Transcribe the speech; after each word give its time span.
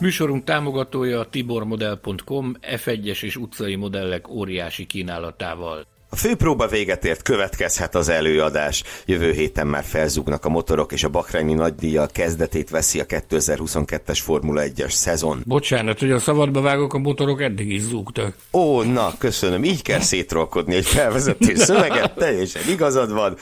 Műsorunk 0.00 0.44
támogatója 0.44 1.20
a 1.20 1.28
tibormodel.com 1.28 2.56
F1-es 2.62 3.22
és 3.22 3.36
utcai 3.36 3.74
modellek 3.74 4.28
óriási 4.28 4.86
kínálatával. 4.86 5.86
A 6.08 6.16
főpróba 6.16 6.66
véget 6.66 7.04
ért, 7.04 7.22
következhet 7.22 7.94
az 7.94 8.08
előadás. 8.08 8.82
Jövő 9.06 9.32
héten 9.32 9.66
már 9.66 9.84
felzúgnak 9.84 10.44
a 10.44 10.48
motorok, 10.48 10.92
és 10.92 11.04
a 11.04 11.08
Bakrányi 11.08 11.54
nagydíjjal 11.54 12.08
kezdetét 12.12 12.70
veszi 12.70 13.00
a 13.00 13.04
2022-es 13.04 14.18
Formula 14.22 14.62
1-es 14.64 14.90
szezon. 14.90 15.42
Bocsánat, 15.44 15.98
hogy 15.98 16.10
a 16.10 16.18
szabadba 16.18 16.60
vágok, 16.60 16.94
a 16.94 16.98
motorok 16.98 17.42
eddig 17.42 17.70
is 17.70 17.80
zúgtak. 17.80 18.36
Ó, 18.52 18.82
na, 18.82 19.12
köszönöm. 19.18 19.64
Így 19.64 19.82
kell 19.82 20.00
szétrolkodni 20.12 20.74
egy 20.74 20.86
felvezető 20.86 21.54
szöveget, 21.54 22.14
teljesen 22.14 22.62
igazad 22.68 23.12
van. 23.12 23.36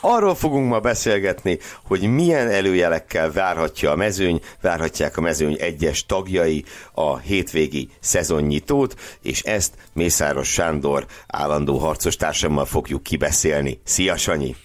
Arról 0.00 0.34
fogunk 0.34 0.68
ma 0.68 0.80
beszélgetni, 0.80 1.58
hogy 1.82 2.14
milyen 2.14 2.48
előjelekkel 2.50 3.32
várhatja 3.32 3.90
a 3.90 3.96
mezőny, 3.96 4.40
várhatják 4.60 5.16
a 5.16 5.20
mezőny 5.20 5.56
egyes 5.60 6.06
tagjai 6.06 6.64
a 6.92 7.18
hétvégi 7.18 7.88
szezonnyitót, 8.00 8.94
és 9.22 9.42
ezt 9.42 9.74
Mészáros 9.92 10.48
Sándor 10.52 11.06
állandó 11.26 11.78
harcos 11.78 12.16
társammal 12.16 12.64
fogjuk 12.64 13.02
kibeszélni. 13.02 13.80
Szia, 13.84 14.16
Sanyi! 14.16 14.56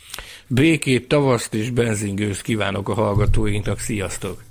Békét, 0.48 1.08
tavaszt 1.08 1.54
és 1.54 1.70
benzingőzt 1.70 2.42
kívánok 2.42 2.90
a 2.90 2.94
hallgatóinknak, 2.94 3.80
sziasztok! 3.80 4.44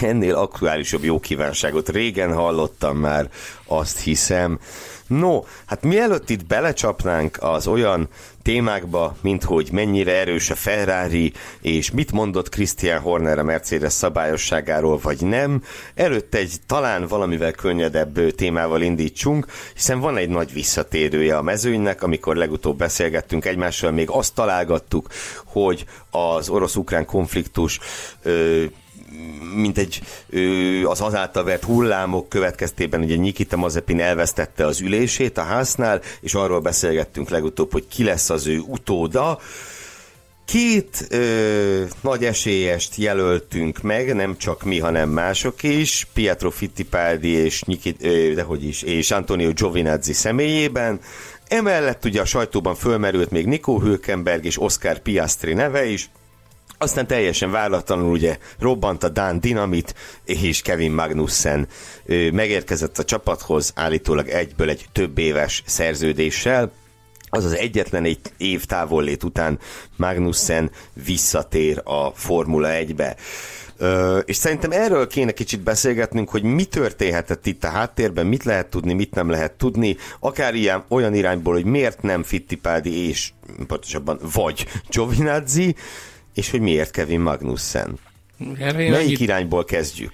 Ennél 0.00 0.34
aktuálisabb 0.34 1.04
jó 1.04 1.20
kívánságot 1.20 1.88
régen 1.88 2.34
hallottam 2.34 2.96
már, 2.96 3.30
azt 3.66 4.00
hiszem. 4.00 4.58
No, 5.06 5.42
hát 5.66 5.82
mielőtt 5.82 6.30
itt 6.30 6.46
belecsapnánk 6.46 7.36
az 7.40 7.66
olyan 7.66 8.08
témákba, 8.42 9.16
mint 9.20 9.44
hogy 9.44 9.68
mennyire 9.72 10.12
erős 10.12 10.50
a 10.50 10.54
Ferrari, 10.54 11.32
és 11.60 11.90
mit 11.90 12.12
mondott 12.12 12.48
Christian 12.48 13.00
Horner 13.00 13.38
a 13.38 13.42
Mercedes 13.42 13.92
szabályosságáról, 13.92 14.98
vagy 15.02 15.20
nem, 15.20 15.62
előtt 15.94 16.34
egy 16.34 16.52
talán 16.66 17.06
valamivel 17.06 17.52
könnyedebb 17.52 18.34
témával 18.34 18.82
indítsunk, 18.82 19.46
hiszen 19.74 20.00
van 20.00 20.16
egy 20.16 20.28
nagy 20.28 20.52
visszatérője 20.52 21.36
a 21.36 21.42
mezőnynek, 21.42 22.02
amikor 22.02 22.36
legutóbb 22.36 22.78
beszélgettünk 22.78 23.44
egymással, 23.44 23.90
még 23.90 24.10
azt 24.10 24.34
találgattuk, 24.34 25.08
hogy 25.44 25.84
az 26.10 26.48
orosz-ukrán 26.48 27.04
konfliktus 27.04 27.78
ö, 28.22 28.64
mint 29.54 29.78
egy 29.78 30.02
az 30.84 31.00
azáltal 31.00 31.44
vert 31.44 31.64
hullámok 31.64 32.28
következtében 32.28 33.00
ugye 33.00 33.16
Nikita 33.16 33.56
Mazepin 33.56 34.00
elvesztette 34.00 34.66
az 34.66 34.80
ülését 34.80 35.38
a 35.38 35.42
háznál, 35.42 36.00
és 36.20 36.34
arról 36.34 36.60
beszélgettünk 36.60 37.28
legutóbb, 37.28 37.72
hogy 37.72 37.88
ki 37.88 38.04
lesz 38.04 38.30
az 38.30 38.46
ő 38.46 38.58
utóda. 38.58 39.38
Két 40.44 41.06
ö, 41.10 41.84
nagy 42.00 42.24
esélyest 42.24 42.96
jelöltünk 42.96 43.82
meg, 43.82 44.14
nem 44.14 44.36
csak 44.36 44.62
mi, 44.62 44.78
hanem 44.78 45.08
mások 45.08 45.62
is, 45.62 46.06
Pietro 46.14 46.50
Fittipaldi 46.50 47.28
és, 47.28 47.62
Nikit, 47.62 48.04
ö, 48.04 48.34
dehogy 48.34 48.64
is, 48.64 48.82
és 48.82 49.10
Antonio 49.10 49.52
Giovinazzi 49.52 50.12
személyében. 50.12 51.00
Emellett 51.48 52.04
ugye 52.04 52.20
a 52.20 52.24
sajtóban 52.24 52.74
fölmerült 52.74 53.30
még 53.30 53.46
Nico 53.46 53.78
Hülkenberg 53.78 54.44
és 54.44 54.60
Oscar 54.60 54.98
Piastri 54.98 55.52
neve 55.52 55.84
is, 55.84 56.10
aztán 56.82 57.06
teljesen 57.06 57.50
váratlanul 57.50 58.10
ugye 58.10 58.38
robbant 58.58 59.02
a 59.02 59.08
Dán 59.08 59.40
Dinamit, 59.40 59.94
és 60.24 60.62
Kevin 60.62 60.92
Magnussen. 60.92 61.68
Ő 62.04 62.32
megérkezett 62.32 62.98
a 62.98 63.04
csapathoz 63.04 63.72
állítólag 63.74 64.28
egyből 64.28 64.68
egy 64.68 64.84
több 64.92 65.18
éves 65.18 65.62
szerződéssel, 65.66 66.72
az 67.28 67.44
az 67.44 67.52
egyetlen 67.52 68.04
egy 68.04 68.20
év 68.36 68.64
távollét 68.64 69.24
után 69.24 69.58
Magnussen 69.96 70.70
visszatér 71.04 71.80
a 71.84 72.10
Formula 72.10 72.68
1-be. 72.70 73.16
Ö, 73.76 74.18
és 74.18 74.36
szerintem 74.36 74.70
erről 74.70 75.06
kéne 75.06 75.32
kicsit 75.32 75.60
beszélgetnünk, 75.60 76.28
hogy 76.28 76.42
mi 76.42 76.64
történhetett 76.64 77.46
itt 77.46 77.64
a 77.64 77.68
háttérben, 77.68 78.26
mit 78.26 78.44
lehet 78.44 78.66
tudni, 78.66 78.92
mit 78.92 79.14
nem 79.14 79.30
lehet 79.30 79.52
tudni, 79.52 79.96
akár 80.20 80.54
ilyen, 80.54 80.84
olyan 80.88 81.14
irányból, 81.14 81.54
hogy 81.54 81.64
miért 81.64 82.02
nem 82.02 82.22
Fittipaldi 82.22 83.08
és 83.08 83.32
pontosabban 83.66 84.18
vagy 84.32 84.66
Giovinazzi, 84.90 85.74
és 86.34 86.50
hogy 86.50 86.60
miért 86.60 86.90
Kevin 86.90 87.20
Magnussen? 87.20 87.98
Erre 88.58 88.72
Melyik 88.72 88.94
annyit... 88.94 89.20
irányból 89.20 89.64
kezdjük? 89.64 90.12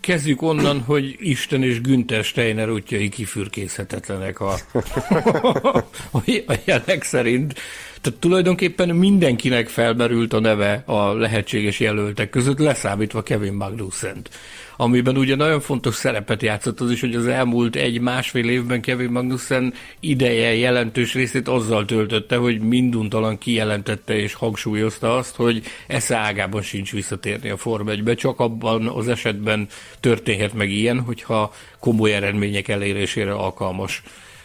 Kezdjük 0.00 0.42
onnan, 0.42 0.80
hogy 0.80 1.16
Isten 1.18 1.62
és 1.62 1.80
Günther 1.80 2.24
Steiner 2.24 2.70
útjai 2.70 3.08
kifürkészhetetlenek 3.08 4.40
a, 4.40 4.54
a 6.46 6.54
jelek 6.64 7.02
szerint. 7.02 7.54
Tehát 8.02 8.18
tulajdonképpen 8.20 8.88
mindenkinek 8.88 9.68
felmerült 9.68 10.32
a 10.32 10.40
neve 10.40 10.82
a 10.86 11.12
lehetséges 11.12 11.80
jelöltek 11.80 12.30
között, 12.30 12.58
leszámítva 12.58 13.22
Kevin 13.22 13.52
Magnussen-t. 13.52 14.30
Amiben 14.76 15.16
ugye 15.16 15.36
nagyon 15.36 15.60
fontos 15.60 15.94
szerepet 15.94 16.42
játszott 16.42 16.80
az 16.80 16.90
is, 16.90 17.00
hogy 17.00 17.14
az 17.14 17.26
elmúlt 17.26 17.76
egy-másfél 17.76 18.48
évben 18.48 18.80
Kevin 18.80 19.10
Magnussen 19.10 19.74
ideje 20.00 20.54
jelentős 20.54 21.14
részét 21.14 21.48
azzal 21.48 21.84
töltötte, 21.84 22.36
hogy 22.36 22.60
minduntalan 22.60 23.38
kijelentette 23.38 24.14
és 24.14 24.34
hangsúlyozta 24.34 25.16
azt, 25.16 25.36
hogy 25.36 25.62
esze 25.86 26.16
ágában 26.16 26.62
sincs 26.62 26.92
visszatérni 26.92 27.50
a 27.50 27.56
Form 27.56 27.88
1 27.88 28.14
csak 28.16 28.40
abban 28.40 28.86
az 28.86 29.08
esetben 29.08 29.68
történhet 30.00 30.54
meg 30.54 30.70
ilyen, 30.70 31.00
hogyha 31.00 31.52
komoly 31.80 32.12
eredmények 32.12 32.68
elérésére 32.68 33.32
alkalmas 33.32 34.02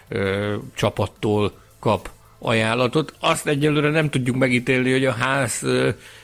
ö, 0.07 0.55
csapattól 0.75 1.51
kap 1.79 2.15
ajánlatot. 2.39 3.13
Azt 3.19 3.47
egyelőre 3.47 3.89
nem 3.89 4.09
tudjuk 4.09 4.35
megítélni, 4.35 4.91
hogy 4.91 5.05
a 5.05 5.11
ház 5.11 5.65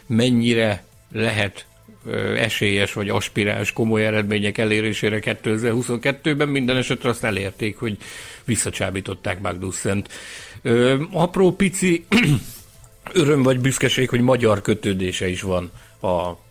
mennyire 0.08 0.84
lehet 1.12 1.66
esélyes 2.36 2.94
vagy 2.94 3.10
aspiráns 3.10 3.72
komoly 3.72 4.06
eredmények 4.06 4.58
elérésére 4.58 5.20
2022-ben, 5.22 6.48
minden 6.48 6.78
esetre 6.78 7.10
azt 7.10 7.24
elérték, 7.24 7.78
hogy 7.78 7.98
visszacsábították 8.46 9.42
Magnussen-t. 9.42 10.10
Apró 11.12 11.52
pici 11.52 12.06
öröm 13.14 13.44
vagy 13.44 13.60
büszkeség, 13.60 14.10
hogy 14.10 14.22
magyar 14.22 14.62
kötődése 14.62 15.28
is 15.30 15.42
van 15.42 15.72
a, 16.00 16.08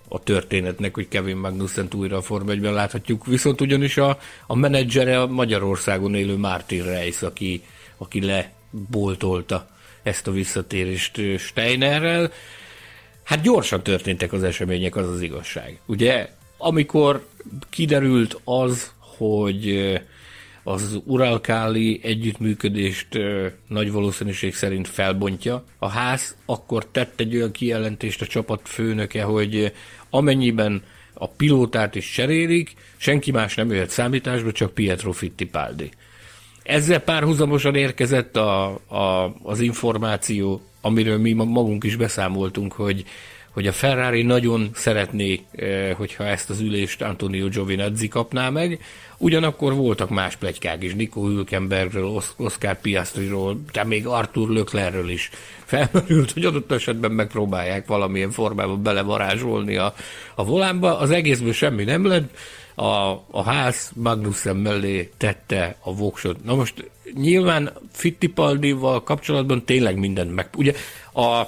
a 0.09 0.23
történetnek, 0.25 0.95
hogy 0.95 1.09
Kevin 1.09 1.37
magnussen 1.37 1.89
újra 1.95 2.17
a 2.17 2.23
Form 2.23 2.49
1 2.49 2.61
láthatjuk. 2.61 3.27
Viszont 3.27 3.61
ugyanis 3.61 3.97
a, 3.97 4.19
a 4.47 4.57
menedzsere 4.57 5.21
a 5.21 5.27
Magyarországon 5.27 6.15
élő 6.15 6.37
Martin 6.37 6.85
Reis, 6.85 7.23
aki, 7.23 7.63
aki 7.97 8.21
leboltolta 8.73 9.69
ezt 10.03 10.27
a 10.27 10.33
visszatérést 10.33 11.21
Steinerrel. 11.39 12.33
Hát 13.23 13.43
gyorsan 13.43 13.83
történtek 13.83 14.33
az 14.33 14.43
események, 14.43 14.97
az 14.97 15.09
az 15.09 15.23
igazság. 15.23 15.81
Ugye, 15.87 16.29
amikor 16.59 17.27
kiderült 17.71 18.41
az, 18.45 18.93
hogy 18.99 19.93
az 20.65 21.01
uralkáli 21.05 22.01
együttműködést 22.03 23.09
nagy 23.69 23.93
valószínűség 23.93 24.55
szerint 24.55 24.89
felbontja 24.89 25.65
a 25.79 25.89
ház, 25.89 26.37
akkor 26.47 26.87
tett 26.87 27.21
egy 27.21 27.37
olyan 27.37 27.51
kijelentést 27.51 28.21
a 28.21 28.27
csapat 28.27 28.61
főnöke, 28.65 29.23
hogy 29.23 29.73
amennyiben 30.11 30.83
a 31.15 31.29
pilótát 31.29 31.95
is 31.95 32.11
cserélik, 32.11 32.75
senki 32.97 33.31
más 33.31 33.55
nem 33.55 33.71
jöhet 33.71 33.91
számításba, 33.91 34.53
csak 34.53 34.75
Pietro 34.75 35.13
Fittipaldi. 35.13 35.91
Ezzel 36.63 37.01
párhuzamosan 37.01 37.75
érkezett 37.75 38.37
a, 38.37 38.65
a, 38.87 39.35
az 39.43 39.61
információ 39.61 40.63
amiről 40.83 41.19
mi 41.19 41.33
magunk 41.33 41.85
is 41.85 41.97
beszámoltunk, 41.97 42.73
hogy, 42.73 43.05
hogy 43.51 43.67
a 43.67 43.73
Ferrari 43.73 44.23
nagyon 44.23 44.71
szeretné, 44.75 45.41
eh, 45.53 45.95
hogyha 45.97 46.25
ezt 46.25 46.51
az 46.51 46.61
ülést 46.61 47.03
Antonio 47.03 47.49
Giovinazzi 47.49 48.09
kapná 48.09 48.51
meg, 48.51 48.81
ugyanakkor 49.19 49.75
voltak 49.75 50.11
más 50.11 50.37
plegykák 50.37 50.83
is, 50.83 50.95
Nico 50.95 51.21
Hülkenbergről, 51.21 52.23
Oscar 52.37 52.81
Piastriról, 52.81 53.61
de 53.73 53.85
még 53.85 54.07
Arthur 54.07 54.49
Löklerről 54.49 55.09
is 55.09 55.31
felmerült, 55.65 56.33
hogy 56.33 56.45
adott 56.45 56.73
esetben 56.73 57.11
megpróbálják 57.11 57.87
valamilyen 57.87 58.31
formában 58.31 58.83
belevarázsolni 58.83 59.77
a, 59.77 59.95
a 60.35 60.45
volánba. 60.45 60.99
Az 60.99 61.11
egészből 61.11 61.53
semmi 61.53 61.85
nem 61.85 62.07
lett, 62.07 62.37
a, 62.75 62.85
a 63.31 63.43
ház 63.45 63.91
Magnussen 63.95 64.57
mellé 64.57 65.11
tette 65.17 65.77
a 65.81 65.95
voksot. 65.95 66.45
Na 66.45 66.55
most 66.55 66.91
nyilván 67.15 67.73
Fittipaldival 67.93 69.03
kapcsolatban 69.03 69.65
tényleg 69.65 69.97
mindent 69.97 70.35
meg... 70.35 70.49
Ugye 70.57 70.75
a, 71.13 71.43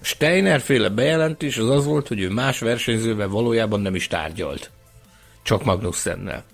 Steiner 0.00 0.60
féle 0.60 0.88
bejelentés 0.88 1.56
az 1.56 1.70
az 1.70 1.84
volt, 1.84 2.08
hogy 2.08 2.20
ő 2.20 2.30
más 2.30 2.58
versenyzővel 2.58 3.28
valójában 3.28 3.80
nem 3.80 3.94
is 3.94 4.06
tárgyalt. 4.06 4.70
Csak 5.42 5.64
Magnussennel. 5.64 6.44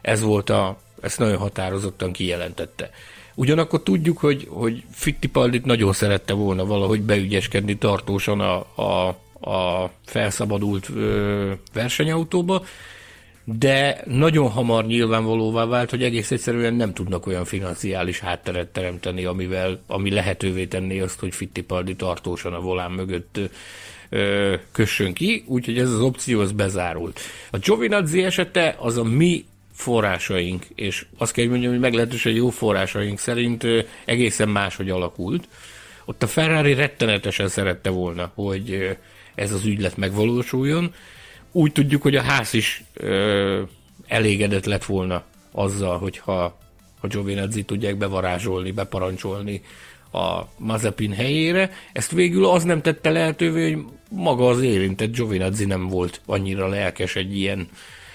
Ez 0.00 0.20
volt 0.20 0.50
a, 0.50 0.78
ezt 1.00 1.18
nagyon 1.18 1.36
határozottan 1.36 2.12
kijelentette. 2.12 2.90
Ugyanakkor 3.34 3.82
tudjuk, 3.82 4.18
hogy, 4.18 4.46
hogy 4.50 4.84
Fittipaldit 4.92 5.64
nagyon 5.64 5.92
szerette 5.92 6.32
volna 6.32 6.64
valahogy 6.64 7.02
beügyeskedni 7.02 7.76
tartósan 7.76 8.40
a, 8.40 8.82
a, 8.82 9.08
a 9.50 9.90
felszabadult 10.04 10.88
ö, 10.94 11.52
versenyautóba, 11.72 12.64
de 13.56 14.00
nagyon 14.04 14.50
hamar 14.50 14.86
nyilvánvalóvá 14.86 15.64
vált, 15.64 15.90
hogy 15.90 16.02
egész 16.02 16.30
egyszerűen 16.30 16.74
nem 16.74 16.92
tudnak 16.92 17.26
olyan 17.26 17.44
financiális 17.44 18.18
hátteret 18.18 18.68
teremteni, 18.68 19.24
amivel, 19.24 19.80
ami 19.86 20.10
lehetővé 20.10 20.66
tenné 20.66 21.00
azt, 21.00 21.20
hogy 21.20 21.34
Fittipaldi 21.34 21.96
tartósan 21.96 22.52
a 22.52 22.60
volán 22.60 22.90
mögött 22.90 23.40
ö, 24.08 24.54
kössön 24.72 25.12
ki, 25.12 25.44
úgyhogy 25.46 25.78
ez 25.78 25.90
az 25.90 26.00
opció 26.00 26.40
az 26.40 26.52
bezárult. 26.52 27.20
A 27.50 27.58
Giovinazzi 27.58 28.24
esete 28.24 28.76
az 28.78 28.96
a 28.96 29.04
mi 29.04 29.44
forrásaink, 29.72 30.66
és 30.74 31.06
azt 31.18 31.32
kell 31.32 31.46
mondjam, 31.46 31.70
hogy 31.70 31.80
meglehetősen 31.80 32.32
jó 32.32 32.50
forrásaink 32.50 33.18
szerint 33.18 33.66
egészen 34.04 34.48
máshogy 34.48 34.90
alakult. 34.90 35.48
Ott 36.04 36.22
a 36.22 36.26
Ferrari 36.26 36.74
rettenetesen 36.74 37.48
szerette 37.48 37.90
volna, 37.90 38.30
hogy 38.34 38.96
ez 39.34 39.52
az 39.52 39.64
ügylet 39.64 39.96
megvalósuljon. 39.96 40.94
Úgy 41.52 41.72
tudjuk, 41.72 42.02
hogy 42.02 42.16
a 42.16 42.22
ház 42.22 42.54
is 42.54 42.84
ö, 42.94 43.62
elégedett 44.06 44.64
lett 44.64 44.84
volna 44.84 45.24
azzal, 45.52 45.98
hogyha 45.98 46.58
a 47.00 47.06
Giovinazzi 47.06 47.62
tudják 47.62 47.96
bevarázsolni, 47.96 48.70
beparancsolni 48.70 49.62
a 50.12 50.40
Mazepin 50.56 51.12
helyére. 51.12 51.70
Ezt 51.92 52.10
végül 52.10 52.46
az 52.46 52.64
nem 52.64 52.82
tette 52.82 53.10
lehetővé, 53.10 53.72
hogy 53.72 53.84
maga 54.10 54.48
az 54.48 54.62
érintett 54.62 55.14
Giovinazzi 55.14 55.64
nem 55.64 55.88
volt 55.88 56.20
annyira 56.26 56.68
lelkes 56.68 57.16
egy 57.16 57.36
ilyen 57.36 57.68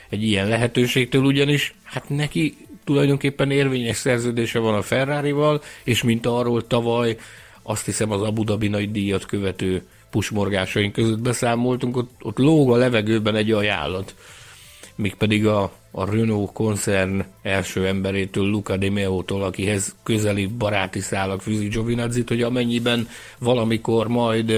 egy 0.09 0.23
ilyen 0.23 0.47
lehetőségtől, 0.47 1.23
ugyanis 1.23 1.73
hát 1.83 2.09
neki 2.09 2.57
tulajdonképpen 2.83 3.51
érvényes 3.51 3.95
szerződése 3.95 4.59
van 4.59 4.73
a 4.73 4.81
Ferrari-val, 4.81 5.61
és 5.83 6.03
mint 6.03 6.25
arról 6.25 6.67
tavaly 6.67 7.17
azt 7.63 7.85
hiszem 7.85 8.11
az 8.11 8.21
Abu 8.21 8.43
Dhabi 8.43 8.67
nagy 8.67 8.91
díjat 8.91 9.25
követő 9.25 9.87
pusmorgásaink 10.13 10.93
között 10.93 11.19
beszámoltunk, 11.19 11.97
ott, 11.97 12.11
ott 12.21 12.37
lóg 12.37 12.71
a 12.71 12.75
levegőben 12.75 13.35
egy 13.35 13.51
ajánlat, 13.51 14.15
míg 14.95 15.15
pedig 15.15 15.47
a, 15.47 15.71
a 15.91 16.05
Renault 16.05 16.51
koncern 16.51 17.23
első 17.41 17.87
emberétől, 17.87 18.45
Luca 18.45 18.77
de 18.77 18.89
Meo-tól, 18.89 19.43
akihez 19.43 19.95
közeli 20.03 20.45
baráti 20.45 20.99
szálak 20.99 21.41
fűzi 21.41 21.67
Giovinazzi, 21.67 22.23
hogy 22.27 22.41
amennyiben 22.41 23.07
valamikor 23.39 24.07
majd 24.07 24.53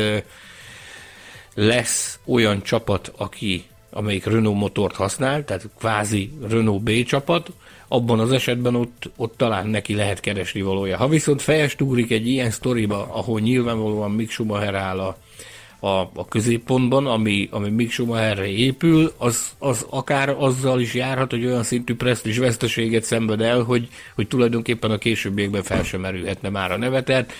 lesz 1.53 2.19
olyan 2.25 2.61
csapat, 2.61 3.11
aki 3.17 3.63
amelyik 3.89 4.25
Renault 4.25 4.57
motort 4.57 4.95
használ, 4.95 5.45
tehát 5.45 5.69
kvázi 5.77 6.31
Renault 6.49 6.83
B 6.83 7.03
csapat, 7.03 7.51
abban 7.87 8.19
az 8.19 8.31
esetben 8.31 8.75
ott, 8.75 9.09
ott 9.15 9.33
talán 9.37 9.67
neki 9.67 9.95
lehet 9.95 10.19
keresni 10.19 10.61
valója. 10.61 10.97
Ha 10.97 11.07
viszont 11.07 11.41
fejest 11.41 11.81
ugrik 11.81 12.11
egy 12.11 12.27
ilyen 12.27 12.51
sztoriba, 12.51 13.09
ahol 13.13 13.39
nyilvánvalóan 13.39 14.11
Mick 14.11 14.31
Schumacher 14.31 14.75
áll 14.75 14.99
a, 14.99 15.17
a, 15.85 16.11
a 16.13 16.25
középpontban, 16.29 17.07
ami, 17.07 17.47
ami 17.51 17.69
Mick 17.69 17.91
Schumacherre 17.91 18.47
épül, 18.47 19.13
az, 19.17 19.55
az 19.59 19.85
akár 19.89 20.29
azzal 20.29 20.79
is 20.79 20.93
járhat, 20.93 21.31
hogy 21.31 21.45
olyan 21.45 21.63
szintű 21.63 21.95
presztis 21.95 22.37
veszteséget 22.37 23.03
szenved 23.03 23.41
el, 23.41 23.61
hogy, 23.61 23.87
hogy 24.15 24.27
tulajdonképpen 24.27 24.91
a 24.91 24.97
későbbiekben 24.97 25.63
fel 25.63 25.83
sem 25.83 26.01
merülhetne 26.01 26.49
már 26.49 26.71
a 26.71 26.77
neve. 26.77 27.03
Tehát 27.03 27.33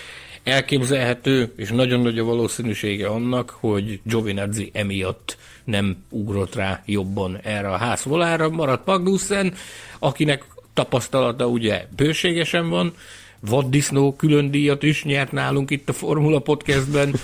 elképzelhető, 0.44 1.54
és 1.58 1.70
nagyon 1.70 2.00
nagy 2.00 2.20
a 2.20 2.24
valószínűsége 2.24 3.08
annak, 3.08 3.50
hogy 3.60 4.00
Giovinazzi 4.04 4.70
emiatt 4.74 5.38
nem 5.64 5.98
ugrott 6.10 6.56
rá 6.56 6.84
jobban 6.86 7.40
erre 7.44 7.70
a 7.72 7.78
házvolára, 7.78 8.50
maradt 8.50 8.86
Magnussen, 8.86 9.54
akinek 10.00 10.46
tapasztalata 10.74 11.48
ugye 11.48 11.86
bőségesen 11.96 12.70
van, 12.70 12.94
vaddisznó 13.46 14.16
külön 14.16 14.52
díjat 14.52 14.84
is 14.84 15.04
nyert 15.04 15.32
nálunk 15.32 15.72
itt 15.72 15.90
a 15.90 15.94
Formula 15.94 16.40
Podcastben, 16.40 17.16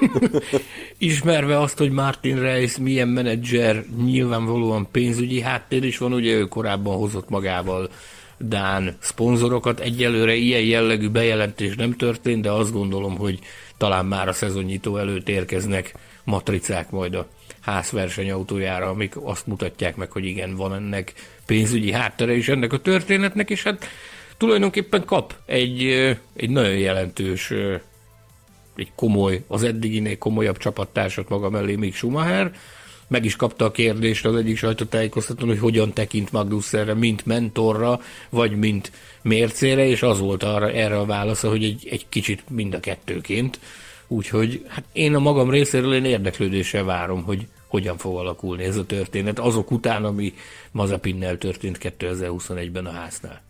ismerve 0.98 1.60
azt, 1.60 1.78
hogy 1.78 1.90
Martin 1.90 2.40
Reis 2.40 2.78
milyen 2.78 3.08
menedzser, 3.08 3.84
nyilvánvalóan 4.04 4.88
pénzügyi 4.90 5.40
háttér 5.40 5.84
is 5.84 5.98
van, 5.98 6.12
ugye 6.12 6.32
ő 6.32 6.44
korábban 6.44 6.96
hozott 6.96 7.28
magával 7.28 7.88
Dán 8.38 8.96
szponzorokat. 8.98 9.80
Egyelőre 9.80 10.34
ilyen 10.34 10.62
jellegű 10.62 11.08
bejelentés 11.08 11.74
nem 11.76 11.92
történt, 11.92 12.42
de 12.42 12.50
azt 12.50 12.72
gondolom, 12.72 13.16
hogy 13.16 13.38
talán 13.76 14.06
már 14.06 14.28
a 14.28 14.32
szezonnyitó 14.32 14.96
előtt 14.96 15.28
érkeznek 15.28 15.94
matricák 16.24 16.90
majd 16.90 17.14
a 17.14 17.28
ház 17.60 17.90
versenyautójára, 17.90 18.88
amik 18.88 19.16
azt 19.22 19.46
mutatják 19.46 19.96
meg, 19.96 20.10
hogy 20.10 20.24
igen, 20.24 20.54
van 20.54 20.74
ennek 20.74 21.12
pénzügyi 21.46 21.92
háttere 21.92 22.34
is 22.34 22.48
ennek 22.48 22.72
a 22.72 22.78
történetnek, 22.78 23.50
és 23.50 23.62
hát 23.62 23.88
tulajdonképpen 24.36 25.04
kap 25.04 25.34
egy, 25.46 25.84
egy 26.36 26.50
nagyon 26.50 26.76
jelentős, 26.78 27.52
egy 28.76 28.92
komoly, 28.94 29.42
az 29.46 29.62
eddiginél 29.62 30.18
komolyabb 30.18 30.56
csapattársat 30.56 31.28
maga 31.28 31.50
mellé, 31.50 31.74
még 31.74 31.94
Schumacher, 31.94 32.52
meg 33.08 33.24
is 33.24 33.36
kapta 33.36 33.64
a 33.64 33.70
kérdést 33.70 34.26
az 34.26 34.36
egyik 34.36 34.56
sajtótájékoztatón, 34.56 35.48
hogy 35.48 35.58
hogyan 35.58 35.92
tekint 35.92 36.32
Magnussenre, 36.32 36.94
mint 36.94 37.26
mentorra, 37.26 38.00
vagy 38.28 38.56
mint 38.56 38.92
mércére, 39.22 39.86
és 39.86 40.02
az 40.02 40.20
volt 40.20 40.42
arra, 40.42 40.70
erre 40.70 40.98
a 40.98 41.06
válasza, 41.06 41.48
hogy 41.48 41.64
egy, 41.64 41.88
egy 41.90 42.06
kicsit 42.08 42.42
mind 42.50 42.74
a 42.74 42.80
kettőként. 42.80 43.60
Úgyhogy 44.06 44.64
hát 44.68 44.84
én 44.92 45.14
a 45.14 45.18
magam 45.18 45.50
részéről 45.50 45.94
én 45.94 46.04
érdeklődéssel 46.04 46.84
várom, 46.84 47.22
hogy 47.22 47.46
hogyan 47.66 47.96
fog 47.96 48.16
alakulni 48.16 48.64
ez 48.64 48.76
a 48.76 48.86
történet, 48.86 49.38
azok 49.38 49.70
után, 49.70 50.04
ami 50.04 50.34
Mazapinnel 50.70 51.38
történt 51.38 51.78
2021-ben 51.82 52.86
a 52.86 52.90
háznál. 52.90 53.45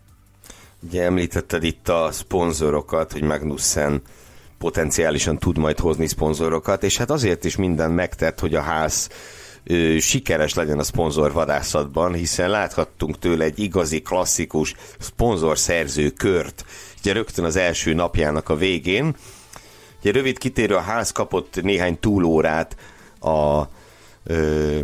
Ugye 0.83 1.03
említetted 1.03 1.63
itt 1.63 1.89
a 1.89 2.09
szponzorokat, 2.11 3.11
hogy 3.11 3.21
Magnussen 3.21 4.01
potenciálisan 4.57 5.37
tud 5.37 5.57
majd 5.57 5.79
hozni 5.79 6.07
szponzorokat, 6.07 6.83
és 6.83 6.97
hát 6.97 7.09
azért 7.09 7.45
is 7.45 7.55
minden 7.55 7.91
megtett, 7.91 8.39
hogy 8.39 8.55
a 8.55 8.61
ház 8.61 9.09
ö, 9.63 9.97
sikeres 9.99 10.53
legyen 10.53 10.79
a 10.79 10.83
szponzor 10.83 11.31
vadászatban, 11.31 12.13
hiszen 12.13 12.49
láthattunk 12.49 13.19
tőle 13.19 13.43
egy 13.43 13.59
igazi, 13.59 14.01
klasszikus 14.01 14.75
szponzorszerző 14.99 16.09
kört, 16.09 16.65
ugye 16.99 17.13
rögtön 17.13 17.45
az 17.45 17.55
első 17.55 17.93
napjának 17.93 18.49
a 18.49 18.55
végén. 18.55 19.15
Ugye 19.99 20.11
rövid 20.11 20.37
kitérő 20.37 20.75
a 20.75 20.79
ház 20.81 21.11
kapott 21.11 21.61
néhány 21.61 21.99
túlórát 21.99 22.75
a 23.19 23.63
ö, 24.23 24.79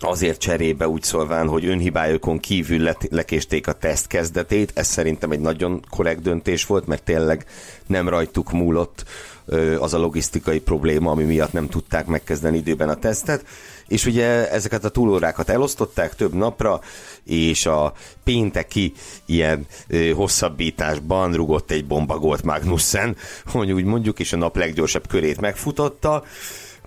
azért 0.00 0.40
cserébe 0.40 0.88
úgy 0.88 1.02
szólván, 1.02 1.48
hogy 1.48 1.64
önhibájukon 1.66 2.38
kívül 2.38 2.82
le- 2.82 2.96
lekésték 3.10 3.66
a 3.66 3.72
teszt 3.72 4.06
kezdetét. 4.06 4.72
Ez 4.74 4.86
szerintem 4.86 5.30
egy 5.30 5.40
nagyon 5.40 5.84
korrekt 5.90 6.22
döntés 6.22 6.66
volt, 6.66 6.86
mert 6.86 7.02
tényleg 7.02 7.46
nem 7.86 8.08
rajtuk 8.08 8.52
múlott 8.52 9.04
az 9.78 9.94
a 9.94 9.98
logisztikai 9.98 10.60
probléma, 10.60 11.10
ami 11.10 11.24
miatt 11.24 11.52
nem 11.52 11.68
tudták 11.68 12.06
megkezdeni 12.06 12.56
időben 12.56 12.88
a 12.88 12.94
tesztet. 12.94 13.44
És 13.88 14.06
ugye 14.06 14.50
ezeket 14.50 14.84
a 14.84 14.88
túlórákat 14.88 15.48
elosztották 15.48 16.14
több 16.14 16.34
napra, 16.34 16.80
és 17.24 17.66
a 17.66 17.92
pénteki 18.24 18.92
ilyen 19.26 19.66
hosszabbításban 20.14 21.34
rugott 21.34 21.70
egy 21.70 21.86
bombagolt 21.86 22.42
Magnussen, 22.42 23.16
hogy 23.46 23.72
úgy 23.72 23.84
mondjuk, 23.84 24.18
és 24.18 24.32
a 24.32 24.36
nap 24.36 24.56
leggyorsabb 24.56 25.06
körét 25.06 25.40
megfutotta. 25.40 26.24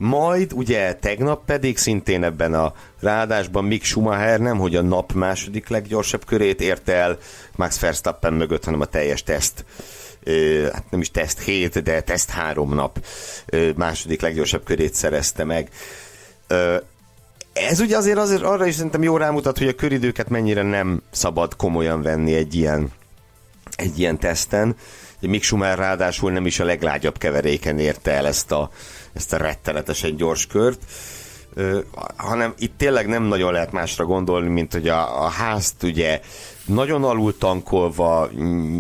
Majd 0.03 0.53
ugye 0.53 0.95
tegnap 0.95 1.45
pedig 1.45 1.77
szintén 1.77 2.23
ebben 2.23 2.53
a 2.53 2.73
ráadásban 2.99 3.65
Mick 3.65 3.83
Schumacher 3.83 4.39
nem, 4.39 4.57
hogy 4.57 4.75
a 4.75 4.81
nap 4.81 5.11
második 5.13 5.67
leggyorsabb 5.67 6.25
körét 6.25 6.61
érte 6.61 6.93
el 6.93 7.17
Max 7.55 7.79
Verstappen 7.79 8.33
mögött, 8.33 8.63
hanem 8.63 8.81
a 8.81 8.85
teljes 8.85 9.23
teszt 9.23 9.65
hát 10.73 10.83
nem 10.89 10.99
is 10.99 11.11
teszt 11.11 11.39
7, 11.39 11.83
de 11.83 12.01
teszt 12.01 12.29
3 12.29 12.73
nap 12.73 13.05
második 13.75 14.21
leggyorsabb 14.21 14.63
körét 14.63 14.93
szerezte 14.93 15.43
meg. 15.43 15.69
Ez 17.53 17.79
ugye 17.79 17.97
azért, 17.97 18.17
azért 18.17 18.41
arra 18.41 18.65
is 18.65 18.75
szerintem 18.75 19.03
jó 19.03 19.17
rámutat, 19.17 19.57
hogy 19.57 19.67
a 19.67 19.75
köridőket 19.75 20.29
mennyire 20.29 20.61
nem 20.61 21.01
szabad 21.11 21.55
komolyan 21.55 22.01
venni 22.01 22.33
egy 22.33 22.55
ilyen, 22.55 22.91
egy 23.75 23.99
ilyen 23.99 24.19
teszten. 24.19 24.75
Mick 25.27 25.43
Schumacher 25.43 25.77
ráadásul 25.77 26.31
nem 26.31 26.45
is 26.45 26.59
a 26.59 26.65
leglágyabb 26.65 27.17
keveréken 27.17 27.79
érte 27.79 28.11
el 28.11 28.27
ezt 28.27 28.51
a, 28.51 28.69
ezt 29.13 29.33
a 29.33 29.37
rettenetesen 29.37 30.15
gyors 30.15 30.47
kört, 30.47 30.79
hanem 32.15 32.53
itt 32.57 32.77
tényleg 32.77 33.07
nem 33.07 33.23
nagyon 33.23 33.51
lehet 33.51 33.71
másra 33.71 34.05
gondolni, 34.05 34.49
mint 34.49 34.73
hogy 34.73 34.87
a, 34.87 35.23
a 35.23 35.27
házt 35.27 35.83
ugye 35.83 36.21
nagyon 36.65 37.03
alul 37.03 37.37
tankolva 37.37 38.29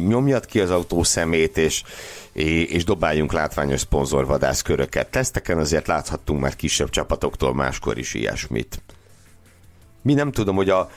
nyomjad 0.07 0.45
ki 0.45 0.59
az 0.59 0.69
autó 0.69 1.03
szemét, 1.03 1.57
és, 1.57 1.83
és 2.67 2.83
dobáljunk 2.83 3.33
látványos 3.33 3.79
szponzorvadász 3.79 4.61
köröket. 4.61 5.07
Teszteken 5.07 5.57
azért 5.57 5.87
láthattunk 5.87 6.39
már 6.39 6.55
kisebb 6.55 6.89
csapatoktól 6.89 7.53
máskor 7.53 7.97
is 7.97 8.13
ilyesmit. 8.13 8.81
Mi 10.01 10.13
nem 10.13 10.31
tudom, 10.31 10.55
hogy 10.55 10.69
a 10.69 10.89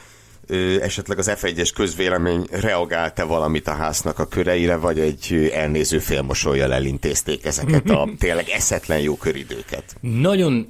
esetleg 0.80 1.18
az 1.18 1.30
F1-es 1.34 1.70
közvélemény 1.74 2.46
reagálta 2.50 3.26
valamit 3.26 3.68
a 3.68 3.74
háznak 3.74 4.18
a 4.18 4.26
köreire, 4.26 4.76
vagy 4.76 4.98
egy 4.98 5.50
elnéző 5.54 5.98
félmosolyjal 5.98 6.72
elintézték 6.72 7.44
ezeket 7.44 7.90
a 7.90 8.08
tényleg 8.18 8.48
eszetlen 8.48 8.98
jó 8.98 9.16
köridőket? 9.16 9.96
Nagyon, 10.00 10.66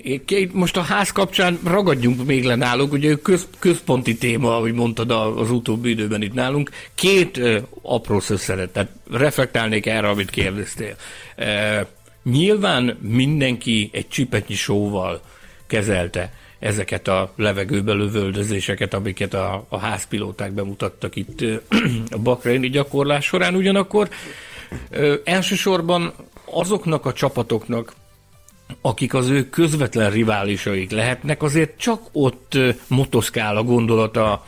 most 0.52 0.76
a 0.76 0.80
ház 0.80 1.11
kapcsán 1.11 1.59
ragadjunk 1.64 2.26
még 2.26 2.45
le 2.45 2.54
náluk, 2.54 2.92
ugye 2.92 3.14
köz, 3.14 3.47
központi 3.59 4.16
téma, 4.16 4.56
ahogy 4.56 4.73
mondtad 4.73 5.11
az 5.11 5.50
utóbbi 5.50 5.90
időben 5.90 6.23
itt 6.23 6.35
nálunk. 6.35 6.71
Két 6.95 7.37
ö, 7.37 7.59
apró 7.83 8.21
szösszenet, 8.21 8.71
tehát 8.71 8.90
reflektálnék 9.11 9.87
erre, 9.87 10.09
amit 10.09 10.30
kérdeztél. 10.30 10.97
E, 11.37 11.87
nyilván 12.23 12.99
mindenki 13.00 13.90
egy 13.92 14.09
csipetnyi 14.09 14.54
sóval 14.54 15.21
kezelte 15.66 16.33
ezeket 16.58 17.08
a 17.08 17.32
levegőbe 17.36 17.92
lövöldözéseket, 17.92 18.94
amiket 18.94 19.34
a, 19.34 19.66
a 19.68 19.78
házpilóták 19.78 20.52
bemutattak 20.52 21.16
itt 21.16 21.40
a 22.10 22.18
bakreini 22.18 22.68
gyakorlás 22.68 23.25
során. 23.25 23.54
Ugyanakkor 23.54 24.08
elsősorban 25.25 26.12
azoknak 26.44 27.06
a 27.06 27.12
csapatoknak, 27.12 27.92
akik 28.80 29.14
az 29.14 29.28
ő 29.28 29.48
közvetlen 29.48 30.10
riválisaik 30.10 30.90
lehetnek, 30.90 31.42
azért 31.42 31.78
csak 31.78 32.00
ott 32.12 32.58
motoszkál 32.86 33.56
a 33.56 33.62
gondolata 33.62 34.44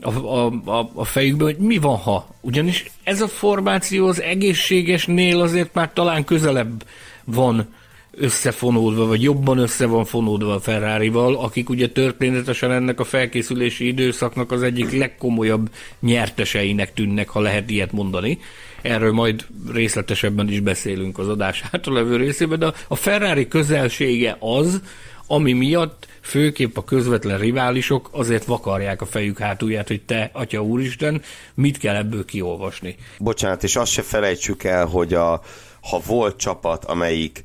a, 0.00 0.10
a, 0.10 0.46
a, 0.64 0.90
a 0.94 1.04
fejükben, 1.04 1.46
hogy 1.46 1.56
mi 1.56 1.78
van, 1.78 1.96
ha. 1.96 2.34
Ugyanis 2.40 2.90
ez 3.04 3.20
a 3.20 3.28
formáció 3.28 4.06
az 4.06 4.20
egészségesnél 4.20 5.40
azért 5.40 5.74
már 5.74 5.92
talán 5.92 6.24
közelebb 6.24 6.84
van 7.24 7.74
összefonódva, 8.10 9.06
vagy 9.06 9.22
jobban 9.22 9.58
össze 9.58 9.86
van 9.86 10.04
fonódva 10.04 10.54
a 10.54 10.60
Ferrari-val, 10.60 11.36
akik 11.36 11.68
ugye 11.68 11.88
történetesen 11.88 12.72
ennek 12.72 13.00
a 13.00 13.04
felkészülési 13.04 13.86
időszaknak 13.86 14.52
az 14.52 14.62
egyik 14.62 14.98
legkomolyabb 14.98 15.70
nyerteseinek 16.00 16.94
tűnnek, 16.94 17.28
ha 17.28 17.40
lehet 17.40 17.70
ilyet 17.70 17.92
mondani. 17.92 18.38
Erről 18.82 19.12
majd 19.12 19.46
részletesebben 19.72 20.48
is 20.48 20.60
beszélünk 20.60 21.18
az 21.18 21.28
adás 21.28 21.64
levő 21.84 22.16
részében, 22.16 22.58
de 22.58 22.72
a 22.88 22.96
Ferrari 22.96 23.48
közelsége 23.48 24.36
az, 24.40 24.80
ami 25.26 25.52
miatt 25.52 26.08
főképp 26.20 26.76
a 26.76 26.84
közvetlen 26.84 27.38
riválisok 27.38 28.08
azért 28.12 28.44
vakarják 28.44 29.00
a 29.00 29.06
fejük 29.06 29.38
hátulját, 29.38 29.88
hogy 29.88 30.02
te, 30.02 30.30
atya 30.32 30.62
úristen, 30.62 31.22
mit 31.54 31.78
kell 31.78 31.96
ebből 31.96 32.24
kiolvasni. 32.24 32.96
Bocsánat, 33.18 33.62
és 33.62 33.76
azt 33.76 33.92
se 33.92 34.02
felejtsük 34.02 34.64
el, 34.64 34.86
hogy 34.86 35.14
a, 35.14 35.42
ha 35.80 36.00
volt 36.06 36.36
csapat, 36.36 36.84
amelyik 36.84 37.44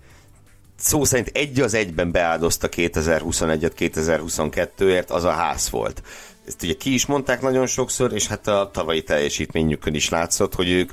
szó 0.78 1.04
szerint 1.04 1.30
egy 1.34 1.60
az 1.60 1.74
egyben 1.74 2.12
beáldozta 2.12 2.68
2021-et 2.72 3.72
2022-ért, 3.78 5.08
az 5.08 5.24
a 5.24 5.32
ház 5.32 5.70
volt. 5.70 6.02
Ezt 6.48 6.64
ugye 6.64 6.74
ki 6.74 6.94
is 6.94 7.06
mondták 7.06 7.42
nagyon 7.42 7.68
sokszor, 7.68 8.14
és 8.14 8.28
hát 8.28 8.48
a 8.48 8.70
tavalyi 8.74 9.04
teljesítményükön 9.04 9.94
is 9.94 10.10
látszott, 10.10 10.54
hogy 10.54 10.70
ők 10.70 10.92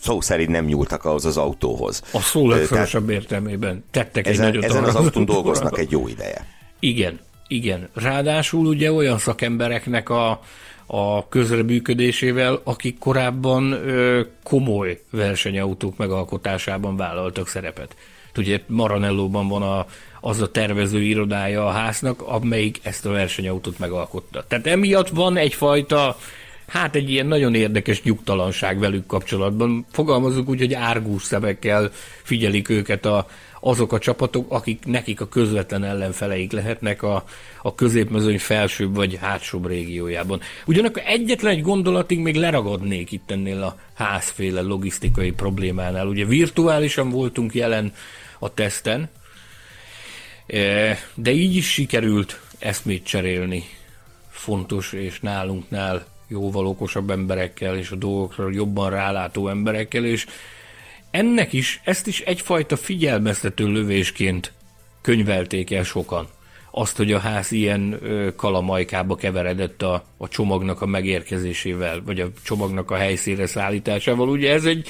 szó 0.00 0.20
szerint 0.20 0.50
nem 0.50 0.64
nyúltak 0.64 1.04
ahhoz 1.04 1.24
az 1.24 1.36
autóhoz. 1.36 2.02
A 2.12 2.20
szó 2.20 2.48
legszorosabb 2.48 3.10
értelmében 3.10 3.84
tettek 3.90 4.26
ezen, 4.26 4.46
egy 4.46 4.52
nagyot. 4.52 4.70
Ezen 4.70 4.84
az 4.84 4.94
autón 4.94 5.24
dolgoznak 5.24 5.78
egy 5.84 5.90
jó 5.90 6.08
ideje. 6.08 6.46
Igen, 6.80 7.20
igen. 7.48 7.88
Ráadásul 7.94 8.66
ugye 8.66 8.92
olyan 8.92 9.18
szakembereknek 9.18 10.08
a, 10.08 10.40
a 10.86 11.28
közreműködésével, 11.28 12.60
akik 12.64 12.98
korábban 12.98 13.72
ö, 13.72 14.22
komoly 14.42 15.00
versenyautók 15.10 15.96
megalkotásában 15.96 16.96
vállaltak 16.96 17.48
szerepet. 17.48 17.96
Ugye 18.38 18.60
Maranellóban 18.66 19.48
van 19.48 19.62
a, 19.62 19.86
az 20.20 20.40
a 20.40 20.50
tervező 20.50 21.02
irodája 21.02 21.66
a 21.66 21.70
háznak, 21.70 22.22
amelyik 22.22 22.80
ezt 22.82 23.06
a 23.06 23.10
versenyautót 23.10 23.78
megalkotta. 23.78 24.44
Tehát 24.48 24.66
emiatt 24.66 25.08
van 25.08 25.36
egyfajta 25.36 26.16
hát 26.66 26.94
egy 26.94 27.10
ilyen 27.10 27.26
nagyon 27.26 27.54
érdekes 27.54 28.02
nyugtalanság 28.02 28.78
velük 28.78 29.06
kapcsolatban. 29.06 29.86
Fogalmazunk 29.92 30.48
úgy, 30.48 30.58
hogy 30.58 30.74
árgús 30.74 31.22
szemekkel 31.22 31.90
figyelik 32.22 32.68
őket 32.68 33.06
a, 33.06 33.26
azok 33.60 33.92
a 33.92 33.98
csapatok, 33.98 34.52
akik 34.52 34.84
nekik 34.84 35.20
a 35.20 35.28
közvetlen 35.28 35.84
ellenfeleik 35.84 36.52
lehetnek 36.52 37.02
a, 37.02 37.24
a 37.62 37.74
középmezőny 37.74 38.38
felsőbb 38.38 38.94
vagy 38.94 39.18
hátsóbb 39.20 39.66
régiójában. 39.66 40.40
Ugyanakkor 40.66 41.02
egyetlen 41.06 41.52
egy 41.52 41.62
gondolatig 41.62 42.18
még 42.18 42.34
leragadnék 42.34 43.12
itt 43.12 43.30
ennél 43.30 43.62
a 43.62 43.78
házféle 43.94 44.60
logisztikai 44.60 45.30
problémánál. 45.30 46.06
Ugye 46.06 46.24
virtuálisan 46.24 47.10
voltunk 47.10 47.54
jelen 47.54 47.92
a 48.38 48.54
teszten, 48.54 49.08
e, 50.46 50.98
de 51.14 51.30
így 51.30 51.56
is 51.56 51.72
sikerült 51.72 52.40
eszmét 52.58 53.04
cserélni 53.04 53.64
fontos 54.30 54.92
és 54.92 55.20
nálunknál 55.20 56.06
jóval 56.28 56.66
okosabb 56.66 57.10
emberekkel, 57.10 57.76
és 57.76 57.90
a 57.90 57.96
dolgokra 57.96 58.50
jobban 58.50 58.90
rálátó 58.90 59.48
emberekkel, 59.48 60.04
és 60.04 60.26
ennek 61.10 61.52
is, 61.52 61.80
ezt 61.84 62.06
is 62.06 62.20
egyfajta 62.20 62.76
figyelmeztető 62.76 63.66
lövésként 63.66 64.52
könyvelték 65.00 65.70
el 65.70 65.84
sokan. 65.84 66.26
Azt, 66.70 66.96
hogy 66.96 67.12
a 67.12 67.18
ház 67.18 67.52
ilyen 67.52 68.00
kalamajkába 68.36 69.14
keveredett 69.14 69.82
a, 69.82 70.04
a 70.16 70.28
csomagnak 70.28 70.82
a 70.82 70.86
megérkezésével, 70.86 72.02
vagy 72.04 72.20
a 72.20 72.28
csomagnak 72.44 72.90
a 72.90 72.96
helyszínre 72.96 73.46
szállításával. 73.46 74.28
Ugye 74.28 74.52
ez 74.52 74.64
egy 74.64 74.88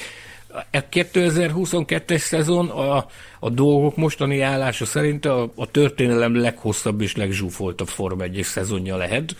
a 0.71 0.89
2022-es 0.91 2.17
szezon 2.17 2.69
a, 2.69 3.05
a 3.39 3.49
dolgok 3.49 3.95
mostani 3.95 4.41
állása 4.41 4.85
szerint 4.85 5.25
a, 5.25 5.51
a 5.55 5.71
történelem 5.71 6.35
leghosszabb 6.35 7.01
és 7.01 7.15
legzsúfoltabb 7.15 7.87
Form 7.87 8.21
1 8.21 8.39
szezonja 8.43 8.97
lehet. 8.97 9.35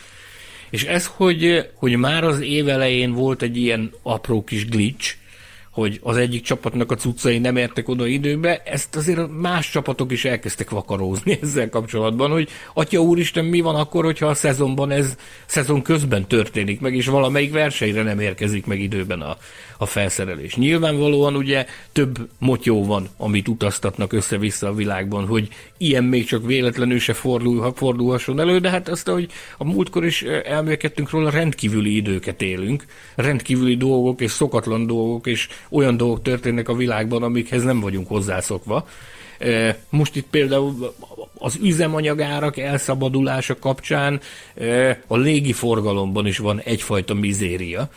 És 0.69 0.83
ez, 0.83 1.05
hogy, 1.05 1.69
hogy 1.73 1.95
már 1.97 2.23
az 2.23 2.39
év 2.39 2.69
elején 2.69 3.11
volt 3.11 3.41
egy 3.41 3.57
ilyen 3.57 3.91
apró 4.01 4.43
kis 4.43 4.67
glitch, 4.67 5.15
hogy 5.77 5.99
az 6.03 6.17
egyik 6.17 6.41
csapatnak 6.41 6.91
a 6.91 6.95
cuccai 6.95 7.37
nem 7.37 7.57
értek 7.57 7.89
oda 7.89 8.07
időbe, 8.07 8.61
ezt 8.65 8.95
azért 8.95 9.27
más 9.39 9.69
csapatok 9.69 10.11
is 10.11 10.25
elkezdtek 10.25 10.69
vakarózni 10.69 11.37
ezzel 11.41 11.69
kapcsolatban, 11.69 12.31
hogy 12.31 12.49
atya 12.73 12.99
úristen, 12.99 13.45
mi 13.45 13.61
van 13.61 13.75
akkor, 13.75 14.03
hogyha 14.03 14.27
a 14.27 14.33
szezonban 14.33 14.91
ez 14.91 15.15
szezon 15.45 15.81
közben 15.81 16.27
történik 16.27 16.79
meg, 16.79 16.95
és 16.95 17.07
valamelyik 17.07 17.51
versenyre 17.51 18.03
nem 18.03 18.19
érkezik 18.19 18.65
meg 18.65 18.79
időben 18.79 19.21
a, 19.21 19.37
a 19.77 19.85
felszerelés. 19.85 20.55
Nyilvánvalóan 20.55 21.35
ugye 21.35 21.65
több 21.91 22.29
motyó 22.39 22.85
van, 22.85 23.09
amit 23.17 23.47
utaztatnak 23.47 24.13
össze-vissza 24.13 24.67
a 24.67 24.73
világban, 24.73 25.25
hogy 25.27 25.47
ilyen 25.77 26.03
még 26.03 26.25
csak 26.25 26.45
véletlenül 26.45 26.99
se 26.99 27.13
fordul, 27.13 27.73
fordulhasson 27.75 28.39
elő, 28.39 28.59
de 28.59 28.69
hát 28.69 28.89
azt, 28.89 29.07
hogy 29.07 29.31
a 29.57 29.63
múltkor 29.63 30.05
is 30.05 30.21
elmélkedtünk 30.23 31.09
róla, 31.09 31.29
rendkívüli 31.29 31.95
időket 31.95 32.41
élünk, 32.41 32.85
rendkívüli 33.15 33.77
dolgok 33.77 34.21
és 34.21 34.31
szokatlan 34.31 34.87
dolgok 34.87 35.27
és 35.27 35.47
olyan 35.69 35.97
dolgok 35.97 36.21
történnek 36.21 36.69
a 36.69 36.75
világban, 36.75 37.23
amikhez 37.23 37.63
nem 37.63 37.79
vagyunk 37.79 38.07
hozzászokva. 38.07 38.87
E, 39.39 39.77
most 39.89 40.15
itt 40.15 40.27
például 40.29 40.93
az 41.37 41.57
üzemanyagárak 41.61 42.57
elszabadulása 42.57 43.59
kapcsán 43.59 44.19
e, 44.55 45.01
a 45.07 45.17
légiforgalomban 45.17 46.25
is 46.25 46.37
van 46.37 46.59
egyfajta 46.59 47.13
mizéria 47.13 47.89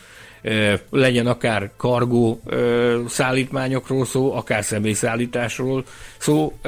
legyen 0.90 1.26
akár 1.26 1.70
kargó 1.76 2.40
szállítmányokról 3.08 4.04
szó, 4.04 4.34
akár 4.34 4.64
személyszállításról 4.64 5.84
szó, 6.18 6.58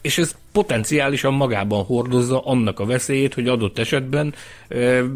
és 0.00 0.18
ez 0.18 0.34
potenciálisan 0.58 1.34
magában 1.34 1.84
hordozza 1.84 2.40
annak 2.40 2.80
a 2.80 2.86
veszélyét, 2.86 3.34
hogy 3.34 3.48
adott 3.48 3.78
esetben 3.78 4.34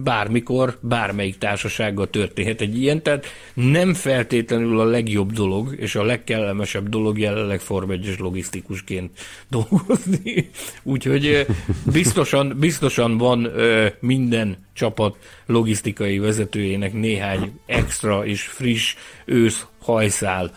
bármikor, 0.04 0.78
bármelyik 0.80 1.38
társasággal 1.38 2.10
történhet 2.10 2.60
egy 2.60 2.80
ilyen, 2.80 3.02
tehát 3.02 3.26
nem 3.54 3.94
feltétlenül 3.94 4.80
a 4.80 4.84
legjobb 4.84 5.32
dolog, 5.32 5.74
és 5.78 5.94
a 5.94 6.04
legkellemesebb 6.04 6.88
dolog 6.88 7.18
jelenleg 7.18 7.60
Form 7.60 7.90
1 7.90 8.14
logisztikusként 8.18 9.10
dolgozni. 9.50 10.50
Úgyhogy 10.82 11.46
biztosan, 11.92 12.56
biztosan 12.58 13.18
van 13.18 13.52
minden 14.00 14.56
csapat 14.72 15.16
logisztikai 15.46 16.18
vezetőjének 16.18 16.92
néhány 16.92 17.52
extra 17.66 18.26
és 18.26 18.42
friss 18.42 18.94
ősz 19.24 19.66
hajszál 19.78 20.50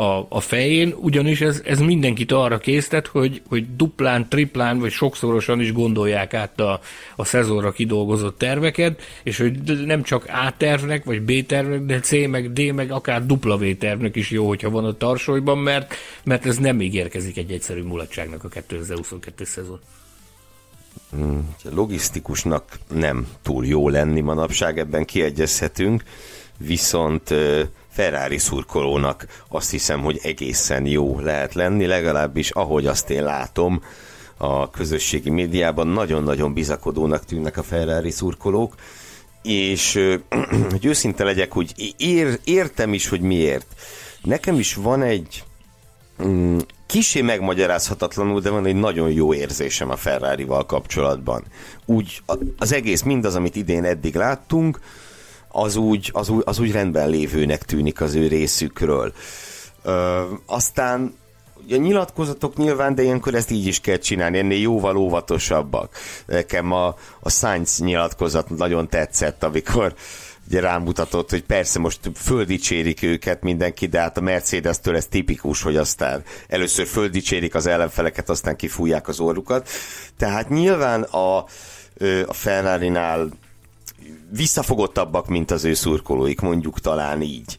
a, 0.00 0.26
a 0.28 0.40
fején, 0.40 0.94
ugyanis 0.96 1.40
ez, 1.40 1.62
ez 1.64 1.78
mindenkit 1.78 2.32
arra 2.32 2.58
késztet, 2.58 3.06
hogy, 3.06 3.42
hogy 3.48 3.76
duplán, 3.76 4.28
triplán 4.28 4.78
vagy 4.78 4.90
sokszorosan 4.90 5.60
is 5.60 5.72
gondolják 5.72 6.34
át 6.34 6.60
a, 6.60 6.80
a 7.16 7.24
szezonra 7.24 7.72
kidolgozott 7.72 8.38
terveket, 8.38 9.02
és 9.22 9.38
hogy 9.38 9.84
nem 9.86 10.02
csak 10.02 10.24
A 10.26 10.54
tervnek, 10.56 11.04
vagy 11.04 11.22
B 11.22 11.46
tervnek, 11.46 11.84
de 11.84 12.00
C 12.00 12.10
meg 12.10 12.52
D 12.52 12.74
meg 12.74 12.90
akár 12.90 13.26
dupla 13.26 13.56
V 13.56 13.76
tervnek 13.78 14.16
is 14.16 14.30
jó, 14.30 14.48
hogyha 14.48 14.70
van 14.70 14.84
a 14.84 14.96
tarsolyban, 14.96 15.58
mert, 15.58 15.94
mert 16.24 16.46
ez 16.46 16.56
nem 16.56 16.80
ígérkezik 16.80 17.36
egy 17.36 17.50
egyszerű 17.50 17.82
mulatságnak 17.82 18.44
a 18.44 18.48
2022 18.48 19.44
szezon. 19.44 19.80
Hmm, 21.10 21.54
logisztikusnak 21.74 22.78
nem 22.94 23.26
túl 23.42 23.66
jó 23.66 23.88
lenni 23.88 24.20
manapság, 24.20 24.78
ebben 24.78 25.04
kiegyezhetünk, 25.04 26.02
viszont 26.58 27.34
Ferrari 27.90 28.38
szurkolónak 28.38 29.26
azt 29.48 29.70
hiszem, 29.70 30.00
hogy 30.00 30.20
egészen 30.22 30.86
jó 30.86 31.20
lehet 31.20 31.54
lenni, 31.54 31.86
legalábbis 31.86 32.50
ahogy 32.50 32.86
azt 32.86 33.10
én 33.10 33.24
látom 33.24 33.82
a 34.36 34.70
közösségi 34.70 35.30
médiában, 35.30 35.86
nagyon-nagyon 35.86 36.52
bizakodónak 36.52 37.24
tűnnek 37.24 37.56
a 37.56 37.62
Ferrari 37.62 38.10
szurkolók, 38.10 38.74
és 39.42 39.98
hogy 40.70 40.84
őszinte 40.84 41.24
legyek, 41.24 41.52
hogy 41.52 41.94
ér, 41.96 42.38
értem 42.44 42.94
is, 42.94 43.08
hogy 43.08 43.20
miért. 43.20 43.66
Nekem 44.22 44.58
is 44.58 44.74
van 44.74 45.02
egy 45.02 45.44
mm, 46.24 46.58
kisé 46.86 47.20
megmagyarázhatatlanul, 47.20 48.40
de 48.40 48.50
van 48.50 48.66
egy 48.66 48.76
nagyon 48.76 49.10
jó 49.10 49.34
érzésem 49.34 49.90
a 49.90 49.96
Ferrari-val 49.96 50.66
kapcsolatban. 50.66 51.44
Úgy 51.84 52.22
az 52.58 52.72
egész, 52.72 53.02
mindaz, 53.02 53.34
amit 53.34 53.56
idén 53.56 53.84
eddig 53.84 54.14
láttunk, 54.14 54.80
az 55.52 55.76
úgy, 55.76 56.10
az 56.12 56.28
úgy, 56.28 56.42
az 56.46 56.58
úgy 56.58 56.72
rendben 56.72 57.08
lévőnek 57.08 57.62
tűnik 57.62 58.00
az 58.00 58.14
ő 58.14 58.26
részükről. 58.26 59.12
Ö, 59.82 60.22
aztán 60.46 61.18
a 61.70 61.76
nyilatkozatok 61.76 62.56
nyilván, 62.56 62.94
de 62.94 63.02
ilyenkor 63.02 63.34
ezt 63.34 63.50
így 63.50 63.66
is 63.66 63.80
kell 63.80 63.96
csinálni, 63.96 64.38
ennél 64.38 64.60
jóval 64.60 64.96
óvatosabbak. 64.96 65.96
Nekem 66.26 66.72
a, 66.72 66.96
a 67.20 67.30
Sainz 67.30 67.78
nyilatkozat 67.78 68.50
nagyon 68.56 68.88
tetszett, 68.88 69.44
amikor 69.44 69.94
ugye 70.46 70.60
rámutatott, 70.60 71.30
hogy 71.30 71.42
persze 71.42 71.78
most 71.78 72.00
földicsérik 72.14 73.02
őket 73.02 73.42
mindenki, 73.42 73.86
de 73.86 74.00
hát 74.00 74.16
a 74.16 74.20
Mercedes-től 74.20 74.96
ez 74.96 75.06
tipikus, 75.06 75.62
hogy 75.62 75.76
aztán 75.76 76.22
először 76.48 76.86
földicsérik 76.86 77.54
az 77.54 77.66
ellenfeleket, 77.66 78.28
aztán 78.28 78.56
kifújják 78.56 79.08
az 79.08 79.20
orrukat. 79.20 79.68
Tehát 80.16 80.48
nyilván 80.48 81.02
a, 81.02 81.36
a 82.26 82.32
Ferrari-nál 82.32 83.28
visszafogottabbak, 84.30 85.28
mint 85.28 85.50
az 85.50 85.64
ő 85.64 85.74
szurkolóik, 85.74 86.40
mondjuk 86.40 86.80
talán 86.80 87.22
így. 87.22 87.56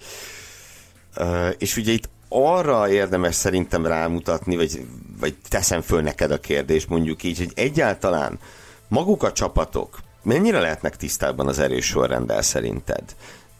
És 1.58 1.78
ugye 1.78 1.92
itt 1.92 2.10
arra 2.30 2.90
érdemes 2.90 3.36
szerintem 3.36 3.86
rámutatni, 3.86 4.56
vagy, 4.56 4.86
vagy 5.20 5.36
teszem 5.50 5.82
föl 5.82 6.02
neked 6.02 6.32
a 6.32 6.40
kérdést, 6.40 6.90
mondjuk 6.90 7.24
így, 7.24 7.38
hogy 7.38 7.52
egyáltalán 7.56 8.40
maguk 8.88 9.24
a 9.24 9.32
csapatok 9.32 10.00
mennyire 10.24 10.60
lehetnek 10.60 10.98
tisztában 10.98 11.48
az 11.48 11.60
erős 11.60 11.86
sorrenddel 11.86 12.42
szerinted? 12.42 13.04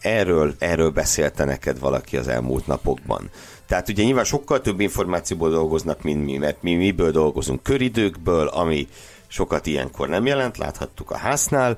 Erről, 0.02 0.56
erről 0.60 0.90
beszélte 0.90 1.46
neked 1.46 1.80
valaki 1.80 2.18
az 2.18 2.28
elmúlt 2.28 2.68
napokban. 2.68 3.30
Tehát 3.68 3.90
ugye 3.90 4.04
nyilván 4.04 4.24
sokkal 4.24 4.62
több 4.62 4.80
információból 4.80 5.50
dolgoznak, 5.50 6.02
mint 6.02 6.26
mi, 6.26 6.38
mert 6.38 6.62
mi 6.62 6.76
miből 6.76 7.12
dolgozunk? 7.12 7.64
Köridőkből, 7.64 8.48
ami 8.48 8.88
sokat 9.28 9.66
ilyenkor 9.66 10.08
nem 10.08 10.26
jelent, 10.26 10.58
láthattuk 10.58 11.12
a 11.12 11.18
háznál, 11.18 11.78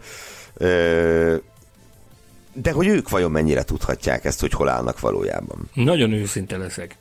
de 2.54 2.72
hogy 2.72 2.88
ők 2.88 3.10
vajon 3.10 3.32
mennyire 3.32 3.64
tudhatják 3.64 4.26
ezt, 4.26 4.40
hogy 4.40 4.52
hol 4.52 4.70
állnak 4.70 5.00
valójában? 5.00 5.70
Nagyon 5.74 6.12
őszinte 6.12 6.58
leszek. 6.58 6.98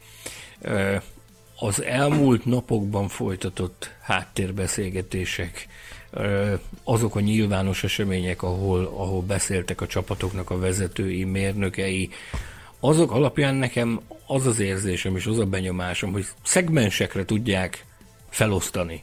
Az 1.58 1.82
elmúlt 1.82 2.44
napokban 2.44 3.08
folytatott 3.08 3.94
háttérbeszélgetések, 4.00 5.66
azok 6.84 7.16
a 7.16 7.20
nyilvános 7.20 7.84
események, 7.84 8.42
ahol, 8.42 8.84
ahol 8.84 9.22
beszéltek 9.22 9.80
a 9.80 9.86
csapatoknak 9.86 10.50
a 10.50 10.58
vezetői, 10.58 11.24
mérnökei, 11.24 12.10
azok 12.80 13.10
alapján 13.10 13.54
nekem 13.54 14.00
az 14.26 14.46
az 14.46 14.60
érzésem 14.60 15.16
és 15.16 15.26
az 15.26 15.38
a 15.38 15.44
benyomásom, 15.44 16.12
hogy 16.12 16.26
szegmensekre 16.44 17.24
tudják 17.24 17.84
felosztani 18.28 19.02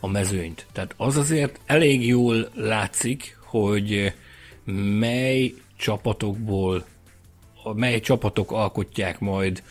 a 0.00 0.08
mezőnyt. 0.08 0.66
Tehát 0.72 0.94
az 0.96 1.16
azért 1.16 1.60
elég 1.66 2.06
jól 2.06 2.50
látszik, 2.54 3.38
hogy 3.60 4.12
mely 4.98 5.54
csapatokból, 5.76 6.84
mely 7.74 8.00
csapatok 8.00 8.52
alkotják 8.52 9.20
majd 9.20 9.62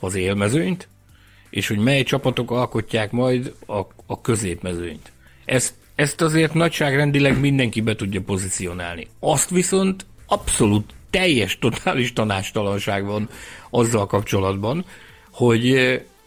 az 0.00 0.14
élmezőnyt, 0.14 0.88
és 1.50 1.68
hogy 1.68 1.78
mely 1.78 2.02
csapatok 2.02 2.50
alkotják 2.50 3.10
majd 3.10 3.54
a, 3.66 3.78
a 4.06 4.20
középmezőnyt. 4.20 5.12
Ezt, 5.44 5.74
ezt 5.94 6.20
azért 6.20 6.54
nagyságrendileg 6.54 7.40
mindenki 7.40 7.80
be 7.80 7.94
tudja 7.94 8.20
pozícionálni. 8.20 9.06
Azt 9.20 9.50
viszont 9.50 10.06
abszolút 10.26 10.92
teljes, 11.10 11.58
totális 11.58 12.12
tanástalanság 12.12 13.04
van 13.04 13.28
azzal 13.70 14.06
kapcsolatban, 14.06 14.84
hogy, 15.30 15.76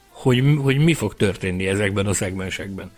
hogy, 0.10 0.44
hogy 0.64 0.78
mi 0.78 0.94
fog 0.94 1.16
történni 1.16 1.68
ezekben 1.68 2.06
a 2.06 2.14
szegmensekben 2.14 2.92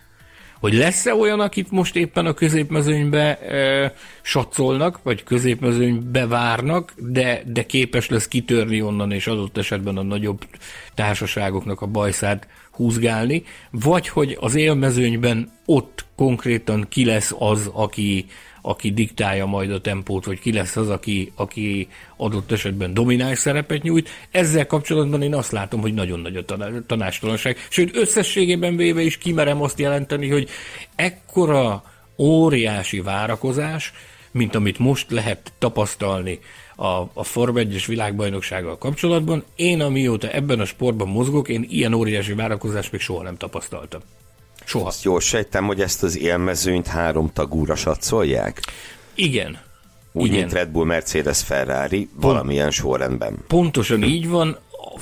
hogy 0.60 0.74
lesz-e 0.74 1.14
olyan, 1.14 1.40
akit 1.40 1.72
most 1.72 1.96
éppen 1.96 2.26
a 2.26 2.34
középmezőnybe 2.34 3.38
e, 3.38 3.94
satszolnak, 4.22 5.00
vagy 5.04 5.24
középmezőnybe 5.24 6.28
várnak, 6.28 6.94
de, 6.98 7.42
de 7.46 7.66
képes 7.66 8.10
lesz 8.10 8.28
kitörni 8.28 8.82
onnan, 8.82 9.12
és 9.12 9.28
adott 9.28 9.58
esetben 9.58 9.98
a 9.98 10.04
nagyobb 10.04 10.46
társaságoknak 10.94 11.82
a 11.82 11.86
bajszát 11.86 12.48
húzgálni, 12.72 13.44
vagy 13.72 14.08
hogy 14.08 14.38
az 14.40 14.56
élmezőnyben 14.56 15.52
ott 15.66 16.06
konkrétan 16.16 16.86
ki 16.90 17.06
lesz 17.06 17.36
az, 17.40 17.70
aki, 17.74 18.26
aki 18.62 18.92
diktálja 18.92 19.46
majd 19.46 19.72
a 19.72 19.82
tempót, 19.82 20.26
vagy 20.26 20.40
ki 20.40 20.54
lesz 20.54 20.76
az, 20.76 20.90
aki, 20.90 21.32
aki 21.36 21.88
adott 22.18 22.52
esetben 22.52 22.94
domináns 22.94 23.38
szerepet 23.38 23.84
nyújt. 23.84 24.10
Ezzel 24.32 24.68
kapcsolatban 24.68 25.22
én 25.22 25.36
azt 25.36 25.52
látom, 25.52 25.82
hogy 25.82 25.94
nagyon 25.94 26.20
nagy 26.20 26.36
a 26.36 26.46
tanástalanság. 26.88 27.58
Sőt, 27.70 27.96
összességében 27.96 28.76
véve 28.76 29.02
is 29.02 29.18
kimerem 29.18 29.62
azt 29.62 29.80
jelenteni, 29.80 30.30
hogy 30.30 30.50
ekkora 30.96 31.84
óriási 32.18 33.02
várakozás, 33.02 33.94
mint 34.32 34.56
amit 34.56 34.80
most 34.80 35.12
lehet 35.12 35.54
tapasztalni 35.58 36.40
a, 36.76 37.10
a 37.14 37.24
Form 37.24 37.56
1-es 37.58 37.84
világbajnoksággal 37.88 38.78
kapcsolatban. 38.78 39.44
Én, 39.56 39.82
amióta 39.82 40.30
ebben 40.30 40.60
a 40.60 40.66
sportban 40.66 41.08
mozgok, 41.08 41.50
én 41.50 41.66
ilyen 41.70 41.94
óriási 41.94 42.34
várakozást 42.34 42.92
még 42.92 43.02
soha 43.02 43.24
nem 43.24 43.38
tapasztaltam. 43.38 44.02
Soha. 44.70 44.88
Azt 44.88 45.04
jól 45.04 45.20
sejtem, 45.20 45.66
hogy 45.66 45.82
ezt 45.82 46.04
az 46.04 46.18
élmezőnyt 46.18 46.88
három 46.88 47.30
tagúra 47.34 47.76
satszolják? 47.76 48.62
Igen. 49.14 49.60
Úgy, 50.12 50.26
Igen. 50.26 50.40
mint 50.40 50.54
Red 50.54 50.70
Bull, 50.70 50.86
Mercedes, 50.86 51.42
Ferrari, 51.44 52.06
Pont, 52.06 52.24
valamilyen 52.24 52.72
sorrendben. 52.72 53.38
Pontosan 53.48 54.04
így 54.04 54.28
van. 54.28 54.58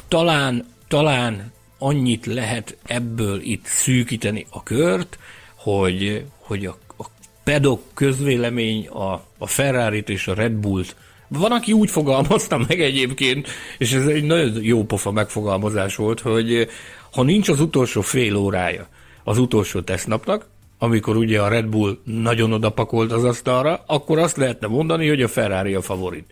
Talán, 0.08 0.66
talán 0.88 1.52
annyit 1.78 2.26
lehet 2.26 2.78
ebből 2.86 3.42
itt 3.42 3.66
szűkíteni 3.66 4.46
a 4.50 4.64
kört, 4.64 5.18
hogy, 5.56 6.26
hogy 6.38 6.66
a, 6.66 6.78
a 6.98 7.06
pedok 7.44 7.82
közvélemény 7.94 8.88
a, 8.88 9.24
a 9.38 9.48
Ferrari-t 9.48 10.10
és 10.10 10.28
a 10.28 10.34
Red 10.34 10.54
Bullt 10.54 10.96
van, 11.28 11.52
aki 11.52 11.72
úgy 11.72 11.90
fogalmazta 11.90 12.58
meg 12.68 12.82
egyébként, 12.82 13.48
és 13.78 13.94
ez 13.94 14.06
egy 14.06 14.24
nagyon 14.24 14.64
jó 14.64 14.84
pofa 14.84 15.12
megfogalmazás 15.12 15.96
volt, 15.96 16.20
hogy 16.20 16.70
ha 17.12 17.24
nincs 17.24 17.50
az 17.50 17.60
utolsó 17.60 18.02
fél 18.02 18.36
órája, 18.36 18.88
az 19.28 19.38
utolsó 19.38 19.82
tesztnapnak, 19.82 20.46
amikor 20.78 21.16
ugye 21.16 21.42
a 21.42 21.48
Red 21.48 21.66
Bull 21.66 21.98
nagyon 22.04 22.54
odapakolt 22.54 23.12
az 23.12 23.24
asztalra, 23.24 23.84
akkor 23.88 24.20
azt 24.20 24.38
lehetne 24.38 24.68
mondani, 24.68 25.08
hogy 25.08 25.22
a 25.22 25.28
Ferrari 25.28 25.74
a 25.74 25.82
favorit. 25.82 26.26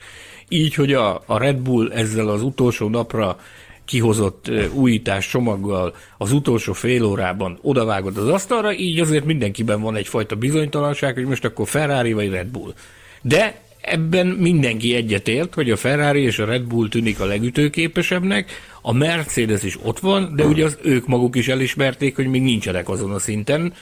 Így, 0.48 0.74
hogy 0.74 0.94
a, 0.94 1.24
a 1.26 1.38
Red 1.38 1.58
Bull 1.58 1.92
ezzel 1.92 2.28
az 2.28 2.42
utolsó 2.42 2.90
napra 2.90 3.40
kihozott 3.86 4.52
újítás 4.74 5.30
csomaggal 5.30 5.96
az 6.18 6.32
utolsó 6.32 6.74
fél 6.74 7.04
órában 7.04 7.60
odavágott 7.62 8.18
az 8.18 8.28
asztalra, 8.28 8.74
így 8.74 9.00
azért 9.00 9.26
mindenkiben 9.26 9.82
van 9.82 9.96
egyfajta 9.96 10.36
bizonytalanság, 10.36 11.14
hogy 11.14 11.26
most 11.26 11.46
akkor 11.46 11.68
Ferrari 11.68 12.14
vagy 12.14 12.30
Red 12.30 12.48
Bull. 12.48 12.74
De 13.22 13.62
ebben 13.86 14.28
mindenki 14.28 14.96
egyetért, 14.96 15.54
hogy 15.54 15.72
a 15.72 15.76
Ferrari 15.76 16.22
és 16.22 16.40
a 16.40 16.46
Red 16.46 16.64
Bull 16.64 16.90
tűnik 16.90 17.20
a 17.20 17.26
legütőképesebbnek, 17.26 18.52
a 18.82 18.94
Mercedes 18.94 19.64
is 19.64 19.78
ott 19.84 20.00
van, 20.00 20.36
de 20.36 20.46
ugye 20.46 20.66
az 20.66 20.78
ők 20.82 21.08
maguk 21.08 21.36
is 21.36 21.48
elismerték, 21.48 22.16
hogy 22.16 22.28
még 22.28 22.42
nincsenek 22.42 22.90
azon 22.90 23.12
a 23.12 23.20
szinten, 23.20 23.74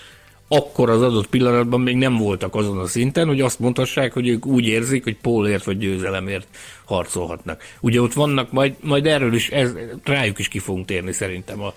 akkor 0.47 0.89
az 0.89 1.01
adott 1.01 1.27
pillanatban 1.27 1.81
még 1.81 1.95
nem 1.95 2.17
voltak 2.17 2.55
azon 2.55 2.77
a 2.77 2.87
szinten, 2.87 3.27
hogy 3.27 3.41
azt 3.41 3.59
mondhassák, 3.59 4.13
hogy 4.13 4.27
ők 4.27 4.45
úgy 4.45 4.65
érzik, 4.65 5.03
hogy 5.03 5.17
pólért 5.17 5.63
vagy 5.63 5.77
győzelemért 5.77 6.47
harcolhatnak. 6.85 7.63
Ugye 7.79 8.01
ott 8.01 8.13
vannak, 8.13 8.51
majd, 8.51 8.75
majd 8.81 9.05
erről 9.05 9.33
is, 9.33 9.49
ez, 9.49 9.71
rájuk 10.03 10.39
is 10.39 10.47
ki 10.47 10.59
fogunk 10.59 10.85
térni 10.85 11.11
szerintem 11.11 11.61
a, 11.61 11.73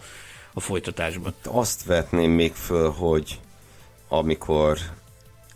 a 0.52 0.60
folytatásban. 0.60 1.34
Azt 1.44 1.84
vetném 1.84 2.30
még 2.30 2.52
föl, 2.52 2.90
hogy 2.90 3.38
amikor 4.08 4.78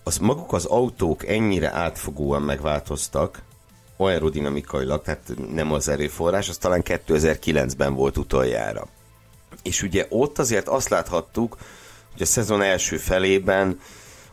az 0.03 0.19
maguk 0.19 0.53
az 0.53 0.65
autók 0.65 1.27
ennyire 1.27 1.73
átfogóan 1.73 2.43
megváltoztak, 2.43 3.43
aerodinamikailag, 3.97 5.03
tehát 5.03 5.33
nem 5.53 5.73
az 5.73 5.89
erőforrás, 5.89 6.49
az 6.49 6.57
talán 6.57 6.83
2009-ben 6.85 7.95
volt 7.95 8.17
utoljára. 8.17 8.87
És 9.63 9.83
ugye 9.83 10.07
ott 10.09 10.39
azért 10.39 10.69
azt 10.69 10.89
láthattuk, 10.89 11.57
hogy 12.13 12.23
a 12.23 12.27
szezon 12.27 12.63
első 12.63 12.97
felében 12.97 13.81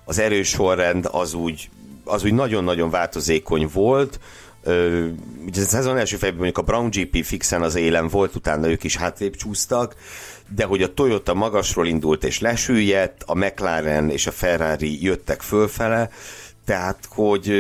az 0.06 0.19
erősorrend 0.19 1.08
az 1.12 1.34
úgy, 1.34 1.69
az 2.03 2.23
úgy 2.23 2.34
nagyon-nagyon 2.34 2.89
változékony 2.89 3.69
volt, 3.73 4.19
ugye 5.45 5.62
a 5.62 5.65
szezon 5.65 5.97
első 5.97 6.15
felében 6.15 6.39
mondjuk 6.39 6.58
a 6.58 6.71
Brown 6.71 6.89
GP 6.89 7.25
fixen 7.25 7.62
az 7.62 7.75
élen 7.75 8.08
volt, 8.08 8.36
utána 8.36 8.69
ők 8.69 8.84
is 8.84 8.97
hátrébb 8.97 9.36
csúsztak, 9.36 9.95
de 10.55 10.65
hogy 10.65 10.81
a 10.81 10.93
Toyota 10.93 11.33
magasról 11.33 11.88
indult 11.88 12.23
és 12.23 12.39
lesüllyedt, 12.39 13.23
a 13.25 13.36
McLaren 13.36 14.10
és 14.10 14.27
a 14.27 14.31
Ferrari 14.31 15.03
jöttek 15.03 15.41
fölfele, 15.41 16.10
tehát, 16.65 17.07
hogy, 17.10 17.53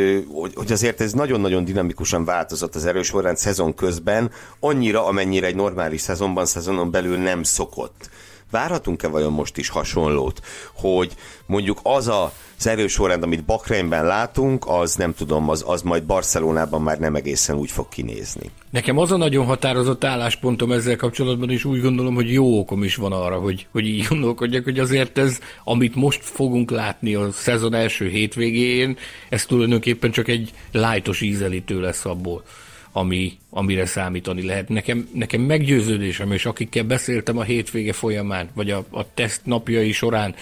hogy 0.55 0.71
azért 0.71 1.01
ez 1.01 1.13
nagyon-nagyon 1.13 1.65
dinamikusan 1.65 2.25
változott 2.25 2.75
az 2.75 2.85
erősorrend 2.85 3.37
szezon 3.37 3.75
közben, 3.75 4.31
annyira, 4.59 5.05
amennyire 5.05 5.47
egy 5.47 5.55
normális 5.55 6.01
szezonban, 6.01 6.45
szezonon 6.45 6.91
belül 6.91 7.17
nem 7.17 7.43
szokott 7.43 8.09
várhatunk-e 8.51 9.07
vajon 9.07 9.33
most 9.33 9.57
is 9.57 9.69
hasonlót, 9.69 10.41
hogy 10.73 11.15
mondjuk 11.45 11.79
az 11.83 12.07
a 12.07 12.31
az 12.59 12.67
erős 12.67 12.91
sorrend, 12.91 13.23
amit 13.23 13.45
Bakreinben 13.45 14.05
látunk, 14.05 14.65
az 14.67 14.95
nem 14.95 15.13
tudom, 15.13 15.49
az, 15.49 15.63
az 15.67 15.81
majd 15.81 16.03
Barcelonában 16.03 16.81
már 16.81 16.99
nem 16.99 17.15
egészen 17.15 17.55
úgy 17.55 17.71
fog 17.71 17.89
kinézni. 17.89 18.49
Nekem 18.69 18.97
az 18.97 19.11
a 19.11 19.17
nagyon 19.17 19.45
határozott 19.45 20.03
álláspontom 20.03 20.71
ezzel 20.71 20.95
kapcsolatban, 20.95 21.49
és 21.49 21.65
úgy 21.65 21.81
gondolom, 21.81 22.15
hogy 22.15 22.31
jó 22.31 22.59
okom 22.59 22.83
is 22.83 22.95
van 22.95 23.11
arra, 23.11 23.39
hogy, 23.39 23.67
hogy 23.71 23.85
így 23.85 24.05
gondolkodjak, 24.09 24.63
hogy 24.63 24.79
azért 24.79 25.17
ez, 25.17 25.39
amit 25.63 25.95
most 25.95 26.23
fogunk 26.23 26.71
látni 26.71 27.15
a 27.15 27.31
szezon 27.31 27.73
első 27.73 28.07
hétvégén, 28.07 28.97
ez 29.29 29.45
tulajdonképpen 29.45 30.11
csak 30.11 30.27
egy 30.27 30.51
lájtos 30.71 31.21
ízelítő 31.21 31.81
lesz 31.81 32.05
abból 32.05 32.43
ami, 32.97 33.37
amire 33.49 33.85
számítani 33.85 34.45
lehet. 34.45 34.69
Nekem, 34.69 35.09
nekem 35.13 35.41
meggyőződésem, 35.41 36.31
és 36.31 36.45
akikkel 36.45 36.83
beszéltem 36.83 37.37
a 37.37 37.43
hétvége 37.43 37.93
folyamán, 37.93 38.49
vagy 38.53 38.71
a, 38.71 38.85
a 38.89 39.13
teszt 39.13 39.41
napjai 39.43 39.91
során, 39.91 40.35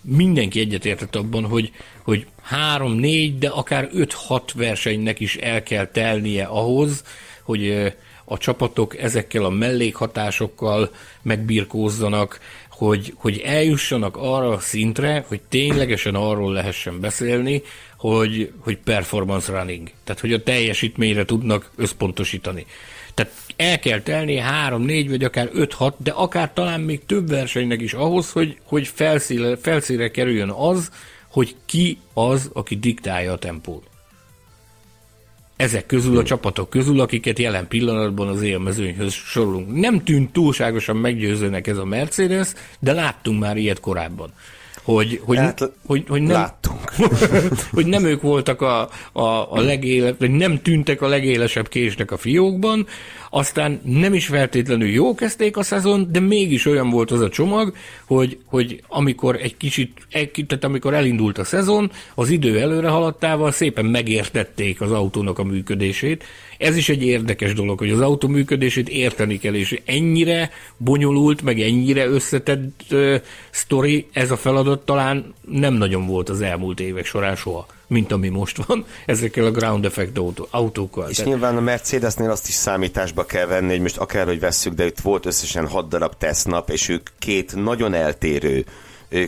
mindenki 0.00 0.60
egyetértett 0.60 1.16
abban, 1.16 1.44
hogy, 1.44 1.72
hogy 2.02 2.26
három, 2.42 2.92
négy, 2.92 3.38
de 3.38 3.48
akár 3.48 3.88
öt-hat 3.92 4.52
versenynek 4.52 5.20
is 5.20 5.36
el 5.36 5.62
kell 5.62 5.86
telnie 5.86 6.44
ahhoz, 6.44 7.04
hogy 7.42 7.92
a 8.24 8.38
csapatok 8.38 8.98
ezekkel 8.98 9.44
a 9.44 9.50
mellékhatásokkal 9.50 10.90
megbirkózzanak, 11.22 12.40
hogy, 12.68 13.12
hogy 13.16 13.38
eljussanak 13.44 14.16
arra 14.16 14.48
a 14.48 14.58
szintre, 14.58 15.24
hogy 15.28 15.40
ténylegesen 15.48 16.14
arról 16.14 16.52
lehessen 16.52 17.00
beszélni, 17.00 17.62
hogy, 18.10 18.52
hogy 18.58 18.78
performance 18.78 19.52
running, 19.52 19.90
tehát 20.04 20.20
hogy 20.20 20.32
a 20.32 20.42
teljesítményre 20.42 21.24
tudnak 21.24 21.70
összpontosítani. 21.76 22.66
Tehát 23.14 23.32
el 23.56 23.78
kell 23.78 24.00
telni 24.00 24.36
három, 24.36 24.82
négy, 24.82 25.08
vagy 25.08 25.24
akár 25.24 25.50
öt, 25.52 25.72
hat, 25.72 25.96
de 26.02 26.10
akár 26.10 26.52
talán 26.52 26.80
még 26.80 27.06
több 27.06 27.28
versenynek 27.28 27.80
is 27.80 27.92
ahhoz, 27.92 28.30
hogy, 28.30 28.56
hogy 28.62 28.86
felszíre, 28.86 29.56
felszíre 29.56 30.10
kerüljön 30.10 30.50
az, 30.50 30.90
hogy 31.28 31.54
ki 31.66 31.98
az, 32.14 32.50
aki 32.52 32.76
diktálja 32.76 33.32
a 33.32 33.38
tempót. 33.38 33.86
Ezek 35.56 35.86
közül 35.86 36.18
a 36.18 36.22
csapatok 36.22 36.70
közül, 36.70 37.00
akiket 37.00 37.38
jelen 37.38 37.68
pillanatban 37.68 38.28
az 38.28 38.42
élmezőnyhöz 38.42 39.12
sorolunk. 39.12 39.74
Nem 39.74 40.04
tűnt 40.04 40.32
túlságosan 40.32 40.96
meggyőzőnek 40.96 41.66
ez 41.66 41.76
a 41.76 41.84
Mercedes, 41.84 42.48
de 42.78 42.92
láttunk 42.92 43.40
már 43.40 43.56
ilyet 43.56 43.80
korábban 43.80 44.32
hogy, 44.84 45.20
hogy, 45.24 45.36
hát, 45.36 45.70
hogy, 45.86 46.04
hogy, 46.08 46.22
nem, 46.22 46.32
láttunk. 46.32 46.80
hogy 47.72 47.86
nem 47.86 48.04
ők 48.04 48.22
voltak 48.22 48.60
a, 48.60 48.88
a, 49.12 49.52
a 49.52 49.60
legéle, 49.60 50.14
vagy 50.18 50.30
nem 50.30 50.62
tűntek 50.62 51.02
a 51.02 51.08
legélesebb 51.08 51.68
késnek 51.68 52.10
a 52.10 52.16
fiókban, 52.16 52.86
aztán 53.30 53.80
nem 53.84 54.14
is 54.14 54.26
feltétlenül 54.26 54.88
jó 54.88 55.14
kezdték 55.14 55.56
a 55.56 55.62
szezon, 55.62 56.08
de 56.12 56.20
mégis 56.20 56.66
olyan 56.66 56.90
volt 56.90 57.10
az 57.10 57.20
a 57.20 57.28
csomag, 57.28 57.74
hogy, 58.06 58.38
hogy 58.46 58.82
amikor 58.88 59.36
egy 59.42 59.56
kicsit, 59.56 60.06
egy, 60.10 60.44
tehát 60.48 60.64
amikor 60.64 60.94
elindult 60.94 61.38
a 61.38 61.44
szezon, 61.44 61.90
az 62.14 62.30
idő 62.30 62.60
előre 62.60 62.88
haladtával 62.88 63.52
szépen 63.52 63.84
megértették 63.84 64.80
az 64.80 64.90
autónak 64.90 65.38
a 65.38 65.44
működését. 65.44 66.24
Ez 66.58 66.76
is 66.76 66.88
egy 66.88 67.02
érdekes 67.02 67.52
dolog, 67.52 67.78
hogy 67.78 67.90
az 67.90 68.00
autó 68.00 68.28
működését 68.28 68.88
érteni 68.88 69.38
kell, 69.38 69.54
és 69.54 69.80
ennyire 69.84 70.50
bonyolult, 70.76 71.42
meg 71.42 71.60
ennyire 71.60 72.06
összetett 72.06 72.84
uh, 72.90 73.14
sztori 73.50 74.06
ez 74.12 74.30
a 74.30 74.36
feladat 74.36 74.84
talán 74.84 75.34
nem 75.48 75.74
nagyon 75.74 76.06
volt 76.06 76.28
az 76.28 76.40
elmúlt 76.40 76.80
évek 76.80 77.04
során 77.04 77.36
soha 77.36 77.66
mint 77.86 78.12
ami 78.12 78.28
most 78.28 78.64
van, 78.64 78.84
ezekkel 79.06 79.44
a 79.44 79.50
ground 79.50 79.84
effect 79.84 80.18
autó, 80.18 80.46
autókkal. 80.50 81.08
És 81.10 81.16
Tehát... 81.16 81.32
nyilván 81.32 81.56
a 81.56 81.60
Mercedesnél 81.60 82.30
azt 82.30 82.48
is 82.48 82.54
számításba 82.54 83.24
kell 83.24 83.46
venni, 83.46 83.70
hogy 83.70 83.80
most 83.80 83.96
akárhogy 83.96 84.40
vesszük, 84.40 84.74
de 84.74 84.86
itt 84.86 85.00
volt 85.00 85.26
összesen 85.26 85.68
hat 85.68 85.88
darab 85.88 86.14
tesztnap, 86.18 86.70
és 86.70 86.88
ők 86.88 87.08
két 87.18 87.54
nagyon 87.54 87.94
eltérő 87.94 88.64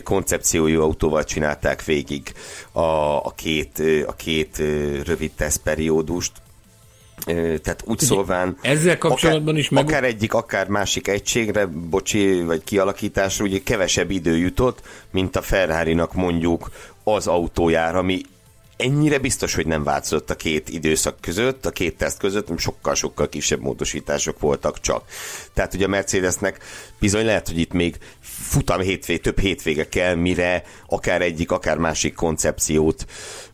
koncepciójú 0.03 0.81
autóval 0.81 1.23
csinálták 1.23 1.83
végig 1.83 2.33
a, 2.71 2.81
a, 3.25 3.33
két, 3.35 3.83
a 4.07 4.13
két 4.13 4.57
rövid 5.05 5.31
tesztperiódust. 5.31 6.31
Tehát 7.35 7.83
úgy 7.85 7.99
szólván... 7.99 8.57
Ezzel 8.61 8.97
kapcsolatban 8.97 9.47
akár, 9.47 9.59
is 9.59 9.69
meg... 9.69 9.83
Akár 9.83 10.03
egyik, 10.03 10.33
akár 10.33 10.67
másik 10.67 11.07
egységre, 11.07 11.65
bocsi, 11.65 12.43
vagy 12.43 12.63
kialakításra, 12.63 13.45
ugye 13.45 13.59
kevesebb 13.63 14.11
idő 14.11 14.37
jutott, 14.37 14.81
mint 15.11 15.35
a 15.35 15.41
Ferrari-nak 15.41 16.13
mondjuk 16.13 16.69
az 17.03 17.27
autójára, 17.27 17.97
ami 17.97 18.21
ennyire 18.77 19.19
biztos, 19.19 19.55
hogy 19.55 19.67
nem 19.67 19.83
változott 19.83 20.29
a 20.29 20.35
két 20.35 20.69
időszak 20.69 21.21
között, 21.21 21.65
a 21.65 21.71
két 21.71 21.97
teszt 21.97 22.17
között, 22.17 22.59
sokkal-sokkal 22.59 23.29
kisebb 23.29 23.59
módosítások 23.59 24.39
voltak 24.39 24.81
csak. 24.81 25.03
Tehát 25.53 25.73
ugye 25.73 25.85
a 25.85 25.89
Mercedesnek 25.89 26.63
bizony 26.99 27.25
lehet, 27.25 27.47
hogy 27.47 27.59
itt 27.59 27.73
még 27.73 27.97
futam 28.21 28.79
hétvég, 28.81 29.21
több 29.21 29.39
hétvége 29.39 29.89
kell, 29.89 30.15
mire 30.15 30.63
akár 30.87 31.21
egyik, 31.21 31.51
akár 31.51 31.77
másik 31.77 32.13
koncepciót 32.13 33.05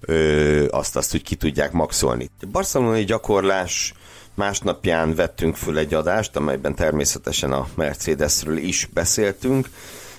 ö, 0.02 0.68
azt, 0.70 0.96
azt 0.96 1.16
úgy 1.16 1.24
ki 1.24 1.36
tudják 1.36 1.72
maxolni. 1.72 2.30
A 2.42 2.46
barcelonai 2.52 3.04
gyakorlás 3.04 3.94
másnapján 4.36 5.16
vettünk 5.16 5.56
föl 5.56 5.78
egy 5.78 5.94
adást, 5.94 6.36
amelyben 6.36 6.76
természetesen 6.76 7.52
a 7.52 7.68
Mercedesről 7.76 8.58
is 8.58 8.90
beszéltünk, 8.94 9.70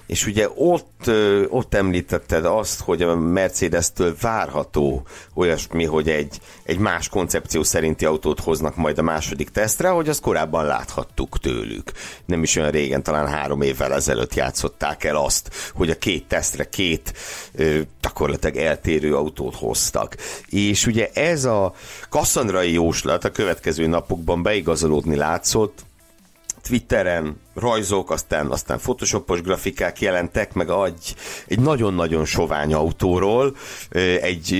és 0.06 0.26
ugye 0.26 0.48
ott, 0.54 1.10
ott 1.48 1.74
említetted 1.74 2.44
azt, 2.44 2.80
hogy 2.80 3.02
a 3.02 3.16
Mercedes-től 3.16 4.16
várható 4.20 5.06
olyasmi, 5.34 5.84
hogy 5.84 6.08
egy, 6.08 6.40
egy 6.62 6.78
más 6.78 7.08
koncepció 7.08 7.62
szerinti 7.62 8.04
autót 8.04 8.40
hoznak 8.40 8.76
majd 8.76 8.98
a 8.98 9.02
második 9.02 9.50
tesztre, 9.50 9.88
hogy 9.88 10.08
azt 10.08 10.20
korábban 10.20 10.66
láthattuk 10.66 11.38
tőlük. 11.38 11.92
Nem 12.24 12.42
is 12.42 12.56
olyan 12.56 12.70
régen, 12.70 13.02
talán 13.02 13.28
három 13.28 13.62
évvel 13.62 13.92
ezelőtt 13.92 14.34
játszották 14.34 15.04
el 15.04 15.16
azt, 15.16 15.70
hogy 15.74 15.90
a 15.90 15.98
két 15.98 16.28
tesztre 16.28 16.68
két 16.68 17.12
gyakorlatilag 18.00 18.56
eltérő 18.56 19.16
autót 19.16 19.54
hoztak. 19.54 20.16
És 20.48 20.86
ugye 20.86 21.10
ez 21.12 21.44
a 21.44 21.74
kasszandrai 22.08 22.72
jóslat 22.72 23.24
a 23.24 23.30
következő 23.30 23.86
napokban 23.86 24.42
beigazolódni 24.42 25.16
látszott, 25.16 25.84
Twitteren 26.68 27.36
rajzok, 27.54 28.10
aztán, 28.10 28.46
aztán 28.46 28.78
photoshopos 28.78 29.40
grafikák 29.40 30.00
jelentek, 30.00 30.52
meg 30.52 30.68
egy, 30.86 31.14
egy 31.46 31.60
nagyon-nagyon 31.60 32.24
sovány 32.24 32.74
autóról, 32.74 33.56
egy, 34.20 34.58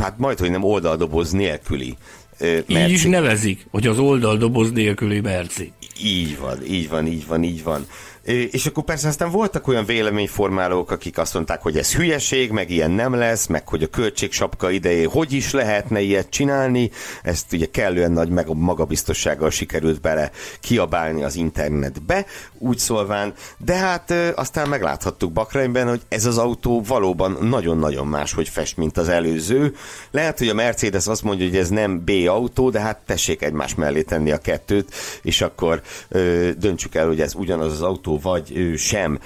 hát 0.00 0.18
majd, 0.18 0.38
hogy 0.38 0.50
nem 0.50 0.64
oldaldoboz 0.64 1.30
nélküli 1.30 1.96
Merci. 2.38 2.74
Így 2.74 2.90
is 2.90 3.04
nevezik, 3.04 3.66
hogy 3.70 3.86
az 3.86 3.98
oldaldoboz 3.98 4.72
nélküli 4.72 5.20
Merci. 5.20 5.72
Így 6.02 6.38
van, 6.38 6.64
így 6.66 6.88
van, 6.88 7.06
így 7.06 7.26
van, 7.26 7.42
így 7.42 7.62
van. 7.62 7.86
És 8.24 8.66
akkor 8.66 8.84
persze 8.84 9.08
aztán 9.08 9.30
voltak 9.30 9.68
olyan 9.68 9.84
véleményformálók, 9.84 10.90
akik 10.90 11.18
azt 11.18 11.34
mondták, 11.34 11.62
hogy 11.62 11.78
ez 11.78 11.94
hülyeség, 11.94 12.50
meg 12.50 12.70
ilyen 12.70 12.90
nem 12.90 13.14
lesz, 13.14 13.46
meg 13.46 13.68
hogy 13.68 13.82
a 13.82 13.86
költségsapka 13.86 14.70
idejé 14.70 15.02
hogy 15.02 15.32
is 15.32 15.52
lehetne 15.52 16.00
ilyet 16.00 16.30
csinálni. 16.30 16.90
Ezt 17.22 17.52
ugye 17.52 17.66
kellően 17.70 18.12
nagy 18.12 18.28
meg 18.28 18.46
magabiztossággal 18.54 19.50
sikerült 19.50 20.00
bele 20.00 20.30
kiabálni 20.60 21.22
az 21.22 21.36
internetbe, 21.36 22.26
úgy 22.58 22.78
szólván. 22.78 23.34
De 23.58 23.74
hát 23.74 24.10
aztán 24.34 24.68
megláthattuk 24.68 25.32
Bakreinben, 25.32 25.88
hogy 25.88 26.00
ez 26.08 26.24
az 26.24 26.38
autó 26.38 26.82
valóban 26.86 27.38
nagyon-nagyon 27.40 28.06
más, 28.06 28.32
hogy 28.32 28.48
fest, 28.48 28.76
mint 28.76 28.96
az 28.96 29.08
előző. 29.08 29.74
Lehet, 30.10 30.38
hogy 30.38 30.48
a 30.48 30.54
Mercedes 30.54 31.06
azt 31.06 31.22
mondja, 31.22 31.46
hogy 31.46 31.56
ez 31.56 31.68
nem 31.68 32.04
B 32.04 32.10
autó, 32.28 32.70
de 32.70 32.80
hát 32.80 32.98
tessék 33.06 33.42
egymás 33.42 33.74
mellé 33.74 34.02
tenni 34.02 34.30
a 34.30 34.38
kettőt, 34.38 34.94
és 35.22 35.40
akkor 35.40 35.82
ö, 36.08 36.50
döntsük 36.58 36.94
el, 36.94 37.06
hogy 37.06 37.20
ez 37.20 37.34
ugyanaz 37.34 37.72
az 37.72 37.82
autó, 37.82 38.13
vagy 38.20 38.56
ő 38.56 38.76
sem. 38.76 39.18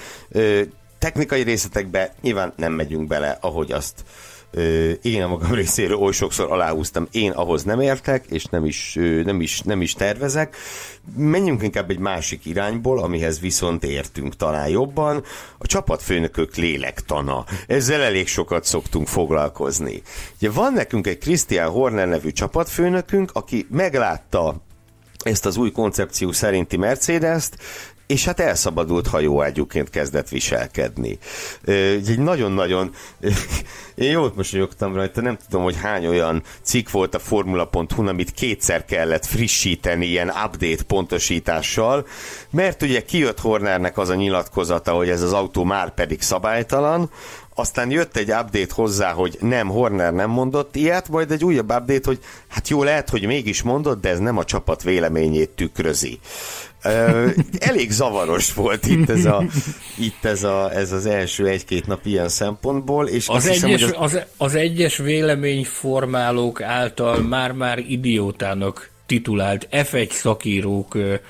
Technikai 0.98 1.42
részletekbe 1.42 2.14
nyilván 2.20 2.52
nem 2.56 2.72
megyünk 2.72 3.06
bele, 3.06 3.38
ahogy 3.40 3.72
azt 3.72 4.04
én 5.02 5.22
a 5.22 5.28
magam 5.28 5.52
részéről 5.60 5.96
oly 5.96 6.12
sokszor 6.12 6.52
aláhúztam, 6.52 7.08
én 7.10 7.30
ahhoz 7.30 7.62
nem 7.62 7.80
értek, 7.80 8.24
és 8.28 8.44
nem 8.44 8.64
is, 8.64 8.98
nem 9.24 9.40
is, 9.40 9.60
nem 9.60 9.80
is 9.80 9.92
tervezek. 9.92 10.56
Menjünk 11.16 11.62
inkább 11.62 11.90
egy 11.90 11.98
másik 11.98 12.46
irányból, 12.46 12.98
amihez 12.98 13.40
viszont 13.40 13.84
értünk 13.84 14.36
talán 14.36 14.68
jobban. 14.68 15.24
A 15.58 15.66
csapatfőnökök 15.66 16.56
lélektana. 16.56 17.44
Ezzel 17.66 18.00
elég 18.00 18.28
sokat 18.28 18.64
szoktunk 18.64 19.06
foglalkozni. 19.06 20.02
Ugye 20.36 20.50
van 20.50 20.72
nekünk 20.72 21.06
egy 21.06 21.18
Christian 21.18 21.70
Horner 21.70 22.08
nevű 22.08 22.30
csapatfőnökünk, 22.30 23.30
aki 23.32 23.66
meglátta 23.70 24.62
ezt 25.24 25.46
az 25.46 25.56
új 25.56 25.70
koncepció 25.70 26.32
szerinti 26.32 26.76
Mercedes-t, 26.76 27.56
és 28.08 28.24
hát 28.24 28.40
elszabadult 28.40 29.06
hajóágyúként 29.06 29.90
kezdett 29.90 30.28
viselkedni. 30.28 31.18
Egy 31.64 32.18
nagyon-nagyon 32.18 32.94
én 33.94 34.10
jót 34.10 34.36
mosolyogtam 34.36 34.94
rajta, 34.94 35.20
nem 35.20 35.36
tudom, 35.48 35.62
hogy 35.62 35.76
hány 35.76 36.06
olyan 36.06 36.42
cikk 36.62 36.90
volt 36.90 37.14
a 37.14 37.18
formula.hu, 37.18 38.06
amit 38.06 38.30
kétszer 38.30 38.84
kellett 38.84 39.26
frissíteni 39.26 40.06
ilyen 40.06 40.28
update 40.28 40.82
pontosítással, 40.86 42.06
mert 42.50 42.82
ugye 42.82 43.04
kijött 43.04 43.40
Hornernek 43.40 43.98
az 43.98 44.08
a 44.08 44.14
nyilatkozata, 44.14 44.92
hogy 44.92 45.08
ez 45.08 45.22
az 45.22 45.32
autó 45.32 45.64
már 45.64 45.94
pedig 45.94 46.22
szabálytalan, 46.22 47.10
aztán 47.58 47.90
jött 47.90 48.16
egy 48.16 48.30
update 48.30 48.74
hozzá, 48.74 49.12
hogy 49.12 49.38
nem, 49.40 49.68
Horner 49.68 50.12
nem 50.12 50.30
mondott 50.30 50.76
ilyet, 50.76 51.08
majd 51.08 51.30
egy 51.30 51.44
újabb 51.44 51.70
update, 51.70 52.00
hogy 52.04 52.18
hát 52.48 52.68
jó, 52.68 52.82
lehet, 52.82 53.08
hogy 53.08 53.26
mégis 53.26 53.62
mondott, 53.62 54.00
de 54.00 54.08
ez 54.08 54.18
nem 54.18 54.38
a 54.38 54.44
csapat 54.44 54.82
véleményét 54.82 55.50
tükrözi. 55.50 56.18
Elég 57.58 57.90
zavaros 57.90 58.54
volt 58.54 58.86
itt 58.86 59.08
ez, 59.08 59.24
a, 59.24 59.44
itt 59.98 60.24
ez, 60.24 60.42
a, 60.42 60.72
ez 60.72 60.92
az 60.92 61.06
első 61.06 61.46
egy-két 61.46 61.86
nap 61.86 62.06
ilyen 62.06 62.28
szempontból. 62.28 63.06
És 63.06 63.28
az, 63.28 63.48
hiszem, 63.48 63.70
egyes, 63.70 63.82
az... 63.82 63.94
Az, 63.98 64.20
az 64.36 64.54
egyes 64.54 64.96
véleményformálók 64.96 66.62
által 66.62 67.20
már-már 67.20 67.78
idiótának 67.78 68.90
titulált 69.06 69.68
F1 69.70 70.10
szakíróknak 70.10 71.22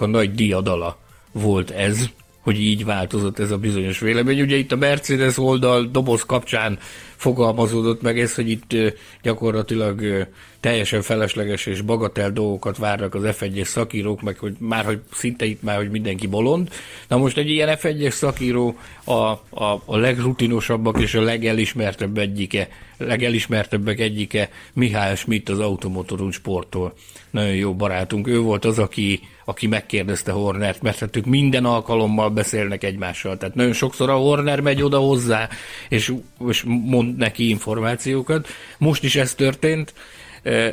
a 0.00 0.06
nagy 0.06 0.34
diadala 0.34 0.98
volt 1.32 1.70
ez, 1.70 1.98
hogy 2.40 2.60
így 2.60 2.84
változott 2.84 3.38
ez 3.38 3.50
a 3.50 3.58
bizonyos 3.58 3.98
vélemény. 3.98 4.40
Ugye 4.40 4.56
itt 4.56 4.72
a 4.72 4.76
Mercedes 4.76 5.38
oldal 5.38 5.88
doboz 5.92 6.22
kapcsán 6.22 6.78
fogalmazódott 7.16 8.02
meg 8.02 8.20
ez, 8.20 8.34
hogy 8.34 8.50
itt 8.50 8.76
gyakorlatilag 9.22 10.26
teljesen 10.60 11.02
felesleges 11.02 11.66
és 11.66 11.80
bagatel 11.80 12.30
dolgokat 12.30 12.76
várnak 12.76 13.14
az 13.14 13.22
F1-es 13.24 13.64
szakírók, 13.64 14.22
meg 14.22 14.38
hogy 14.38 14.54
már, 14.58 14.84
hogy 14.84 15.00
szinte 15.12 15.44
itt 15.44 15.62
már, 15.62 15.76
hogy 15.76 15.90
mindenki 15.90 16.26
bolond. 16.26 16.70
Na 17.08 17.16
most 17.16 17.36
egy 17.36 17.50
ilyen 17.50 17.78
F1-es 17.80 18.10
szakíró 18.10 18.78
a, 19.04 19.12
a, 19.12 19.82
a 19.84 19.96
legrutinosabbak 19.96 21.00
és 21.00 21.14
a 21.14 21.20
legelismertebb 21.20 22.18
egyike, 22.18 22.68
legelismertebbek 22.96 24.00
egyike 24.00 24.50
Mihály 24.72 25.16
Schmidt 25.16 25.48
az 25.48 25.58
Automotorun 25.58 26.30
sporttól. 26.30 26.94
Nagyon 27.30 27.54
jó 27.54 27.74
barátunk. 27.74 28.28
Ő 28.28 28.38
volt 28.40 28.64
az, 28.64 28.78
aki, 28.78 29.20
aki 29.44 29.66
megkérdezte 29.66 30.32
Hornert, 30.32 30.82
mert 30.82 30.98
hát 30.98 31.16
ők 31.16 31.24
minden 31.24 31.64
alkalommal 31.64 32.30
beszélnek 32.30 32.84
egymással. 32.84 33.36
Tehát 33.36 33.54
nagyon 33.54 33.72
sokszor 33.72 34.10
a 34.10 34.16
Horner 34.16 34.60
megy 34.60 34.82
oda 34.82 34.98
hozzá, 34.98 35.48
és, 35.88 36.12
és 36.48 36.64
mond 36.66 37.05
neki 37.16 37.48
információkat. 37.48 38.46
Most 38.78 39.04
is 39.04 39.16
ez 39.16 39.34
történt. 39.34 39.94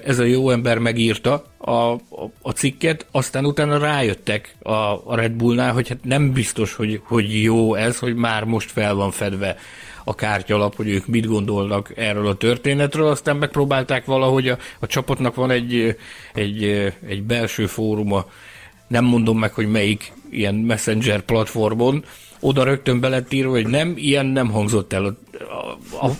Ez 0.05 0.19
a 0.19 0.23
jó 0.23 0.49
ember 0.49 0.77
megírta 0.77 1.45
a, 1.57 1.71
a, 1.71 1.99
a 2.41 2.51
cikket, 2.51 3.05
aztán 3.11 3.45
utána 3.45 3.77
rájöttek 3.77 4.55
a, 4.61 4.71
a 4.71 5.15
Red 5.15 5.31
Bullnál, 5.31 5.73
hogy 5.73 5.87
hát 5.87 6.03
nem 6.03 6.31
biztos, 6.31 6.73
hogy, 6.73 7.01
hogy 7.03 7.41
jó 7.43 7.75
ez, 7.75 7.99
hogy 7.99 8.15
már 8.15 8.43
most 8.43 8.71
fel 8.71 8.93
van 8.93 9.11
fedve 9.11 9.57
a 10.03 10.15
kártyalap, 10.15 10.75
hogy 10.75 10.89
ők 10.89 11.07
mit 11.07 11.25
gondolnak 11.25 11.91
erről 11.95 12.27
a 12.27 12.35
történetről, 12.35 13.07
aztán 13.07 13.37
megpróbálták 13.37 14.05
valahogy, 14.05 14.47
a, 14.47 14.57
a 14.79 14.87
csapatnak 14.87 15.35
van 15.35 15.51
egy, 15.51 15.97
egy, 16.33 16.63
egy 17.07 17.23
belső 17.23 17.65
fóruma, 17.65 18.25
nem 18.87 19.05
mondom 19.05 19.39
meg, 19.39 19.53
hogy 19.53 19.67
melyik 19.67 20.13
ilyen 20.29 20.55
messenger 20.55 21.21
platformon, 21.21 22.03
oda 22.43 22.63
rögtön 22.63 22.99
belett 22.99 23.33
írva, 23.33 23.51
hogy 23.51 23.67
nem, 23.67 23.93
ilyen 23.95 24.25
nem 24.25 24.51
hangzott 24.51 24.93
el. 24.93 25.17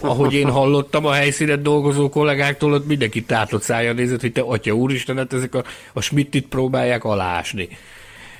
Ahogy 0.02 0.34
én 0.34 0.50
hallottam 0.50 1.06
a 1.06 1.12
helyszínen 1.12 1.64
dolgozó 1.64 2.10
kollégáktól, 2.10 2.74
ott 2.74 2.88
mindenki 2.88 3.24
tátott 3.24 3.62
szája 3.62 3.94
nézett, 3.94 4.22
hogy 4.22 4.32
te 4.32 4.42
atya 4.42 4.74
úristen, 4.74 5.18
hát 5.18 5.34
ezek 5.34 5.56
a, 5.56 5.64
a 5.94 6.02
Schmidtit 6.02 6.48
próbálják 6.48 7.04
alásni 7.04 7.68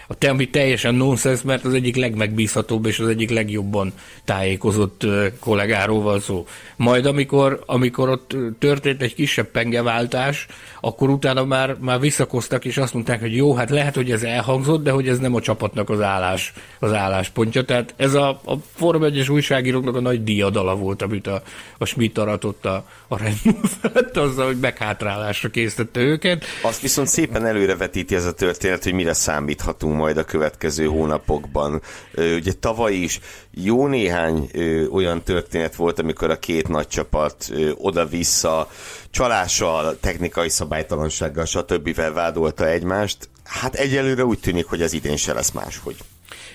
a 0.08 0.16
te, 0.16 0.30
ami 0.30 0.50
teljesen 0.50 0.96
nonsens, 0.96 1.42
mert 1.42 1.66
az 1.66 1.74
egyik 1.74 1.96
legmegbízhatóbb 1.96 2.86
és 2.86 3.00
az 3.00 3.08
egyik 3.08 3.30
legjobban 3.30 3.94
tájékozott 4.26 5.06
kollégáról 5.40 6.02
van 6.02 6.20
szó. 6.20 6.48
Majd 6.76 7.06
amikor, 7.06 7.64
amikor 7.66 8.10
ott 8.10 8.36
történt 8.60 9.02
egy 9.02 9.16
kisebb 9.16 9.48
pengeváltás, 9.48 10.48
akkor 10.82 11.10
utána 11.10 11.46
már, 11.46 11.76
már 11.80 12.00
visszakoztak, 12.00 12.66
és 12.66 12.78
azt 12.78 12.94
mondták, 12.94 13.20
hogy 13.20 13.36
jó, 13.36 13.56
hát 13.56 13.70
lehet, 13.70 13.96
hogy 13.96 14.12
ez 14.12 14.24
elhangzott, 14.24 14.84
de 14.84 14.92
hogy 14.92 15.08
ez 15.08 15.20
nem 15.20 15.36
a 15.36 15.42
csapatnak 15.42 15.90
az, 15.90 16.02
állás, 16.02 16.54
az 16.80 16.94
álláspontja. 16.94 17.64
Tehát 17.64 17.94
ez 17.98 18.14
a, 18.14 18.30
a 18.30 18.56
Forma 18.76 19.06
1 19.06 19.32
újságíróknak 19.32 19.96
a 19.96 20.00
nagy 20.00 20.24
diadala 20.24 20.76
volt, 20.76 21.02
amit 21.02 21.28
a, 21.28 21.42
a 21.78 21.86
Schmidt 21.86 22.18
aratott 22.18 22.66
a, 22.66 22.86
a 23.08 23.18
Red 23.18 23.38
felett, 23.82 24.18
azzal, 24.18 24.46
hogy 24.46 24.60
meghátrálásra 24.60 25.50
készítette 25.50 26.00
őket. 26.00 26.44
Azt 26.62 26.82
viszont 26.82 27.08
szépen 27.08 27.46
előrevetíti 27.46 28.16
ez 28.16 28.26
a 28.26 28.34
történet, 28.34 28.84
hogy 28.84 28.94
mire 28.94 29.14
számíthatunk 29.14 29.93
majd 29.94 30.18
a 30.18 30.24
következő 30.24 30.86
hónapokban. 30.86 31.82
Ugye 32.16 32.54
tavaly 32.60 32.94
is 32.94 33.20
jó 33.52 33.88
néhány 33.88 34.50
olyan 34.92 35.24
történet 35.24 35.76
volt, 35.76 36.00
amikor 36.00 36.30
a 36.30 36.40
két 36.40 36.68
nagy 36.68 36.88
csapat 36.88 37.52
oda-vissza 37.76 38.70
csalással, 39.10 39.98
technikai 40.00 40.50
szabálytalansággal, 40.50 41.46
stb. 41.46 41.96
vádolta 42.14 42.68
egymást. 42.68 43.30
Hát 43.44 43.76
egyelőre 43.76 44.26
úgy 44.26 44.40
tűnik, 44.40 44.66
hogy 44.66 44.82
az 44.82 44.94
idén 44.94 45.18
se 45.18 45.34
lesz 45.34 45.52
máshogy. 45.52 45.96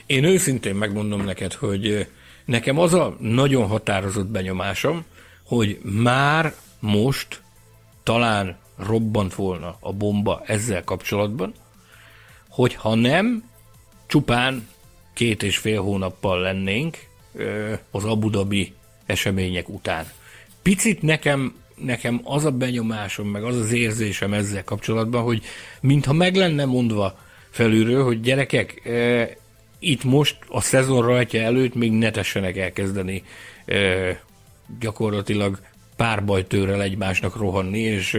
Én 0.06 0.24
őszintén 0.24 0.74
megmondom 0.74 1.24
neked, 1.24 1.52
hogy 1.52 2.06
nekem 2.44 2.78
az 2.78 2.94
a 2.94 3.16
nagyon 3.18 3.66
határozott 3.66 4.26
benyomásom, 4.26 5.04
hogy 5.44 5.78
már 5.82 6.54
most 6.80 7.42
talán 8.02 8.56
robbant 8.86 9.34
volna 9.34 9.76
a 9.80 9.92
bomba 9.92 10.42
ezzel 10.46 10.84
kapcsolatban, 10.84 11.52
hogy 12.58 12.74
ha 12.74 12.94
nem, 12.94 13.44
csupán 14.06 14.68
két 15.14 15.42
és 15.42 15.56
fél 15.56 15.80
hónappal 15.80 16.40
lennénk 16.40 16.98
az 17.90 18.04
Abu 18.04 18.30
Dhabi 18.30 18.74
események 19.06 19.68
után. 19.68 20.06
Picit 20.62 21.02
nekem, 21.02 21.54
nekem 21.74 22.20
az 22.24 22.44
a 22.44 22.50
benyomásom, 22.50 23.28
meg 23.28 23.44
az 23.44 23.56
az 23.56 23.72
érzésem 23.72 24.32
ezzel 24.32 24.64
kapcsolatban, 24.64 25.22
hogy 25.22 25.42
mintha 25.80 26.12
meg 26.12 26.34
lenne 26.34 26.64
mondva 26.64 27.18
felülről, 27.50 28.04
hogy 28.04 28.20
gyerekek, 28.20 28.82
itt 29.78 30.04
most 30.04 30.36
a 30.48 30.60
szezon 30.60 31.02
rajtja 31.02 31.42
előtt 31.42 31.74
még 31.74 31.92
ne 31.92 32.10
tessenek 32.10 32.56
elkezdeni 32.56 33.22
gyakorlatilag 34.80 35.58
párbajtőrrel 35.96 36.82
egymásnak 36.82 37.36
rohanni, 37.36 37.80
és, 37.80 38.18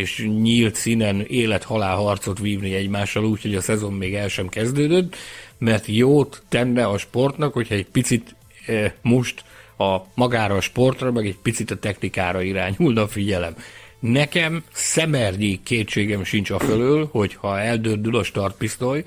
és 0.00 0.28
nyílt 0.40 0.74
színen 0.74 1.20
élet-halál 1.20 1.96
harcot 1.96 2.38
vívni 2.38 2.74
egymással 2.74 3.24
úgy, 3.24 3.42
hogy 3.42 3.54
a 3.54 3.60
szezon 3.60 3.92
még 3.92 4.14
el 4.14 4.28
sem 4.28 4.48
kezdődött, 4.48 5.16
mert 5.58 5.86
jót 5.86 6.42
tenne 6.48 6.86
a 6.86 6.98
sportnak, 6.98 7.52
hogyha 7.52 7.74
egy 7.74 7.86
picit 7.86 8.34
e, 8.66 8.94
most 9.02 9.44
a 9.78 9.96
magára 10.14 10.54
a 10.54 10.60
sportra, 10.60 11.12
meg 11.12 11.26
egy 11.26 11.38
picit 11.42 11.70
a 11.70 11.78
technikára 11.78 12.42
irányulna 12.42 13.02
a 13.02 13.08
figyelem. 13.08 13.54
Nekem 13.98 14.64
szemernyi 14.72 15.60
kétségem 15.62 16.24
sincs 16.24 16.50
a 16.50 16.58
fölől, 16.58 17.08
hogy 17.12 17.34
ha 17.34 17.60
eldördül 17.60 18.16
a 18.16 18.22
startpisztoly, 18.22 19.04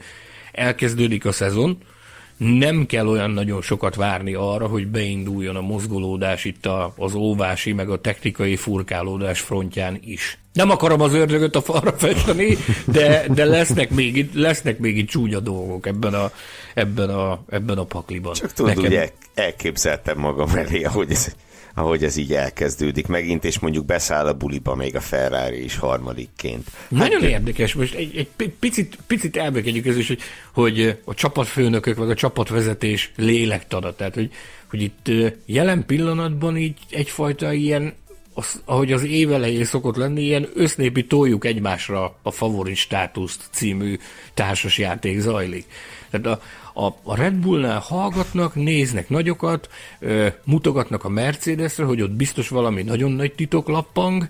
elkezdődik 0.52 1.26
a 1.26 1.32
szezon, 1.32 1.78
nem 2.44 2.86
kell 2.86 3.08
olyan 3.08 3.32
nagyon 3.32 3.62
sokat 3.62 3.96
várni 3.96 4.34
arra, 4.34 4.68
hogy 4.68 4.88
beinduljon 4.88 5.56
a 5.56 5.62
mozgolódás 5.62 6.46
itt 6.46 6.66
a, 6.66 6.94
az 6.98 7.14
óvási, 7.14 7.72
meg 7.72 7.90
a 7.90 8.02
technikai 8.02 8.56
furkálódás 8.56 9.40
frontján 9.40 10.00
is. 10.06 10.38
Nem 10.54 10.70
akarom 10.70 11.02
az 11.02 11.14
ördögöt 11.14 11.56
a 11.56 11.62
falra 11.62 11.94
festeni, 11.94 12.58
de, 12.86 13.26
de 13.34 13.46
lesznek, 13.46 13.90
még 13.90 14.18
itt, 14.18 14.34
lesznek 14.34 14.80
még 14.80 14.98
itt 14.98 15.08
csúnya 15.08 15.40
dolgok 15.40 15.86
ebben 15.86 16.14
a, 16.14 16.32
ebben 16.74 17.10
a, 17.10 17.44
ebben 17.50 17.78
a 17.78 17.84
pakliban. 17.84 18.34
Csak 18.34 18.54
tudod, 18.54 18.76
Nekem... 18.76 18.92
ugye 18.92 19.10
elképzeltem 19.34 20.18
magam 20.18 20.50
elé, 20.56 20.84
ahogy 20.84 21.12
ez 21.12 21.36
ahogy 21.76 22.04
ez 22.04 22.18
így 22.18 22.34
elkezdődik 22.34 23.08
megint, 23.08 23.44
és 23.44 23.60
mondjuk 23.60 23.86
beszáll 23.86 24.28
a 24.28 24.34
buliba 24.34 24.76
még 24.76 24.96
a 24.96 25.02
Ferrari 25.02 25.64
is 25.64 25.78
harmadikként. 25.78 26.68
Hát, 26.74 26.90
Nagyon 26.90 27.24
érdekes, 27.24 27.74
most 27.74 27.94
egy, 27.94 28.18
egy 28.38 28.50
picit, 28.60 28.98
picit 29.08 29.38
elbekedjük 29.38 29.86
ez 29.86 29.98
is, 29.98 30.08
hogy, 30.08 30.20
hogy 30.54 31.00
a 31.06 31.14
csapatfőnökök, 31.14 31.98
vagy 31.98 32.10
a 32.10 32.16
csapatvezetés 32.16 33.12
lélektana, 33.16 33.96
tehát 33.96 34.14
hogy, 34.14 34.32
hogy 34.70 34.82
itt 34.82 35.12
jelen 35.46 35.86
pillanatban 35.86 36.58
így 36.58 36.78
egyfajta 36.90 37.54
ilyen 37.54 37.94
az, 38.34 38.62
ahogy 38.66 38.92
az 38.92 39.04
évelején 39.04 39.66
szokott 39.66 39.96
lenni, 39.96 40.22
ilyen 40.22 40.50
össznépi 40.54 41.06
toljuk 41.06 41.46
egymásra 41.46 42.16
a 42.22 42.32
favorit 42.32 42.76
státuszt 42.76 43.42
című 43.52 43.98
társasjáték 44.34 45.20
zajlik. 45.20 45.66
Tehát 46.10 46.26
a, 46.26 46.42
a, 46.74 46.86
a 47.04 47.16
Red 47.16 47.34
Bullnál 47.34 47.80
hallgatnak, 47.80 48.56
néznek 48.56 49.10
nagyokat, 49.10 49.70
ö, 50.00 50.28
mutogatnak 50.44 51.04
a 51.04 51.10
Mercedesre, 51.10 51.84
hogy 51.84 52.02
ott 52.02 52.12
biztos 52.12 52.50
valami 52.50 52.84
nagyon 52.84 53.12
nagy 53.12 53.34
titok 53.34 53.68
lappang, 53.68 54.30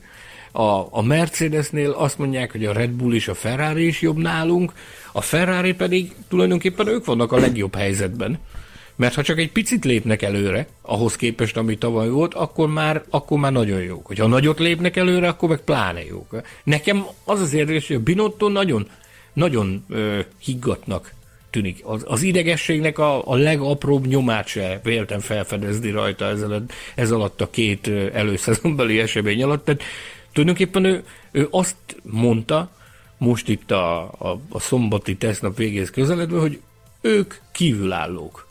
a, 0.55 0.87
a 0.89 1.01
Mercedesnél 1.01 1.91
azt 1.91 2.17
mondják, 2.17 2.51
hogy 2.51 2.65
a 2.65 2.73
Red 2.73 2.89
Bull 2.89 3.13
és 3.13 3.27
a 3.27 3.33
Ferrari 3.33 3.87
is 3.87 4.01
jobb 4.01 4.17
nálunk, 4.17 4.73
a 5.11 5.21
Ferrari 5.21 5.73
pedig 5.73 6.15
tulajdonképpen 6.27 6.87
ők 6.87 7.05
vannak 7.05 7.31
a 7.31 7.37
legjobb 7.37 7.75
helyzetben. 7.75 8.39
Mert 8.95 9.13
ha 9.13 9.21
csak 9.21 9.37
egy 9.37 9.51
picit 9.51 9.85
lépnek 9.85 10.21
előre, 10.21 10.67
ahhoz 10.81 11.15
képest, 11.15 11.57
ami 11.57 11.77
tavaly 11.77 12.09
volt, 12.09 12.33
akkor 12.33 12.69
már, 12.69 13.03
akkor 13.09 13.39
már 13.39 13.51
nagyon 13.51 13.81
jók. 13.81 14.05
Hogyha 14.05 14.27
nagyot 14.27 14.59
lépnek 14.59 14.97
előre, 14.97 15.27
akkor 15.27 15.49
meg 15.49 15.59
pláne 15.59 16.05
jók. 16.05 16.41
Nekem 16.63 17.05
az 17.23 17.41
az 17.41 17.53
érdekes, 17.53 17.87
hogy 17.87 17.95
a 17.95 17.99
Binotto 17.99 18.49
nagyon, 18.49 18.87
nagyon 19.33 19.85
ö, 19.89 20.19
higgatnak 20.39 21.13
tűnik. 21.53 21.79
Az, 21.83 22.03
az 22.07 22.21
idegességnek 22.21 22.97
a, 22.97 23.27
a 23.27 23.35
legapróbb 23.35 24.05
nyomát 24.05 24.47
se 24.47 24.79
véltem 24.83 25.19
felfedezni 25.19 25.91
rajta 25.91 26.25
ezzel, 26.25 26.65
ez 26.95 27.11
alatt 27.11 27.41
a 27.41 27.49
két 27.49 27.87
előszezonbeli 28.13 28.99
esemény 28.99 29.43
alatt. 29.43 29.65
Tehát 29.65 29.83
tulajdonképpen 30.31 30.85
ő, 30.85 31.03
ő 31.31 31.47
azt 31.51 31.75
mondta, 32.03 32.71
most 33.17 33.49
itt 33.49 33.71
a, 33.71 34.01
a, 34.01 34.39
a 34.49 34.59
szombati 34.59 35.15
tesztnap 35.15 35.57
végéhez 35.57 35.89
közeledve, 35.89 36.39
hogy 36.39 36.59
ők 37.01 37.33
kívülállók. 37.51 38.47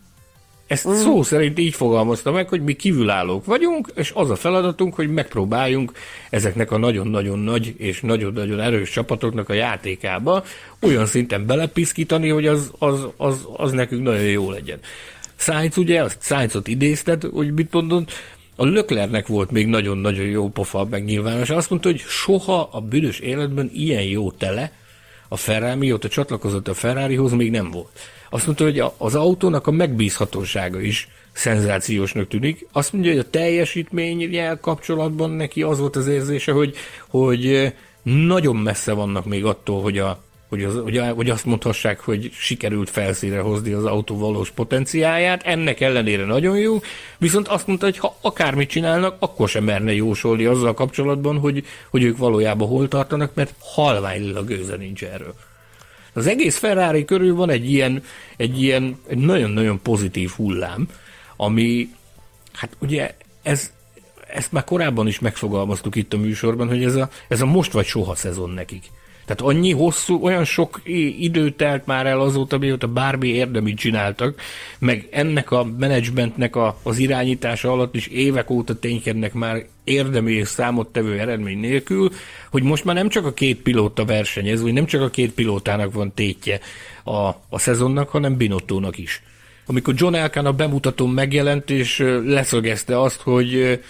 Ezt 0.73 0.89
mm. 0.89 0.93
szó 0.93 1.23
szerint 1.23 1.59
így 1.59 1.75
fogalmazta 1.75 2.31
meg, 2.31 2.49
hogy 2.49 2.63
mi 2.63 2.73
kívülállók 2.73 3.45
vagyunk, 3.45 3.89
és 3.95 4.11
az 4.15 4.31
a 4.31 4.37
feladatunk, 4.37 4.95
hogy 4.95 5.09
megpróbáljunk 5.09 5.93
ezeknek 6.31 6.71
a 6.71 6.79
nagyon-nagyon 6.79 7.39
nagy 7.39 7.75
és 7.79 8.01
nagyon-nagyon 8.01 8.61
erős 8.61 8.91
csapatoknak 8.91 9.49
a 9.49 9.53
játékába 9.53 10.45
olyan 10.81 11.07
szinten 11.07 11.47
belepiszkítani, 11.47 12.29
hogy 12.29 12.47
az, 12.47 12.71
az, 12.79 13.07
az, 13.17 13.47
az 13.57 13.73
nekünk 13.73 14.03
nagyon 14.03 14.23
jó 14.23 14.51
legyen. 14.51 14.79
Sainz 15.37 15.79
ugye, 15.79 16.03
azt 16.03 16.19
Sainzot 16.21 16.69
idézted, 16.69 17.23
hogy 17.23 17.53
mit 17.53 17.73
mondod, 17.73 18.09
a 18.57 18.65
Löklernek 18.65 19.27
volt 19.27 19.51
még 19.51 19.67
nagyon-nagyon 19.67 20.27
jó 20.27 20.49
pofa 20.49 20.87
megnyilvános. 20.91 21.51
Azt 21.51 21.71
mondta, 21.71 21.89
hogy 21.89 22.01
soha 22.01 22.69
a 22.73 22.81
büdös 22.81 23.19
életben 23.19 23.71
ilyen 23.75 24.03
jó 24.03 24.31
tele 24.31 24.73
a 25.29 25.37
Ferrari, 25.37 25.79
mióta 25.79 26.09
csatlakozott 26.09 26.69
a 26.69 26.75
Ferrarihoz, 26.75 27.33
még 27.33 27.51
nem 27.51 27.71
volt. 27.71 28.01
Azt 28.33 28.47
mondta, 28.47 28.65
hogy 28.65 28.83
az 28.97 29.15
autónak 29.15 29.67
a 29.67 29.71
megbízhatósága 29.71 30.81
is 30.81 31.09
szenzációsnak 31.33 32.29
tűnik. 32.29 32.67
Azt 32.73 32.93
mondja, 32.93 33.11
hogy 33.11 33.21
a 33.21 33.31
teljesítményel 33.31 34.61
kapcsolatban 34.61 35.31
neki 35.31 35.63
az 35.63 35.79
volt 35.79 35.97
az 35.97 36.07
érzése, 36.07 36.53
hogy, 36.53 36.75
hogy 37.09 37.73
nagyon 38.03 38.57
messze 38.57 38.93
vannak 38.93 39.25
még 39.25 39.45
attól, 39.45 39.83
hogy 39.83 39.99
a 39.99 40.23
hogy, 40.49 40.65
az, 40.65 40.79
hogy, 40.83 40.99
hogy 41.15 41.31
azt 41.31 41.45
mondhassák, 41.45 42.01
hogy 42.01 42.31
sikerült 42.33 42.91
felszínre 42.91 43.41
hozni 43.41 43.73
az 43.73 43.85
autó 43.85 44.19
valós 44.19 44.51
potenciáját, 44.51 45.43
ennek 45.43 45.81
ellenére 45.81 46.25
nagyon 46.25 46.59
jó, 46.59 46.81
viszont 47.19 47.49
azt 47.49 47.67
mondta, 47.67 47.85
hogy 47.85 47.99
ha 47.99 48.17
akármit 48.21 48.71
csinálnak, 48.71 49.17
akkor 49.19 49.49
sem 49.49 49.65
merne 49.65 49.93
jósolni 49.93 50.45
azzal 50.45 50.75
kapcsolatban, 50.75 51.39
hogy, 51.39 51.65
hogy 51.91 52.03
ők 52.03 52.17
valójában 52.17 52.69
hol 52.69 52.89
tartanak, 52.89 53.35
mert 53.35 53.55
halvány 53.59 54.33
a 54.35 54.43
gőze 54.43 54.77
nincs 54.77 55.05
erről. 55.05 55.35
Az 56.13 56.27
egész 56.27 56.57
Ferrari 56.57 57.05
körül 57.05 57.35
van 57.35 57.51
egy 57.51 57.71
ilyen, 57.71 58.03
egy 58.37 58.63
ilyen 58.63 58.99
egy 59.07 59.19
nagyon-nagyon 59.19 59.83
pozitív 59.83 60.31
hullám, 60.31 60.89
ami, 61.37 61.89
hát 62.53 62.77
ugye 62.79 63.15
ez, 63.43 63.73
ezt 64.27 64.53
már 64.53 64.65
korábban 64.65 65.07
is 65.07 65.19
megfogalmaztuk 65.19 65.97
itt 65.97 66.13
a 66.13 66.19
műsorban, 66.19 66.69
hogy 66.69 66.85
ez 66.85 66.95
a, 66.95 67.09
ez 67.29 67.41
a 67.41 67.47
most 67.47 67.73
vagy 67.73 67.87
soha 67.87 68.15
szezon 68.15 68.51
nekik. 68.51 68.85
Tehát 69.25 69.55
annyi 69.55 69.73
hosszú, 69.73 70.23
olyan 70.23 70.45
sok 70.45 70.81
idő 71.19 71.51
telt 71.51 71.87
már 71.87 72.07
el 72.07 72.21
azóta, 72.21 72.59
mióta 72.59 72.87
bármi 72.87 73.29
érdemit 73.29 73.77
csináltak, 73.77 74.41
meg 74.79 75.09
ennek 75.11 75.51
a 75.51 75.65
menedzsmentnek 75.79 76.57
a, 76.57 76.79
az 76.83 76.99
irányítása 76.99 77.73
alatt 77.73 77.95
is 77.95 78.07
évek 78.07 78.51
óta 78.51 78.79
ténykednek 78.79 79.33
már 79.33 79.67
érdemi 79.85 80.33
és 80.33 80.49
számottevő 80.49 81.19
eredmény 81.19 81.59
nélkül, 81.59 82.11
hogy 82.51 82.63
most 82.63 82.85
már 82.85 82.95
nem 82.95 83.09
csak 83.09 83.27
a 83.27 83.33
két 83.33 83.63
pilóta 83.63 84.05
versenyez, 84.05 84.63
vagy 84.63 84.73
nem 84.73 84.87
csak 84.87 85.03
a 85.03 85.11
két 85.11 85.33
pilótának 85.33 85.93
van 85.93 86.13
tétje 86.15 86.61
a, 87.05 87.27
a 87.49 87.59
szezonnak, 87.59 88.09
hanem 88.09 88.37
Binottónak 88.37 88.99
is. 88.99 89.23
Amikor 89.67 89.95
John 89.97 90.15
Elkan 90.15 90.47
a 90.47 90.53
bemutatón 90.53 91.11
megjelent, 91.11 91.71
és 91.71 91.99
leszögezte 92.25 93.01
azt, 93.01 93.21
hogy 93.21 93.81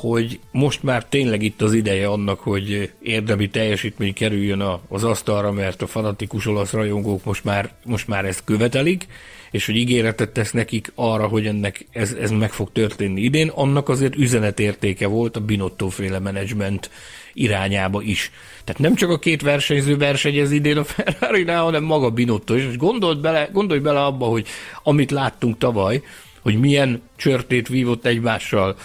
hogy 0.00 0.40
most 0.50 0.82
már 0.82 1.04
tényleg 1.04 1.42
itt 1.42 1.62
az 1.62 1.72
ideje 1.72 2.08
annak, 2.08 2.40
hogy 2.40 2.92
érdemi 3.02 3.48
teljesítmény 3.48 4.14
kerüljön 4.14 4.62
az 4.88 5.04
asztalra, 5.04 5.52
mert 5.52 5.82
a 5.82 5.86
fanatikus 5.86 6.46
olasz 6.46 6.72
rajongók 6.72 7.24
most 7.24 7.44
már, 7.44 7.72
most 7.84 8.08
már 8.08 8.24
ezt 8.24 8.44
követelik, 8.44 9.06
és 9.50 9.66
hogy 9.66 9.76
ígéretet 9.76 10.32
tesz 10.32 10.52
nekik 10.52 10.92
arra, 10.94 11.26
hogy 11.26 11.46
ennek 11.46 11.86
ez, 11.90 12.12
ez 12.12 12.30
meg 12.30 12.52
fog 12.52 12.72
történni 12.72 13.20
idén, 13.20 13.48
annak 13.48 13.88
azért 13.88 14.16
üzenetértéke 14.16 15.06
volt 15.06 15.36
a 15.36 15.40
Binotto 15.40 15.88
féle 15.88 16.18
menedzsment 16.18 16.90
irányába 17.32 18.02
is. 18.02 18.30
Tehát 18.64 18.80
nem 18.80 18.94
csak 18.94 19.10
a 19.10 19.18
két 19.18 19.42
versenyző 19.42 19.96
versenyez 19.96 20.50
idén 20.50 20.76
a 20.76 20.84
ferrari 20.84 21.44
hanem 21.44 21.84
maga 21.84 22.10
Binotto 22.10 22.54
is. 22.54 22.64
És 22.64 22.76
gondolj 22.76 23.20
bele, 23.20 23.48
gondolj 23.52 23.80
bele 23.80 24.04
abba, 24.04 24.26
hogy 24.26 24.46
amit 24.82 25.10
láttunk 25.10 25.58
tavaly, 25.58 26.02
hogy 26.42 26.58
milyen 26.58 27.02
csörtét 27.16 27.68
vívott 27.68 28.06
egymással 28.06 28.76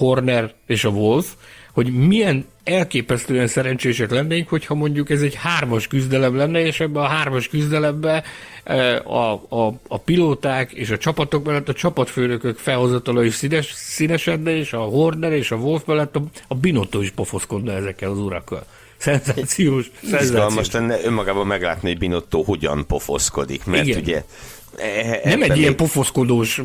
Horner 0.00 0.52
és 0.66 0.84
a 0.84 0.88
Wolf, 0.88 1.26
hogy 1.72 1.92
milyen 1.92 2.46
elképesztően 2.64 3.46
szerencsések 3.46 4.10
lennénk, 4.10 4.48
hogyha 4.48 4.74
mondjuk 4.74 5.10
ez 5.10 5.22
egy 5.22 5.34
hármas 5.34 5.86
küzdelem 5.86 6.36
lenne, 6.36 6.60
és 6.60 6.80
ebben 6.80 7.02
a 7.02 7.06
hármas 7.06 7.48
küzdelemben 7.48 8.22
e, 8.64 8.96
a, 8.96 9.32
a, 9.32 9.74
a 9.88 9.98
pilóták 9.98 10.72
és 10.72 10.90
a 10.90 10.98
csapatok 10.98 11.44
mellett 11.44 11.68
a 11.68 11.72
csapatfőnökök 11.72 12.58
felhozatala 12.58 13.24
is 13.24 13.34
színes, 13.34 13.72
színesedne, 13.74 14.56
és 14.56 14.72
a 14.72 14.80
Horner 14.80 15.32
és 15.32 15.50
a 15.50 15.56
Wolf 15.56 15.82
mellett 15.86 16.16
a, 16.16 16.22
a 16.48 16.54
Binotto 16.54 17.00
is 17.00 17.10
pofoszkodna 17.10 17.72
ezekkel 17.72 18.10
az 18.10 18.18
urakkal. 18.18 18.64
Szenzációs. 19.00 19.90
Most 20.54 20.72
lenne 20.72 21.04
önmagában 21.04 21.46
meglátni, 21.46 21.88
hogy 21.88 21.98
Binotto 21.98 22.42
hogyan 22.42 22.86
pofoszkodik, 22.86 23.64
mert 23.64 23.86
Igen. 23.86 24.00
ugye 24.00 24.24
E, 24.80 25.20
nem 25.24 25.42
egy 25.42 25.58
ilyen 25.58 25.76
pofoszkodós, 25.76 26.62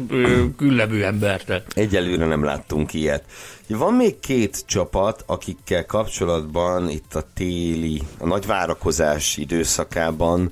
küllevő 0.57 1.05
ember. 1.05 1.43
Tehát. 1.43 1.65
Egyelőre 1.75 2.25
nem 2.25 2.43
láttunk 2.43 2.93
ilyet. 2.93 3.23
Van 3.67 3.93
még 3.93 4.19
két 4.19 4.63
csapat, 4.65 5.23
akikkel 5.25 5.85
kapcsolatban 5.85 6.89
itt 6.89 7.15
a 7.15 7.23
téli, 7.33 8.01
a 8.17 8.25
nagy 8.25 8.45
várakozás 8.45 9.37
időszakában 9.37 10.51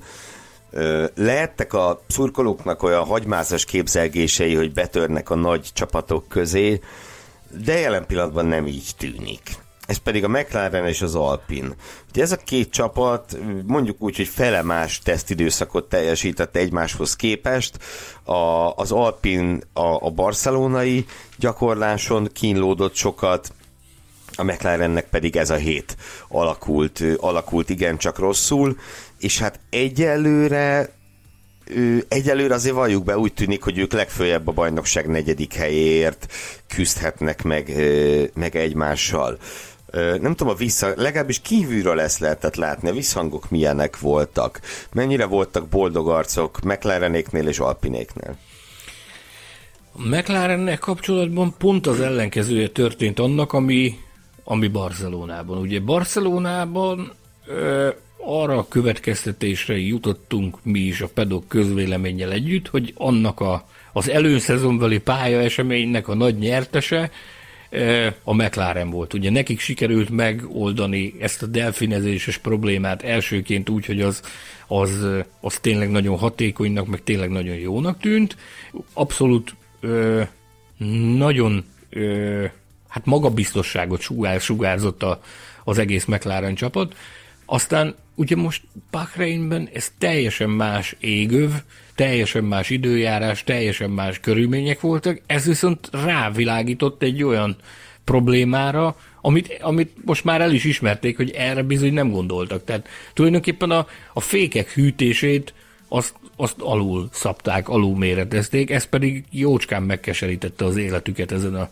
lehettek 1.14 1.72
a 1.72 2.02
szurkolóknak 2.06 2.82
olyan 2.82 3.04
hagymázas 3.04 3.64
képzelgései, 3.64 4.54
hogy 4.54 4.72
betörnek 4.72 5.30
a 5.30 5.34
nagy 5.34 5.68
csapatok 5.72 6.28
közé, 6.28 6.80
de 7.64 7.78
jelen 7.78 8.06
pillanatban 8.06 8.46
nem 8.46 8.66
így 8.66 8.90
tűnik 8.98 9.62
ez 9.86 9.96
pedig 9.96 10.24
a 10.24 10.28
McLaren 10.28 10.86
és 10.86 11.02
az 11.02 11.14
Alpin. 11.14 11.74
Ugye 12.10 12.22
ez 12.22 12.32
a 12.32 12.36
két 12.36 12.70
csapat 12.70 13.38
mondjuk 13.66 14.02
úgy, 14.02 14.16
hogy 14.16 14.28
fele 14.28 14.62
más 14.62 14.98
tesztidőszakot 14.98 15.88
teljesített 15.88 16.56
egymáshoz 16.56 17.16
képest. 17.16 17.78
A, 18.22 18.72
az 18.76 18.92
Alpin 18.92 19.62
a, 19.72 20.06
a 20.06 20.10
barcelonai 20.10 21.06
gyakorláson 21.38 22.28
kínlódott 22.32 22.94
sokat, 22.94 23.52
a 24.36 24.42
McLarennek 24.42 25.08
pedig 25.08 25.36
ez 25.36 25.50
a 25.50 25.56
hét 25.56 25.96
alakult, 26.28 27.02
alakult 27.16 27.70
igencsak 27.70 28.18
rosszul, 28.18 28.76
és 29.18 29.38
hát 29.38 29.60
egyelőre 29.70 30.92
egyelőre 32.08 32.54
azért 32.54 32.74
valljuk 32.74 33.04
be, 33.04 33.18
úgy 33.18 33.32
tűnik, 33.34 33.62
hogy 33.62 33.78
ők 33.78 33.92
legfőjebb 33.92 34.48
a 34.48 34.52
bajnokság 34.52 35.06
negyedik 35.06 35.54
helyéért 35.54 36.32
küzdhetnek 36.66 37.42
meg, 37.42 37.72
meg 38.34 38.56
egymással 38.56 39.38
nem 40.20 40.34
tudom, 40.34 40.48
a 40.48 40.56
vissza, 40.56 40.92
legalábbis 40.96 41.40
kívülről 41.40 41.94
lesz 41.94 42.18
lehetett 42.18 42.54
látni, 42.54 42.88
a 42.88 42.92
visszhangok 42.92 43.50
milyenek 43.50 44.00
voltak, 44.00 44.60
mennyire 44.92 45.24
voltak 45.24 45.68
boldog 45.68 46.08
arcok 46.08 46.60
McLarenéknél 46.62 47.48
és 47.48 47.58
Alpinéknél. 47.58 48.36
A 49.92 50.06
McLarennek 50.06 50.78
kapcsolatban 50.78 51.54
pont 51.58 51.86
az 51.86 52.00
ellenkezője 52.00 52.68
történt 52.68 53.18
annak, 53.18 53.52
ami, 53.52 53.98
ami 54.44 54.68
Barcelonában. 54.68 55.58
Ugye 55.58 55.80
Barcelonában 55.80 57.12
ö, 57.46 57.88
arra 58.26 58.58
a 58.58 58.68
következtetésre 58.68 59.76
jutottunk 59.78 60.58
mi 60.62 60.78
is 60.78 61.00
a 61.00 61.08
pedok 61.08 61.48
közvéleménnyel 61.48 62.32
együtt, 62.32 62.68
hogy 62.68 62.92
annak 62.96 63.40
a, 63.40 63.66
az 63.92 64.10
előszezonbeli 64.10 64.98
pálya 64.98 65.40
eseménynek 65.40 66.08
a 66.08 66.14
nagy 66.14 66.38
nyertese 66.38 67.10
a 68.22 68.34
McLaren 68.34 68.90
volt. 68.90 69.14
Ugye 69.14 69.30
nekik 69.30 69.60
sikerült 69.60 70.10
megoldani 70.10 71.14
ezt 71.20 71.42
a 71.42 71.46
delfinezéses 71.46 72.38
problémát 72.38 73.02
elsőként 73.02 73.68
úgy, 73.68 73.86
hogy 73.86 74.00
az, 74.00 74.22
az, 74.66 75.06
az 75.40 75.58
tényleg 75.58 75.90
nagyon 75.90 76.18
hatékonynak, 76.18 76.86
meg 76.86 77.02
tényleg 77.02 77.30
nagyon 77.30 77.56
jónak 77.56 78.00
tűnt. 78.00 78.36
Abszolút 78.92 79.54
ö, 79.80 80.22
nagyon 81.16 81.64
ö, 81.90 82.44
hát 82.88 83.04
magabiztosságot 83.04 84.00
sugár, 84.00 84.40
sugárzott 84.40 85.02
a, 85.02 85.20
az 85.64 85.78
egész 85.78 86.04
McLaren 86.04 86.54
csapat. 86.54 86.94
Aztán 87.44 87.94
ugye 88.14 88.36
most 88.36 88.62
Bahreinben 88.90 89.68
ez 89.72 89.92
teljesen 89.98 90.50
más 90.50 90.96
égöv, 91.00 91.50
teljesen 91.94 92.44
más 92.44 92.70
időjárás, 92.70 93.44
teljesen 93.44 93.90
más 93.90 94.20
körülmények 94.20 94.80
voltak, 94.80 95.20
ez 95.26 95.46
viszont 95.46 95.88
rávilágított 95.92 97.02
egy 97.02 97.22
olyan 97.22 97.56
problémára, 98.04 98.96
amit, 99.20 99.58
amit 99.60 99.92
most 100.04 100.24
már 100.24 100.40
el 100.40 100.52
is 100.52 100.64
ismerték, 100.64 101.16
hogy 101.16 101.30
erre 101.30 101.62
bizony 101.62 101.92
nem 101.92 102.10
gondoltak. 102.10 102.64
Tehát 102.64 102.88
tulajdonképpen 103.12 103.70
a, 103.70 103.86
a 104.12 104.20
fékek 104.20 104.70
hűtését 104.70 105.54
azt, 105.88 106.14
azt 106.36 106.56
alul 106.58 107.08
szabták, 107.12 107.68
alul 107.68 107.96
méretezték, 107.96 108.70
ez 108.70 108.84
pedig 108.84 109.24
jócskán 109.30 109.82
megkeserítette 109.82 110.64
az 110.64 110.76
életüket 110.76 111.32
ezen 111.32 111.54
a, 111.54 111.70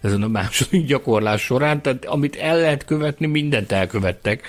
ezen 0.00 0.22
a 0.22 0.28
második 0.28 0.86
gyakorlás 0.86 1.42
során, 1.42 1.82
tehát 1.82 2.04
amit 2.04 2.36
el 2.36 2.56
lehet 2.56 2.84
követni, 2.84 3.26
mindent 3.26 3.72
elkövettek 3.72 4.46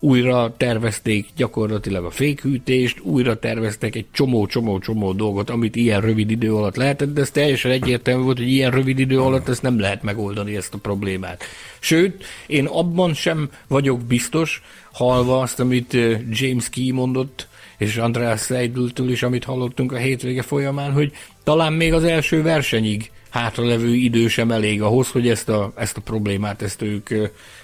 újra 0.00 0.54
tervezték 0.56 1.28
gyakorlatilag 1.36 2.04
a 2.04 2.10
fékhűtést, 2.10 3.00
újra 3.00 3.38
terveztek 3.38 3.94
egy 3.94 4.06
csomó-csomó-csomó 4.12 5.12
dolgot, 5.12 5.50
amit 5.50 5.76
ilyen 5.76 6.00
rövid 6.00 6.30
idő 6.30 6.54
alatt 6.54 6.76
lehetett, 6.76 7.12
de 7.14 7.20
ez 7.20 7.30
teljesen 7.30 7.70
egyértelmű 7.70 8.22
volt, 8.22 8.38
hogy 8.38 8.50
ilyen 8.50 8.70
rövid 8.70 8.98
idő 8.98 9.20
alatt 9.20 9.48
ezt 9.48 9.62
nem 9.62 9.80
lehet 9.80 10.02
megoldani 10.02 10.56
ezt 10.56 10.74
a 10.74 10.78
problémát. 10.78 11.42
Sőt, 11.78 12.24
én 12.46 12.66
abban 12.66 13.14
sem 13.14 13.50
vagyok 13.68 14.00
biztos, 14.00 14.62
halva 14.92 15.40
azt, 15.40 15.60
amit 15.60 15.96
James 16.30 16.68
Key 16.68 16.90
mondott 16.92 17.48
és 17.78 17.96
Andreas 17.96 18.42
Seidltől 18.42 19.10
is, 19.10 19.22
amit 19.22 19.44
hallottunk 19.44 19.92
a 19.92 19.96
hétvége 19.96 20.42
folyamán, 20.42 20.92
hogy 20.92 21.12
talán 21.44 21.72
még 21.72 21.92
az 21.92 22.04
első 22.04 22.42
versenyig 22.42 23.10
hátralevő 23.30 23.94
idő 23.94 24.28
sem 24.28 24.50
elég 24.50 24.82
ahhoz, 24.82 25.10
hogy 25.10 25.28
ezt 25.28 25.48
a, 25.48 25.72
ezt 25.76 25.96
a 25.96 26.00
problémát 26.00 26.62
ezt 26.62 26.82
ők, 26.82 27.10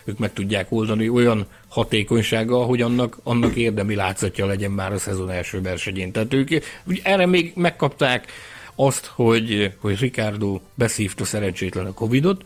ők 0.04 0.18
meg 0.18 0.32
tudják 0.32 0.66
oldani 0.72 1.08
olyan 1.08 1.46
hatékonysággal, 1.76 2.66
hogy 2.66 2.82
annak, 2.82 3.18
annak 3.22 3.56
érdemi 3.56 3.94
látszatja 3.94 4.46
legyen 4.46 4.70
már 4.70 4.92
a 4.92 4.98
szezon 4.98 5.30
első 5.30 5.60
versenyén. 5.60 6.12
Tehát 6.12 6.34
ők 6.34 6.48
ugye 6.86 7.00
erre 7.02 7.26
még 7.26 7.52
megkapták 7.54 8.32
azt, 8.74 9.06
hogy, 9.06 9.72
hogy 9.78 9.98
Ricardo 9.98 10.60
beszívta 10.74 11.24
szerencsétlen 11.24 11.86
a 11.86 11.92
Covidot, 11.92 12.44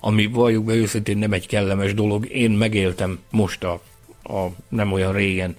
ami 0.00 0.26
valljuk 0.26 0.64
be 0.64 0.74
őszintén 0.74 1.18
nem 1.18 1.32
egy 1.32 1.46
kellemes 1.46 1.94
dolog. 1.94 2.30
Én 2.30 2.50
megéltem 2.50 3.18
most 3.30 3.64
a, 3.64 3.80
a 4.22 4.46
nem 4.68 4.92
olyan 4.92 5.12
régen 5.12 5.56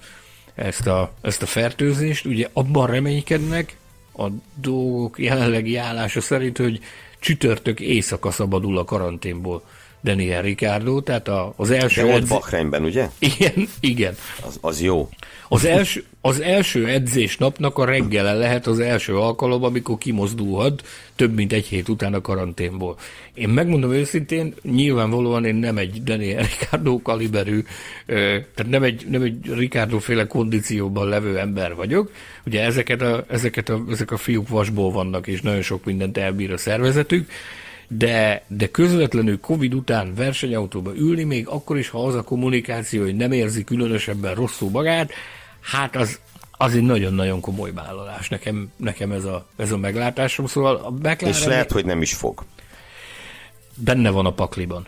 ezt 0.55 0.87
a, 0.87 1.13
ezt 1.21 1.41
a 1.41 1.45
fertőzést. 1.45 2.25
Ugye 2.25 2.47
abban 2.53 2.87
reménykednek 2.87 3.77
a 4.17 4.27
dolgok 4.55 5.19
jelenlegi 5.19 5.75
állása 5.75 6.21
szerint, 6.21 6.57
hogy 6.57 6.79
csütörtök 7.19 7.79
éjszaka 7.79 8.31
szabadul 8.31 8.77
a 8.77 8.83
karanténból 8.83 9.63
Daniel 10.05 10.41
Ricardo, 10.41 11.01
tehát 11.01 11.27
a, 11.27 11.53
az 11.55 11.71
első... 11.71 12.05
De 12.05 12.13
ott 12.13 12.27
Bahreinben, 12.27 12.83
ugye? 12.83 13.09
Igen, 13.19 13.67
igen. 13.79 14.15
Az, 14.45 14.57
az 14.61 14.81
jó. 14.81 15.09
Az 15.47 15.65
első, 15.65 16.03
az 16.21 16.41
első 16.41 16.87
edzés 16.87 17.37
napnak 17.37 17.77
a 17.77 17.85
reggele 17.85 18.33
lehet 18.33 18.67
az 18.67 18.79
első 18.79 19.17
alkalom, 19.17 19.63
amikor 19.63 19.97
kimozdulhat 19.97 20.87
több 21.15 21.35
mint 21.35 21.53
egy 21.53 21.65
hét 21.65 21.89
után 21.89 22.13
a 22.13 22.21
karanténból. 22.21 22.97
Én 23.33 23.49
megmondom 23.49 23.91
őszintén, 23.91 24.53
nyilvánvalóan 24.61 25.45
én 25.45 25.55
nem 25.55 25.77
egy 25.77 26.03
Daniel 26.03 26.43
Ricardo 26.43 27.01
kaliberű, 27.01 27.63
tehát 28.05 28.67
nem 28.69 28.83
egy, 28.83 29.05
nem 29.09 29.21
egy 29.21 29.53
Ricardo 29.53 29.99
féle 29.99 30.27
kondícióban 30.27 31.07
levő 31.07 31.39
ember 31.39 31.75
vagyok. 31.75 32.11
Ugye 32.45 32.63
ezeket 32.63 33.01
a, 33.01 33.25
ezeket 33.27 33.69
a, 33.69 33.83
ezek 33.89 34.11
a 34.11 34.17
fiúk 34.17 34.47
vasból 34.47 34.91
vannak, 34.91 35.27
és 35.27 35.41
nagyon 35.41 35.61
sok 35.61 35.85
mindent 35.85 36.17
elbír 36.17 36.51
a 36.51 36.57
szervezetük, 36.57 37.29
de, 37.87 38.43
de 38.47 38.67
közvetlenül 38.67 39.39
Covid 39.39 39.73
után 39.73 40.13
versenyautóba 40.15 40.95
ülni, 40.95 41.23
még 41.23 41.47
akkor 41.47 41.77
is, 41.77 41.89
ha 41.89 42.05
az 42.05 42.15
a 42.15 42.21
kommunikáció, 42.21 43.03
hogy 43.03 43.15
nem 43.15 43.31
érzi 43.31 43.63
különösebben 43.63 44.35
rosszul 44.35 44.69
magát, 44.69 45.11
hát 45.61 45.95
az, 45.95 46.19
az 46.51 46.73
egy 46.73 46.81
nagyon-nagyon 46.81 47.39
komoly 47.39 47.73
vállalás. 47.73 48.29
Nekem, 48.29 48.71
nekem 48.77 49.11
ez, 49.11 49.23
a, 49.23 49.47
ez 49.55 49.71
a 49.71 49.77
meglátásom. 49.77 50.45
Szóval 50.45 50.75
a 50.75 50.89
McLaren... 50.89 51.27
És 51.27 51.45
lehet, 51.45 51.71
hogy 51.71 51.85
nem 51.85 52.01
is 52.01 52.13
fog. 52.13 52.43
Benne 53.75 54.09
van 54.09 54.25
a 54.25 54.33
pakliban. 54.33 54.87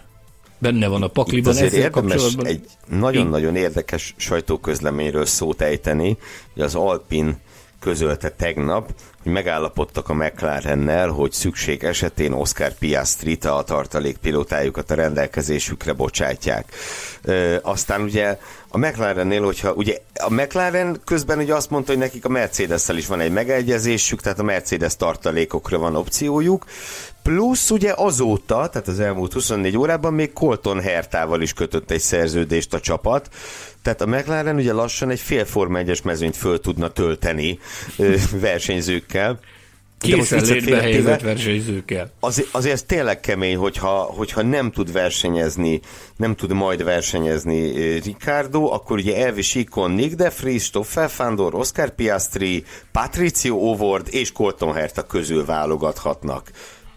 Benne 0.57 0.87
van 0.87 1.03
a 1.03 1.07
pakliban. 1.07 1.53
Itt 1.53 1.57
azért 1.57 1.73
érdemes 1.73 2.11
kapcsolatban... 2.11 2.45
egy 2.45 2.65
nagyon-nagyon 2.87 3.55
érdekes 3.55 4.13
sajtóközleményről 4.17 5.25
szót 5.25 5.61
ejteni, 5.61 6.17
hogy 6.53 6.63
az 6.63 6.75
Alpin 6.75 7.37
közölte 7.79 8.29
tegnap, 8.29 8.91
hogy 9.23 9.31
megállapodtak 9.31 10.09
a 10.09 10.13
McLarennel, 10.13 11.09
hogy 11.09 11.31
szükség 11.31 11.83
esetén 11.83 12.31
Oscar 12.31 12.73
Piastrit, 12.73 13.45
a 13.45 13.63
tartalékpilótájukat 13.65 14.91
a 14.91 14.95
rendelkezésükre 14.95 15.93
bocsátják. 15.93 16.73
E, 17.23 17.59
aztán 17.63 18.01
ugye 18.01 18.37
a 18.69 18.77
McLarennél, 18.77 19.43
hogyha 19.43 19.73
ugye 19.73 19.97
a 20.13 20.33
McLaren 20.33 21.01
közben 21.05 21.39
ugye 21.39 21.55
azt 21.55 21.69
mondta, 21.69 21.91
hogy 21.91 22.01
nekik 22.01 22.25
a 22.25 22.29
mercedes 22.29 22.87
is 22.87 23.07
van 23.07 23.19
egy 23.19 23.31
megegyezésük, 23.31 24.21
tehát 24.21 24.39
a 24.39 24.43
Mercedes 24.43 24.95
tartalékokra 24.95 25.77
van 25.77 25.95
opciójuk, 25.95 26.65
plusz 27.23 27.69
ugye 27.69 27.93
azóta, 27.95 28.69
tehát 28.69 28.87
az 28.87 28.99
elmúlt 28.99 29.33
24 29.33 29.77
órában 29.77 30.13
még 30.13 30.33
Colton 30.33 30.81
Hertával 30.81 31.41
is 31.41 31.53
kötött 31.53 31.91
egy 31.91 31.99
szerződést 31.99 32.73
a 32.73 32.79
csapat, 32.79 33.29
tehát 33.87 34.01
a 34.01 34.17
McLaren 34.17 34.55
ugye 34.55 34.73
lassan 34.73 35.09
egy 35.09 35.19
fél 35.19 35.45
Forma 35.45 35.79
1-es 35.83 36.03
mezőnyt 36.03 36.35
föl 36.35 36.59
tudna 36.59 36.87
tölteni 36.87 37.59
ö, 37.97 38.15
versenyzőkkel. 38.31 39.39
Készenlétbe 39.99 40.81
helyezett 40.81 41.21
versenyzőkkel. 41.21 42.11
Azért, 42.19 42.47
azért 42.51 42.73
ez 42.73 42.83
tényleg 42.83 43.19
kemény, 43.19 43.55
hogyha, 43.55 43.89
hogyha 43.89 44.41
nem 44.41 44.71
tud 44.71 44.91
versenyezni, 44.91 45.79
nem 46.15 46.35
tud 46.35 46.53
majd 46.53 46.83
versenyezni 46.83 47.71
Ricardo, 47.99 48.73
akkor 48.73 48.97
ugye 48.97 49.25
Elvis 49.25 49.55
Ikon, 49.55 49.91
Nick 49.91 50.15
de 50.15 50.31
Vries, 50.41 50.63
Stoffel 50.63 51.09
Fandor, 51.09 51.55
Oscar 51.55 51.95
Piastri, 51.95 52.63
Patricio 52.91 53.55
Ovord 53.55 54.07
és 54.11 54.31
Colton 54.31 54.73
Herta 54.73 55.05
közül 55.05 55.45
válogathatnak. 55.45 56.51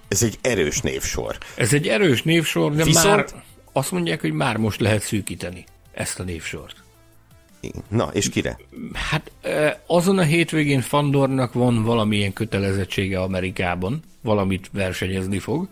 Ez 0.08 0.22
egy 0.22 0.38
erős 0.40 0.80
névsor. 0.80 1.38
Ez 1.56 1.72
egy 1.72 1.88
erős 1.88 2.22
névsor, 2.22 2.74
de 2.74 2.84
Viszont... 2.84 3.16
már 3.16 3.26
azt 3.72 3.90
mondják, 3.90 4.20
hogy 4.20 4.32
már 4.32 4.56
most 4.56 4.80
lehet 4.80 5.02
szűkíteni 5.02 5.64
ezt 5.92 6.18
a 6.20 6.22
névsort. 6.22 6.79
Na, 7.88 8.10
és 8.12 8.28
kire? 8.28 8.58
Hát 8.92 9.30
azon 9.86 10.18
a 10.18 10.22
hétvégén 10.22 10.80
Fandornak 10.80 11.52
van 11.52 11.82
valamilyen 11.82 12.32
kötelezettsége 12.32 13.20
Amerikában, 13.20 14.02
valamit 14.20 14.70
versenyezni 14.72 15.38
fog. 15.38 15.68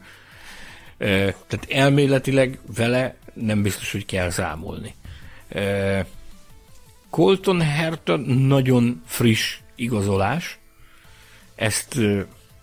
Tehát 0.98 1.66
elméletileg 1.68 2.58
vele 2.76 3.16
nem 3.34 3.62
biztos, 3.62 3.92
hogy 3.92 4.06
kell 4.06 4.30
számolni. 4.30 4.94
Colton 7.10 7.60
Herta 7.60 8.16
nagyon 8.26 9.02
friss 9.06 9.58
igazolás. 9.74 10.58
Ezt 11.54 11.98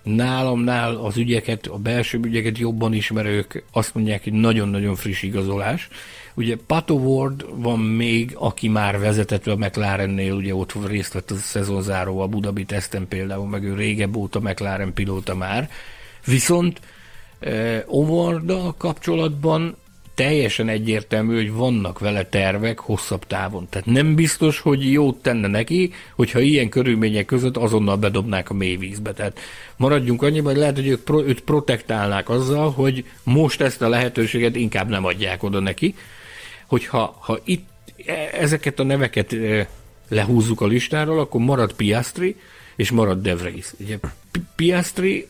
nálamnál 0.06 0.96
az 0.96 1.18
ügyeket, 1.18 1.68
a 1.68 1.78
belső 1.78 2.20
ügyeket 2.24 2.58
jobban 2.58 2.94
ismerők 2.94 3.64
azt 3.72 3.94
mondják, 3.94 4.24
hogy 4.24 4.34
nagyon-nagyon 4.34 4.96
friss 4.96 5.22
igazolás. 5.24 5.88
Ugye 6.34 6.58
Pato 6.68 6.94
Ward 6.94 7.46
van 7.62 7.80
még, 7.80 8.32
aki 8.36 8.68
már 8.68 9.00
vezetett 9.00 9.48
a 9.48 9.56
McLarennél, 9.56 10.34
ugye 10.34 10.56
ott 10.56 10.88
részt 10.88 11.14
vett 11.14 11.32
a 11.32 11.36
szezonzáró 11.36 12.20
a 12.20 12.28
Budabi 12.28 12.66
teszten 12.66 13.08
például, 13.08 13.48
meg 13.48 13.64
ő 13.64 13.76
régebb 13.76 14.16
óta 14.16 14.40
McLaren 14.40 14.94
pilóta 14.94 15.36
már. 15.36 15.70
Viszont 16.26 16.80
eh, 17.40 17.84
Ovarda 17.86 18.76
kapcsolatban 18.78 19.76
teljesen 20.16 20.70
egyértelmű, 20.70 21.36
hogy 21.36 21.52
vannak 21.52 22.00
vele 22.00 22.26
tervek 22.26 22.80
hosszabb 22.80 23.26
távon. 23.28 23.68
Tehát 23.70 23.88
nem 23.88 24.16
biztos, 24.16 24.60
hogy 24.60 24.92
jót 24.92 25.22
tenne 25.22 25.48
neki, 25.48 25.94
hogyha 26.16 26.40
ilyen 26.40 26.70
körülmények 26.70 27.26
között 27.26 27.58
azonnal 27.58 27.96
bedobnák 27.96 28.50
a 28.50 28.54
mélyvízbe. 28.54 29.14
Tehát 29.14 29.40
maradjunk 29.76 30.22
annyiban, 30.22 30.52
hogy 30.52 30.62
lehet, 30.62 30.76
hogy 30.76 30.88
ők 30.88 31.04
pro, 31.04 31.24
őt 31.24 31.42
protektálnák 31.42 32.30
azzal, 32.30 32.72
hogy 32.72 33.06
most 33.24 33.62
ezt 33.62 33.82
a 33.82 33.90
lehetőséget 33.90 34.56
inkább 34.56 34.90
nem 34.90 35.06
adják 35.06 35.44
oda 35.44 35.60
neki, 35.60 35.96
hogyha 36.66 37.18
ha 37.20 37.40
itt 37.44 37.68
e, 38.06 38.30
ezeket 38.32 38.80
a 38.80 38.84
neveket 38.84 39.34
e, 39.34 39.70
lehúzzuk 40.10 40.62
a 40.62 40.68
listáról, 40.68 41.20
akkor 41.20 41.42
marad 41.42 41.74
Piastri, 41.74 42.36
és 42.76 42.92
marad 42.92 43.22
De 43.22 43.36
Vries. 43.36 43.74
Ugye 43.80 43.98
Piastri 44.56 45.28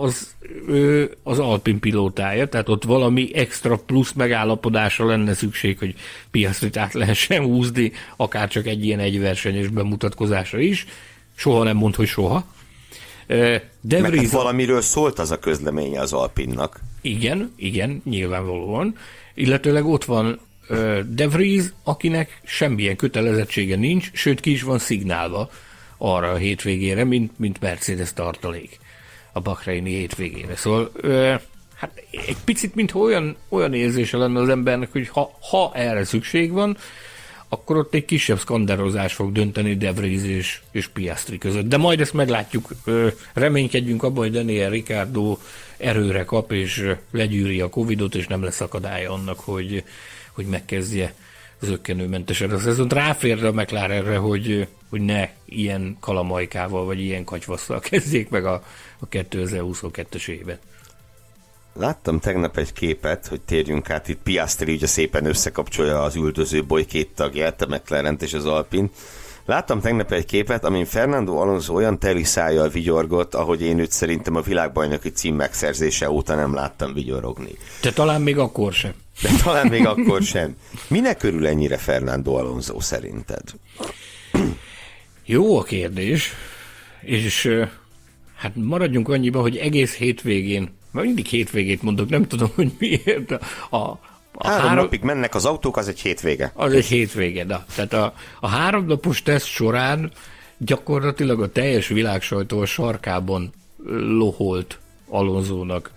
az, 0.00 0.34
ő 0.68 1.16
az 1.22 1.38
Alpin 1.38 1.78
pilótája, 1.78 2.48
tehát 2.48 2.68
ott 2.68 2.84
valami 2.84 3.34
extra 3.34 3.76
plusz 3.76 4.12
megállapodásra 4.12 5.06
lenne 5.06 5.34
szükség, 5.34 5.78
hogy 5.78 5.94
Piastrit 6.30 6.76
át 6.76 6.92
lehessen 6.92 7.42
húzni, 7.42 7.92
akár 8.16 8.48
csak 8.48 8.66
egy 8.66 8.84
ilyen 8.84 8.98
egyversenyes 8.98 9.68
bemutatkozásra 9.68 10.58
is. 10.58 10.86
Soha 11.34 11.62
nem 11.62 11.76
mond, 11.76 11.94
hogy 11.94 12.06
soha. 12.06 12.44
De 13.80 14.00
Vries... 14.00 14.20
Hát 14.20 14.30
valamiről 14.30 14.80
szólt 14.80 15.18
az 15.18 15.30
a 15.30 15.38
közleménye 15.38 16.00
az 16.00 16.12
Alpinnak. 16.12 16.80
Igen, 17.00 17.52
igen, 17.56 18.02
nyilvánvalóan. 18.04 18.96
Illetőleg 19.34 19.86
ott 19.86 20.04
van 20.04 20.40
De 21.08 21.28
Vries, 21.28 21.64
akinek 21.82 22.40
semmilyen 22.44 22.96
kötelezettsége 22.96 23.76
nincs, 23.76 24.10
sőt 24.12 24.40
ki 24.40 24.50
is 24.50 24.62
van 24.62 24.78
szignálva 24.78 25.50
arra 25.98 26.30
a 26.30 26.36
hétvégére, 26.36 27.04
mint, 27.04 27.38
mint 27.38 27.60
Mercedes 27.60 28.12
tartalék 28.12 28.78
a 29.32 29.40
Bahreini 29.40 29.90
hétvégére. 29.90 30.56
Szóval 30.56 30.90
ö, 30.94 31.34
hát 31.74 32.02
egy 32.10 32.36
picit, 32.44 32.74
mint 32.74 32.94
olyan, 32.94 33.36
olyan 33.48 33.74
érzése 33.74 34.16
lenne 34.16 34.40
az 34.40 34.48
embernek, 34.48 34.92
hogy 34.92 35.08
ha, 35.08 35.38
ha 35.50 35.70
erre 35.74 36.04
szükség 36.04 36.52
van, 36.52 36.76
akkor 37.48 37.76
ott 37.76 37.94
egy 37.94 38.04
kisebb 38.04 38.38
skandározás 38.38 39.14
fog 39.14 39.32
dönteni 39.32 39.76
De 39.76 39.92
és, 40.02 40.60
és 40.70 40.88
Piastri 40.88 41.38
között. 41.38 41.68
De 41.68 41.76
majd 41.76 42.00
ezt 42.00 42.12
meglátjuk, 42.12 42.68
reménykedjünk 43.32 44.02
abban, 44.02 44.22
hogy 44.22 44.32
Daniel 44.32 44.70
Ricardo 44.70 45.38
erőre 45.76 46.24
kap, 46.24 46.52
és 46.52 46.90
legyűri 47.10 47.60
a 47.60 47.68
Covidot, 47.68 48.14
és 48.14 48.26
nem 48.26 48.42
lesz 48.42 48.60
akadálya 48.60 49.12
annak, 49.12 49.40
hogy, 49.40 49.84
hogy 50.32 50.46
megkezdje 50.46 51.14
zöggenőmentesen 51.60 52.50
a 52.50 52.58
szezont. 52.58 52.92
Ráférre 52.92 53.48
a 53.48 53.52
McLarenre, 53.52 54.16
hogy, 54.16 54.66
hogy 54.88 55.00
ne 55.00 55.28
ilyen 55.44 55.96
kalamajkával, 56.00 56.84
vagy 56.84 57.00
ilyen 57.00 57.24
kacsvasszal 57.24 57.80
kezdjék 57.90 58.28
meg 58.28 58.44
a, 58.44 58.62
a 58.98 59.08
2022-es 59.08 60.28
évet. 60.28 60.60
Láttam 61.74 62.20
tegnap 62.20 62.56
egy 62.56 62.72
képet, 62.72 63.26
hogy 63.26 63.40
térjünk 63.40 63.90
át, 63.90 64.08
itt 64.08 64.22
Piastri 64.22 64.72
ugye 64.72 64.86
szépen 64.86 65.24
összekapcsolja 65.24 66.02
az 66.02 66.16
üldöző 66.16 66.64
boly 66.64 66.84
két 66.84 67.10
tagját, 67.14 67.62
a 67.62 67.66
mclaren 67.66 68.16
és 68.20 68.32
az 68.32 68.46
Alpin. 68.46 68.90
Láttam 69.44 69.80
tegnap 69.80 70.12
egy 70.12 70.24
képet, 70.24 70.64
amin 70.64 70.84
Fernando 70.84 71.36
Alonso 71.36 71.74
olyan 71.74 71.98
teli 71.98 72.24
szájjal 72.24 72.68
vigyorgott, 72.68 73.34
ahogy 73.34 73.62
én 73.62 73.78
őt 73.78 73.90
szerintem 73.90 74.36
a 74.36 74.40
világbajnoki 74.40 75.10
cím 75.10 75.34
megszerzése 75.34 76.10
óta 76.10 76.34
nem 76.34 76.54
láttam 76.54 76.94
vigyorogni. 76.94 77.52
De 77.82 77.92
talán 77.92 78.20
még 78.20 78.38
akkor 78.38 78.72
sem. 78.72 78.92
De 79.22 79.28
talán 79.42 79.66
még 79.66 79.86
akkor 79.86 80.22
sem. 80.22 80.56
Minek 80.88 81.16
körül 81.16 81.46
ennyire 81.46 81.76
Fernando 81.76 82.34
Alonso 82.34 82.80
szerinted? 82.80 83.42
Jó 85.24 85.58
a 85.58 85.62
kérdés, 85.62 86.32
és 87.00 87.50
hát 88.38 88.56
maradjunk 88.56 89.08
annyiba, 89.08 89.40
hogy 89.40 89.56
egész 89.56 89.96
hétvégén, 89.96 90.68
mert 90.90 91.06
mindig 91.06 91.26
hétvégét 91.26 91.82
mondok, 91.82 92.08
nem 92.08 92.26
tudom, 92.26 92.50
hogy 92.54 92.72
miért, 92.78 93.30
a, 93.70 93.76
a 94.32 94.48
három, 94.48 94.66
három 94.66 94.84
napig 94.84 95.02
mennek 95.02 95.34
az 95.34 95.44
autók, 95.44 95.76
az 95.76 95.88
egy 95.88 96.00
hétvége. 96.00 96.52
Az 96.54 96.72
egy 96.72 96.86
hétvége, 96.86 97.44
de. 97.44 97.64
Tehát 97.74 97.92
a, 97.92 98.14
a 98.40 98.48
háromnapos 98.48 99.22
teszt 99.22 99.46
során 99.46 100.10
gyakorlatilag 100.58 101.42
a 101.42 101.52
teljes 101.52 101.88
világsajtó 101.88 102.60
a 102.60 102.66
sarkában 102.66 103.52
loholt 104.18 104.78
Alonzónak, 105.08 105.90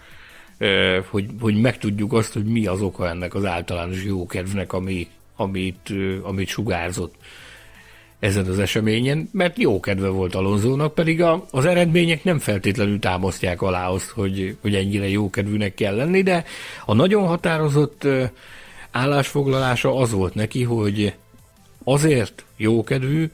hogy, 1.09 1.25
hogy 1.39 1.61
megtudjuk 1.61 2.13
azt, 2.13 2.33
hogy 2.33 2.45
mi 2.45 2.65
az 2.67 2.81
oka 2.81 3.09
ennek 3.09 3.33
az 3.33 3.45
általános 3.45 4.03
jókedvnek, 4.03 4.73
ami, 4.73 5.07
amit, 5.35 5.93
amit 6.21 6.47
sugárzott 6.47 7.15
ezen 8.21 8.45
az 8.45 8.59
eseményen, 8.59 9.29
mert 9.31 9.57
jó 9.57 9.79
kedve 9.79 10.07
volt 10.07 10.35
Alonzónak, 10.35 10.93
pedig 10.93 11.21
a, 11.21 11.45
az 11.51 11.65
eredmények 11.65 12.23
nem 12.23 12.39
feltétlenül 12.39 12.99
támasztják 12.99 13.61
alá 13.61 13.87
azt, 13.87 14.09
hogy, 14.09 14.57
hogy 14.61 14.75
ennyire 14.75 15.09
jó 15.09 15.29
kedvűnek 15.29 15.73
kell 15.73 15.95
lenni, 15.95 16.21
de 16.21 16.45
a 16.85 16.93
nagyon 16.93 17.27
határozott 17.27 18.07
állásfoglalása 18.91 19.97
az 19.97 20.11
volt 20.11 20.33
neki, 20.33 20.63
hogy 20.63 21.13
azért 21.83 22.45
jókedvű, 22.57 23.29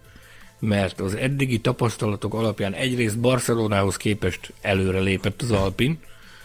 mert 0.60 1.00
az 1.00 1.16
eddigi 1.16 1.60
tapasztalatok 1.60 2.34
alapján 2.34 2.74
egyrészt 2.74 3.20
Barcelonához 3.20 3.98
képest 3.98 4.54
előre 4.62 5.00
lépett 5.00 5.42
az 5.42 5.52
Alpin, 5.52 6.00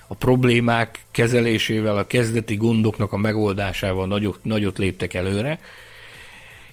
a 0.06 0.14
problémák 0.14 1.04
kezelésével, 1.10 1.96
a 1.96 2.06
kezdeti 2.06 2.56
gondoknak 2.56 3.12
a 3.12 3.16
megoldásával 3.16 4.06
nagyot, 4.06 4.38
nagyot 4.42 4.78
léptek 4.78 5.14
előre, 5.14 5.58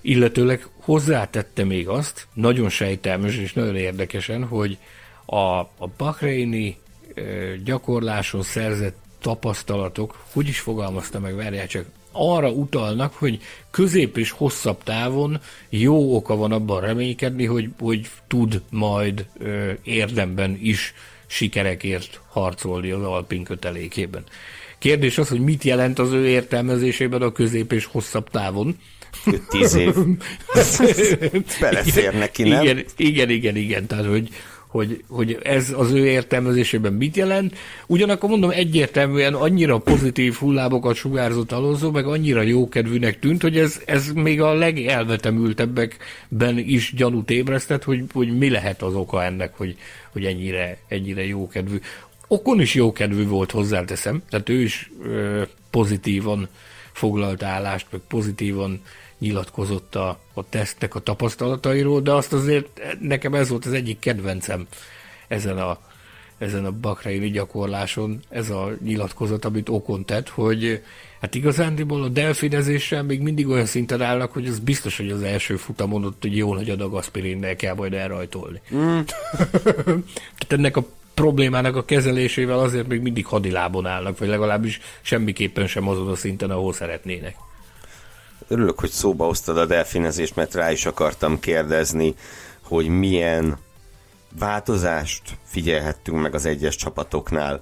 illetőleg 0.01 0.67
hozzátette 0.89 1.63
még 1.63 1.87
azt, 1.87 2.27
nagyon 2.33 2.69
sejtelmes 2.69 3.37
és 3.37 3.53
nagyon 3.53 3.75
érdekesen, 3.75 4.43
hogy 4.45 4.77
a, 5.25 5.59
a 5.59 5.89
Bahreini 5.97 6.77
gyakorláson 7.63 8.41
szerzett 8.41 8.97
tapasztalatok, 9.21 10.23
hogy 10.33 10.47
is 10.47 10.59
fogalmazta 10.59 11.19
meg, 11.19 11.35
várjál 11.35 11.67
csak, 11.67 11.85
arra 12.11 12.51
utalnak, 12.51 13.13
hogy 13.13 13.41
közép 13.71 14.17
és 14.17 14.31
hosszabb 14.31 14.83
távon 14.83 15.39
jó 15.69 16.15
oka 16.15 16.35
van 16.35 16.51
abban 16.51 16.81
reménykedni, 16.81 17.45
hogy, 17.45 17.69
hogy 17.79 18.09
tud 18.27 18.61
majd 18.69 19.25
ö, 19.39 19.71
érdemben 19.83 20.57
is 20.61 20.93
sikerekért 21.25 22.21
harcolni 22.27 22.91
az 22.91 23.03
Alpin 23.03 23.43
kötelékében. 23.43 24.23
Kérdés 24.77 25.17
az, 25.17 25.29
hogy 25.29 25.41
mit 25.41 25.63
jelent 25.63 25.99
az 25.99 26.11
ő 26.11 26.27
értelmezésében 26.27 27.21
a 27.21 27.31
közép 27.31 27.71
és 27.71 27.85
hosszabb 27.85 28.29
távon. 28.29 28.77
Tíz 29.49 29.75
év. 29.75 29.93
Belefér 31.61 32.13
neki, 32.13 32.43
nem? 32.43 32.61
Igen, 32.61 32.83
igen, 32.97 33.29
igen, 33.29 33.55
igen. 33.55 33.87
Tehát, 33.87 34.05
hogy, 34.05 34.29
hogy, 34.69 35.03
hogy 35.07 35.37
ez 35.43 35.73
az 35.77 35.91
ő 35.91 36.05
értelmezésében 36.05 36.93
mit 36.93 37.15
jelent. 37.15 37.57
Ugyanakkor 37.87 38.29
mondom, 38.29 38.49
egyértelműen 38.49 39.33
annyira 39.33 39.77
pozitív 39.77 40.33
hullámokat 40.33 40.95
sugárzott 40.95 41.51
Alonso, 41.51 41.91
meg 41.91 42.05
annyira 42.05 42.41
jókedvűnek 42.41 43.19
tűnt, 43.19 43.41
hogy 43.41 43.57
ez, 43.57 43.81
ez 43.85 44.11
még 44.11 44.41
a 44.41 44.53
legelvetemültebbekben 44.53 46.57
is 46.57 46.93
gyanút 46.95 47.29
ébresztett, 47.29 47.83
hogy, 47.83 48.03
hogy 48.13 48.37
mi 48.37 48.49
lehet 48.49 48.81
az 48.81 48.95
oka 48.95 49.23
ennek, 49.23 49.57
hogy, 49.57 49.75
hogy 50.11 50.25
ennyire, 50.25 50.77
ennyire 50.87 51.25
jókedvű. 51.25 51.77
Okon 52.27 52.61
is 52.61 52.73
jókedvű 52.73 53.27
volt, 53.27 53.51
hozzáteszem, 53.51 54.21
tehát 54.29 54.49
ő 54.49 54.61
is 54.61 54.91
ö, 55.03 55.41
pozitívan 55.69 56.47
foglalt 56.99 57.43
állást, 57.43 57.87
meg 57.89 58.01
pozitívan 58.07 58.81
nyilatkozott 59.17 59.95
a, 59.95 60.19
a 60.33 60.49
tesztek 60.49 60.95
a 60.95 60.99
tapasztalatairól, 60.99 62.01
de 62.01 62.11
azt 62.11 62.33
azért 62.33 62.81
nekem 62.99 63.33
ez 63.33 63.49
volt 63.49 63.65
az 63.65 63.73
egyik 63.73 63.99
kedvencem 63.99 64.67
ezen 65.27 65.57
a, 65.57 65.77
ezen 66.37 66.65
a 66.65 66.71
bakreini 66.71 67.29
gyakorláson, 67.29 68.19
ez 68.29 68.49
a 68.49 68.71
nyilatkozat, 68.83 69.45
amit 69.45 69.69
Okon 69.69 70.05
tett, 70.05 70.29
hogy 70.29 70.83
hát 71.21 71.35
igazándiból 71.35 72.03
a 72.03 72.07
delfinezéssel 72.07 73.03
még 73.03 73.21
mindig 73.21 73.47
olyan 73.47 73.65
szinten 73.65 74.01
állnak, 74.01 74.33
hogy 74.33 74.47
az 74.47 74.59
biztos, 74.59 74.97
hogy 74.97 75.11
az 75.11 75.21
első 75.21 75.55
futamon 75.55 76.05
ott 76.05 76.23
egy 76.23 76.37
jó 76.37 76.53
nagy 76.53 76.69
adag 76.69 76.93
aspirinnel 76.93 77.55
kell 77.55 77.75
majd 77.75 77.93
elrajtolni. 77.93 78.61
Mm. 78.75 78.99
Tehát 80.37 80.49
ennek 80.49 80.77
a 80.77 80.85
problémának 81.19 81.75
a 81.75 81.85
kezelésével 81.85 82.59
azért 82.59 82.87
még 82.87 83.01
mindig 83.01 83.25
hadilábon 83.25 83.85
állnak, 83.85 84.17
vagy 84.17 84.27
legalábbis 84.27 84.79
semmiképpen 85.01 85.67
sem 85.67 85.87
azon 85.87 86.07
a 86.07 86.15
szinten, 86.15 86.49
ahol 86.49 86.73
szeretnének. 86.73 87.35
Örülök, 88.47 88.79
hogy 88.79 88.89
szóba 88.89 89.25
hoztad 89.25 89.57
a 89.57 89.65
delfinezést, 89.65 90.35
mert 90.35 90.53
rá 90.53 90.71
is 90.71 90.85
akartam 90.85 91.39
kérdezni, 91.39 92.15
hogy 92.63 92.87
milyen 92.87 93.57
változást 94.39 95.21
figyelhettünk 95.43 96.21
meg 96.21 96.35
az 96.35 96.45
egyes 96.45 96.75
csapatoknál, 96.75 97.61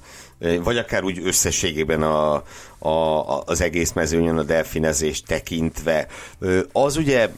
vagy 0.64 0.78
akár 0.78 1.04
úgy 1.04 1.20
összességében 1.24 2.02
a, 2.02 2.44
a, 2.78 3.44
az 3.46 3.62
egész 3.62 3.92
mezőnyön 3.92 4.38
a 4.38 4.44
delfinezést 4.44 5.26
tekintve. 5.26 6.08
Az 6.72 6.98
ugye 6.98 7.30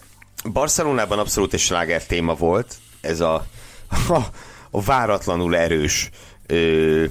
Barcelonában 0.51 1.20
abszolút 1.20 1.53
egy 1.53 1.59
sláger 1.59 2.05
téma 2.05 2.34
volt, 2.34 2.76
ez 3.01 3.20
a, 3.20 3.34
a, 4.09 4.20
a 4.72 4.82
váratlanul 4.82 5.55
erős 5.55 6.09
ö, 6.47 7.05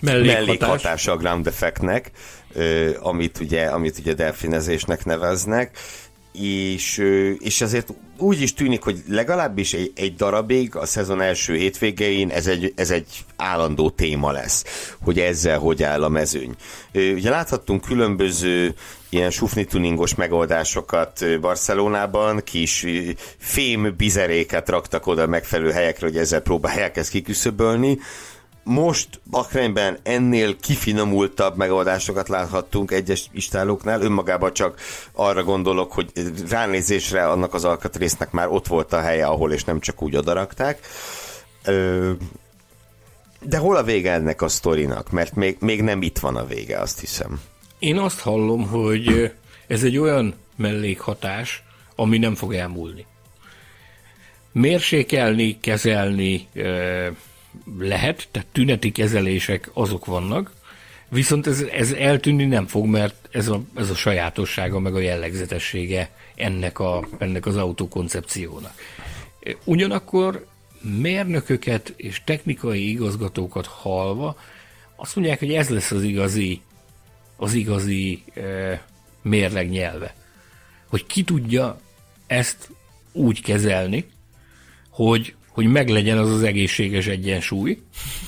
mellékhatás. 0.00 0.46
mellékhatása 0.46 1.12
a 1.12 1.16
ground 1.16 1.46
effectnek, 1.46 2.10
ö, 2.52 2.90
amit 3.00 3.40
ugye, 3.40 3.64
amit 3.66 3.98
ugye 3.98 4.14
delfinezésnek 4.14 5.04
neveznek, 5.04 5.78
és, 6.32 6.98
ö, 6.98 7.30
és 7.30 7.60
azért 7.60 7.92
úgy 8.18 8.40
is 8.40 8.54
tűnik, 8.54 8.82
hogy 8.82 9.02
legalábbis 9.08 9.72
egy, 9.72 9.92
egy 9.94 10.14
darabig 10.14 10.76
a 10.76 10.86
szezon 10.86 11.20
első 11.20 11.56
hétvégén 11.56 12.30
ez 12.30 12.46
egy, 12.46 12.72
ez 12.76 12.90
egy 12.90 13.24
állandó 13.36 13.90
téma 13.90 14.30
lesz, 14.30 14.64
hogy 15.02 15.18
ezzel 15.18 15.58
hogy 15.58 15.82
áll 15.82 16.02
a 16.02 16.08
mezőny. 16.08 16.54
Ugye 16.92 17.30
láthattunk 17.30 17.84
különböző 17.84 18.74
ilyen 19.10 19.30
sufni 19.30 19.64
tuningos 19.64 20.14
megoldásokat 20.14 21.40
Barcelonában, 21.40 22.40
kis 22.44 22.86
fém 23.38 23.94
bizeréket 23.96 24.68
raktak 24.68 25.06
oda 25.06 25.26
megfelelő 25.26 25.70
helyekre, 25.70 26.06
hogy 26.06 26.16
ezzel 26.16 26.40
próbálják 26.40 26.96
ezt 26.96 27.10
kiküszöbölni. 27.10 27.98
Most 28.64 29.20
Bakrányban 29.30 29.98
ennél 30.02 30.56
kifinomultabb 30.56 31.56
megoldásokat 31.56 32.28
láthattunk 32.28 32.90
egyes 32.90 33.28
istálóknál, 33.32 34.02
önmagában 34.02 34.52
csak 34.52 34.80
arra 35.12 35.44
gondolok, 35.44 35.92
hogy 35.92 36.12
ránézésre 36.48 37.28
annak 37.28 37.54
az 37.54 37.64
alkatrésznek 37.64 38.30
már 38.30 38.48
ott 38.48 38.66
volt 38.66 38.92
a 38.92 39.00
helye, 39.00 39.26
ahol 39.26 39.52
és 39.52 39.64
nem 39.64 39.80
csak 39.80 40.02
úgy 40.02 40.16
odarakták. 40.16 40.86
De 43.40 43.58
hol 43.58 43.76
a 43.76 43.82
vége 43.82 44.12
ennek 44.12 44.42
a 44.42 44.48
sztorinak? 44.48 45.10
Mert 45.10 45.34
még, 45.34 45.56
még 45.60 45.82
nem 45.82 46.02
itt 46.02 46.18
van 46.18 46.36
a 46.36 46.46
vége, 46.46 46.78
azt 46.78 47.00
hiszem. 47.00 47.40
Én 47.80 47.98
azt 47.98 48.20
hallom, 48.20 48.66
hogy 48.66 49.32
ez 49.66 49.84
egy 49.84 49.98
olyan 49.98 50.34
mellékhatás, 50.56 51.62
ami 51.94 52.18
nem 52.18 52.34
fog 52.34 52.54
elmúlni. 52.54 53.06
Mérsékelni, 54.52 55.58
kezelni 55.60 56.48
lehet, 57.78 58.28
tehát 58.30 58.48
tüneti 58.52 58.92
kezelések 58.92 59.70
azok 59.72 60.06
vannak, 60.06 60.52
viszont 61.08 61.46
ez, 61.46 61.60
ez 61.60 61.92
eltűnni 61.92 62.44
nem 62.44 62.66
fog, 62.66 62.86
mert 62.86 63.28
ez 63.30 63.48
a, 63.48 63.60
ez 63.76 63.90
a 63.90 63.94
sajátossága, 63.94 64.78
meg 64.78 64.94
a 64.94 65.00
jellegzetessége 65.00 66.10
ennek, 66.34 66.78
a, 66.78 67.08
ennek 67.18 67.46
az 67.46 67.56
autókoncepciónak. 67.56 68.74
Ugyanakkor 69.64 70.46
mérnököket 70.80 71.94
és 71.96 72.22
technikai 72.24 72.90
igazgatókat 72.90 73.66
halva 73.66 74.36
azt 74.96 75.16
mondják, 75.16 75.38
hogy 75.38 75.52
ez 75.52 75.68
lesz 75.68 75.90
az 75.90 76.02
igazi 76.02 76.60
az 77.40 77.54
igazi 77.54 78.22
e, 78.34 78.40
mérleg 79.22 79.70
nyelve. 79.70 80.14
Hogy 80.86 81.06
ki 81.06 81.22
tudja 81.22 81.80
ezt 82.26 82.70
úgy 83.12 83.42
kezelni, 83.42 84.04
hogy, 84.90 85.34
hogy 85.48 85.66
meglegyen 85.66 86.18
az 86.18 86.30
az 86.30 86.42
egészséges 86.42 87.06
egyensúly, 87.06 87.78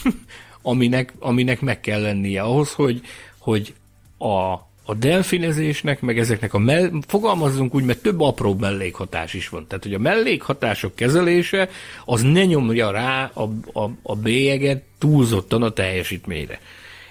aminek, 0.63 1.13
aminek 1.19 1.61
meg 1.61 1.81
kell 1.81 2.01
lennie 2.01 2.43
ahhoz, 2.43 2.73
hogy, 2.73 3.01
hogy 3.39 3.75
a, 4.19 4.53
a 4.85 4.95
delfinezésnek, 4.99 6.01
meg 6.01 6.19
ezeknek 6.19 6.55
a 6.55 6.59
mell- 6.59 6.93
fogalmazzunk 7.07 7.75
úgy, 7.75 7.85
mert 7.85 8.03
több 8.03 8.21
apró 8.21 8.55
mellékhatás 8.55 9.35
is 9.35 9.49
van. 9.49 9.67
Tehát, 9.67 9.85
hogy 9.85 9.95
a 9.95 9.99
mellékhatások 9.99 10.95
kezelése 10.95 11.69
az 12.05 12.23
ne 12.23 12.45
nyomja 12.45 12.91
rá 12.91 13.31
a, 13.35 13.43
a, 13.73 13.91
a 14.03 14.17
bélyeget 14.17 14.83
túlzottan 14.99 15.63
a 15.63 15.71
teljesítményre 15.71 16.61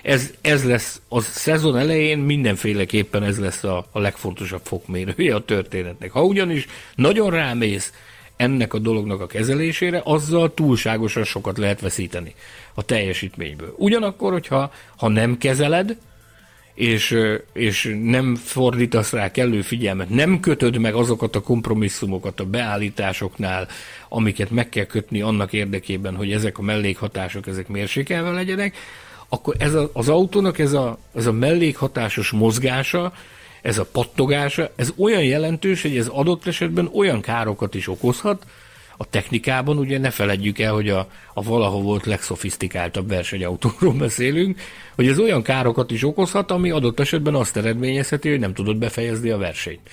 ez, 0.01 0.33
ez 0.41 0.63
lesz 0.63 1.01
a 1.07 1.21
szezon 1.21 1.77
elején 1.77 2.17
mindenféleképpen 2.17 3.23
ez 3.23 3.39
lesz 3.39 3.63
a, 3.63 3.87
a 3.91 3.99
legfontosabb 3.99 4.61
fokmérője 4.63 5.35
a 5.35 5.45
történetnek. 5.45 6.11
Ha 6.11 6.23
ugyanis 6.23 6.67
nagyon 6.95 7.29
rámész 7.29 7.93
ennek 8.35 8.73
a 8.73 8.79
dolognak 8.79 9.21
a 9.21 9.27
kezelésére, 9.27 10.01
azzal 10.03 10.53
túlságosan 10.53 11.23
sokat 11.23 11.57
lehet 11.57 11.81
veszíteni 11.81 12.35
a 12.73 12.83
teljesítményből. 12.83 13.73
Ugyanakkor, 13.77 14.31
hogyha 14.31 14.71
ha 14.97 15.07
nem 15.07 15.37
kezeled, 15.37 15.97
és, 16.73 17.17
és 17.53 17.97
nem 18.03 18.35
fordítasz 18.35 19.11
rá 19.11 19.31
kellő 19.31 19.61
figyelmet, 19.61 20.09
nem 20.09 20.39
kötöd 20.39 20.77
meg 20.77 20.93
azokat 20.93 21.35
a 21.35 21.41
kompromisszumokat 21.41 22.39
a 22.39 22.45
beállításoknál, 22.45 23.67
amiket 24.09 24.49
meg 24.49 24.69
kell 24.69 24.85
kötni 24.85 25.21
annak 25.21 25.53
érdekében, 25.53 26.15
hogy 26.15 26.31
ezek 26.31 26.57
a 26.57 26.61
mellékhatások 26.61 27.47
ezek 27.47 27.67
mérsékelve 27.67 28.31
legyenek, 28.31 28.75
akkor 29.33 29.55
ez 29.57 29.73
a, 29.73 29.89
az 29.93 30.09
autónak 30.09 30.59
ez 30.59 30.73
a, 30.73 30.97
ez 31.15 31.25
a 31.25 31.31
mellékhatásos 31.31 32.31
mozgása, 32.31 33.13
ez 33.61 33.77
a 33.77 33.85
pattogása, 33.85 34.71
ez 34.75 34.93
olyan 34.97 35.23
jelentős, 35.23 35.81
hogy 35.81 35.97
ez 35.97 36.07
adott 36.07 36.47
esetben 36.47 36.89
olyan 36.93 37.21
károkat 37.21 37.75
is 37.75 37.87
okozhat, 37.87 38.45
a 38.97 39.05
technikában 39.09 39.77
ugye 39.77 39.97
ne 39.99 40.09
feledjük 40.09 40.59
el, 40.59 40.73
hogy 40.73 40.89
a, 40.89 41.07
a 41.33 41.41
valaha 41.41 41.77
volt 41.77 42.05
legszofisztikáltabb 42.05 43.07
versenyautóról 43.07 43.93
beszélünk, 44.05 44.59
hogy 44.95 45.07
ez 45.07 45.19
olyan 45.19 45.43
károkat 45.43 45.91
is 45.91 46.03
okozhat, 46.03 46.51
ami 46.51 46.69
adott 46.69 46.99
esetben 46.99 47.35
azt 47.35 47.57
eredményezheti, 47.57 48.29
hogy 48.29 48.39
nem 48.39 48.53
tudod 48.53 48.77
befejezni 48.77 49.29
a 49.29 49.37
versenyt. 49.37 49.89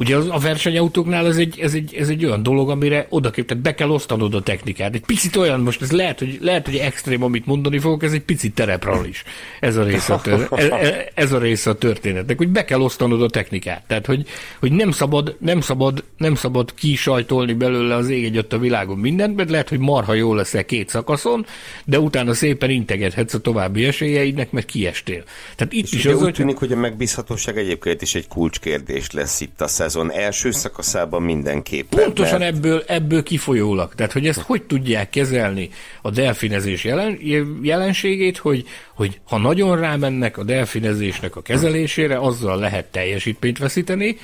Ugye 0.00 0.16
az, 0.16 0.28
a 0.30 0.38
versenyautóknál 0.38 1.26
ez 1.26 1.36
egy, 1.36 1.58
ez, 1.60 1.74
egy, 1.74 1.94
ez 1.94 2.08
egy 2.08 2.24
olyan 2.24 2.42
dolog, 2.42 2.70
amire 2.70 3.06
oda 3.08 3.30
kell, 3.30 3.44
tehát 3.44 3.62
be 3.62 3.74
kell 3.74 3.90
osztanod 3.90 4.34
a 4.34 4.42
technikát. 4.42 4.94
Egy 4.94 5.04
picit 5.04 5.36
olyan, 5.36 5.60
most 5.60 5.82
ez 5.82 5.92
lehet, 5.92 6.18
hogy, 6.18 6.38
lehet, 6.40 6.66
hogy 6.66 6.76
extrém, 6.76 7.22
amit 7.22 7.46
mondani 7.46 7.78
fogok, 7.78 8.02
ez 8.02 8.12
egy 8.12 8.22
picit 8.22 8.54
terepral 8.54 9.04
is. 9.06 9.24
Ez 9.60 9.76
a 9.76 9.82
része 9.82 10.14
a, 10.14 10.20
tör, 10.20 10.48
ez, 10.50 10.68
ez 11.14 11.32
a, 11.32 11.38
része 11.38 11.70
a 11.70 11.74
történetnek, 11.74 12.36
hogy 12.36 12.48
be 12.48 12.64
kell 12.64 12.80
osztanod 12.80 13.22
a 13.22 13.28
technikát. 13.28 13.84
Tehát, 13.86 14.06
hogy, 14.06 14.26
hogy 14.60 14.72
nem 14.72 14.90
szabad, 14.90 15.36
nem 15.38 15.60
szabad, 15.60 16.04
nem 16.16 16.34
szabad 16.34 16.74
kisajtolni 16.74 17.52
belőle 17.52 17.94
az 17.94 18.08
ég 18.08 18.24
egyet 18.24 18.52
a 18.52 18.58
világon 18.58 18.98
mindent, 18.98 19.36
mert 19.36 19.50
lehet, 19.50 19.68
hogy 19.68 19.78
marha 19.78 20.14
jó 20.14 20.34
lesz 20.34 20.54
-e 20.54 20.64
két 20.64 20.88
szakaszon, 20.88 21.46
de 21.84 22.00
utána 22.00 22.34
szépen 22.34 22.70
integethetsz 22.70 23.34
a 23.34 23.40
további 23.40 23.84
esélyeidnek, 23.84 24.50
mert 24.50 24.66
kiestél. 24.66 25.22
Tehát 25.56 25.72
itt 25.72 25.84
És 25.84 25.92
is 25.92 26.06
az, 26.06 26.22
úgy 26.22 26.34
tűnik, 26.34 26.56
hogy 26.56 26.72
a 26.72 26.76
megbízhatóság 26.76 27.58
egyébként 27.58 28.02
is 28.02 28.14
egy 28.14 28.28
kulcskérdés 28.28 29.10
lesz 29.10 29.40
itt 29.40 29.60
a 29.60 29.68
szezon 29.68 29.88
első 29.96 30.50
szakaszában 30.50 31.22
mindenképpen. 31.22 32.04
Pontosan 32.04 32.38
mert... 32.38 32.56
ebből, 32.56 32.82
ebből 32.86 33.22
kifolyólag. 33.22 33.94
Tehát, 33.94 34.12
hogy 34.12 34.26
ezt 34.26 34.40
hogy 34.40 34.62
tudják 34.62 35.10
kezelni 35.10 35.70
a 36.02 36.10
delfinezés 36.10 36.84
jelen, 36.84 37.18
jelenségét, 37.62 38.36
hogy, 38.36 38.64
hogy 38.94 39.20
ha 39.24 39.38
nagyon 39.38 39.80
rámennek 39.80 40.38
a 40.38 40.42
delfinezésnek 40.42 41.36
a 41.36 41.42
kezelésére, 41.42 42.18
azzal 42.18 42.58
lehet 42.58 42.84
teljesítményt 42.84 43.58
veszíteni. 43.58 44.18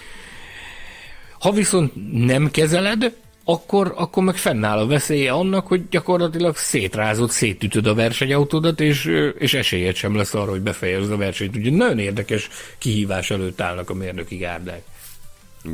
Ha 1.38 1.50
viszont 1.52 1.92
nem 2.12 2.50
kezeled, 2.50 3.14
akkor, 3.48 3.92
akkor 3.96 4.22
meg 4.22 4.36
fennáll 4.36 4.78
a 4.78 4.86
veszélye 4.86 5.32
annak, 5.32 5.66
hogy 5.66 5.88
gyakorlatilag 5.90 6.56
szétrázod, 6.56 7.30
szétütöd 7.30 7.86
a 7.86 7.94
versenyautódat, 7.94 8.80
és, 8.80 9.10
és 9.38 9.54
esélyed 9.54 9.94
sem 9.94 10.16
lesz 10.16 10.34
arra, 10.34 10.50
hogy 10.50 10.60
befejezd 10.60 11.12
a 11.12 11.16
versenyt. 11.16 11.56
Ugye 11.56 11.70
nagyon 11.70 11.98
érdekes 11.98 12.48
kihívás 12.78 13.30
előtt 13.30 13.60
állnak 13.60 13.90
a 13.90 13.94
mérnöki 13.94 14.36
gárdák 14.36 14.82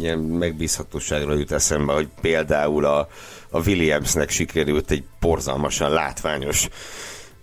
ilyen 0.00 0.18
megbízhatóságról 0.18 1.38
jut 1.38 1.52
eszembe, 1.52 1.92
hogy 1.92 2.08
például 2.20 2.84
a, 2.84 3.08
a 3.50 3.60
Williamsnek 3.66 4.30
sikerült 4.30 4.90
egy 4.90 5.04
porzalmasan 5.20 5.90
látványos 5.90 6.68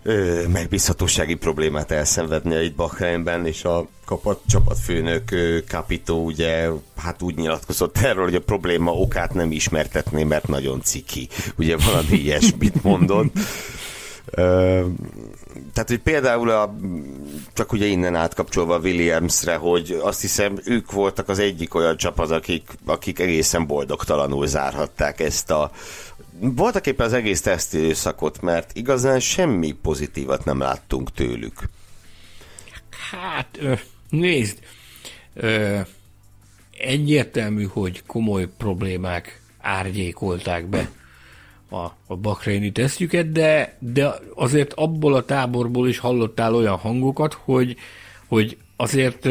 ö, 0.04 0.48
megbízhatósági 0.48 1.36
problémát 1.36 1.92
elszenvedni 1.92 2.64
itt 2.64 2.76
Bahreinben, 2.76 3.46
és 3.46 3.64
a 3.64 3.88
kapat, 4.06 4.40
csapatfőnök 4.48 5.36
Capito 5.68 6.14
ugye 6.14 6.70
hát 6.98 7.22
úgy 7.22 7.36
nyilatkozott 7.36 7.98
erről, 7.98 8.24
hogy 8.24 8.36
a 8.36 8.42
probléma 8.42 8.92
okát 8.92 9.34
nem 9.34 9.52
ismertetné, 9.52 10.24
mert 10.24 10.48
nagyon 10.48 10.82
ciki. 10.82 11.28
Ugye 11.58 11.78
valami 11.78 12.18
ilyesmit 12.18 12.84
mondott 12.84 13.34
tehát, 15.74 15.90
hogy 15.90 16.00
például 16.00 16.50
a, 16.50 16.76
csak 17.54 17.72
ugye 17.72 17.86
innen 17.86 18.16
átkapcsolva 18.16 18.78
Williamsre, 18.78 19.56
hogy 19.56 20.00
azt 20.02 20.22
hiszem 20.22 20.60
ők 20.66 20.92
voltak 20.92 21.30
az 21.30 21.40
egyik 21.40 21.76
olyan 21.76 21.98
csapat, 21.98 22.32
akik, 22.32 22.72
akik 22.86 23.20
egészen 23.20 23.68
boldogtalanul 23.68 24.48
zárhatták 24.48 25.20
ezt 25.20 25.52
a 25.52 25.72
voltak 26.40 26.88
éppen 26.88 27.06
az 27.06 27.14
egész 27.14 27.42
tesztidőszakot, 27.42 28.42
mert 28.42 28.72
igazán 28.76 29.20
semmi 29.20 29.72
pozitívat 29.72 30.46
nem 30.46 30.60
láttunk 30.60 31.12
tőlük. 31.12 31.70
Hát, 33.12 33.60
nézd, 34.10 34.60
egyértelmű, 36.78 37.64
hogy 37.64 38.04
komoly 38.06 38.48
problémák 38.58 39.42
árnyékolták 39.62 40.66
be 40.66 40.90
a, 41.70 41.86
a 42.08 42.16
bakréni 42.16 42.72
tesztjüket, 42.72 43.32
de, 43.32 43.76
de 43.80 44.14
azért 44.36 44.74
abból 44.74 45.14
a 45.14 45.26
táborból 45.26 45.88
is 45.88 45.98
hallottál 45.98 46.56
olyan 46.56 46.78
hangokat, 46.78 47.34
hogy, 47.34 47.76
hogy 48.28 48.58
azért 48.76 49.28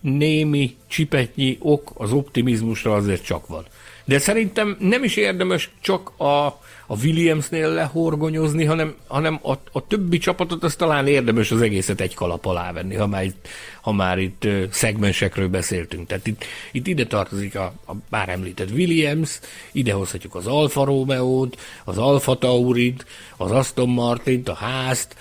némi 0.00 0.76
csipetnyi 0.86 1.56
ok 1.60 1.90
az 1.94 2.12
optimizmusra 2.12 2.94
azért 2.94 3.24
csak 3.24 3.46
van. 3.46 3.64
De 4.10 4.18
szerintem 4.18 4.76
nem 4.78 5.04
is 5.04 5.16
érdemes 5.16 5.70
csak 5.80 6.12
a, 6.16 6.46
a 6.86 6.96
Williamsnél 7.02 7.68
lehorgonyozni, 7.68 8.64
hanem, 8.64 8.94
hanem 9.06 9.40
a, 9.42 9.52
a 9.72 9.86
többi 9.86 10.18
csapatot 10.18 10.62
az 10.62 10.74
talán 10.74 11.06
érdemes 11.06 11.50
az 11.50 11.60
egészet 11.60 12.00
egy 12.00 12.14
kalap 12.14 12.46
alá 12.46 12.72
venni, 12.72 12.94
ha 12.94 13.06
már 13.06 13.24
itt, 13.24 13.48
ha 13.80 13.92
már 13.92 14.18
itt 14.18 14.48
szegmensekről 14.70 15.48
beszéltünk. 15.48 16.06
Tehát 16.06 16.26
itt, 16.26 16.44
itt 16.72 16.86
ide 16.86 17.06
tartozik 17.06 17.56
a, 17.56 17.72
a 17.86 17.92
már 18.08 18.28
említett 18.28 18.70
Williams, 18.70 19.40
ide 19.72 19.92
hozhatjuk 19.92 20.34
az 20.34 20.46
Alfa 20.46 20.84
Romeo-t, 20.84 21.58
az 21.84 21.98
Alfa 21.98 22.38
Taurit, 22.38 23.06
az 23.36 23.50
Aston 23.50 23.88
Martint, 23.88 24.48
a 24.48 24.54
házt, 24.54 25.16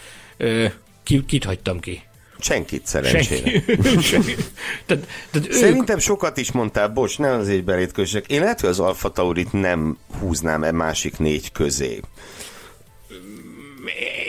ki, 1.03 1.25
kit 1.25 1.43
hagytam 1.43 1.79
ki? 1.79 2.01
Senkit 2.39 2.85
szerencsére. 2.85 3.49
Senki. 3.49 4.01
Senki. 4.11 4.35
tehát, 4.85 5.07
tehát 5.31 5.51
Szerintem 5.51 5.95
ők... 5.95 6.01
sokat 6.01 6.37
is 6.37 6.51
mondtál, 6.51 6.87
bocs, 6.87 7.17
nem 7.17 7.39
azért 7.39 7.63
belétkössek. 7.63 8.27
Én 8.27 8.41
lehet, 8.41 8.59
hogy 8.59 8.69
az 8.69 8.79
Alfa 8.79 9.09
Taurit 9.09 9.53
nem 9.53 9.97
húznám 10.19 10.63
e 10.63 10.71
másik 10.71 11.17
négy 11.17 11.51
közé. 11.51 11.99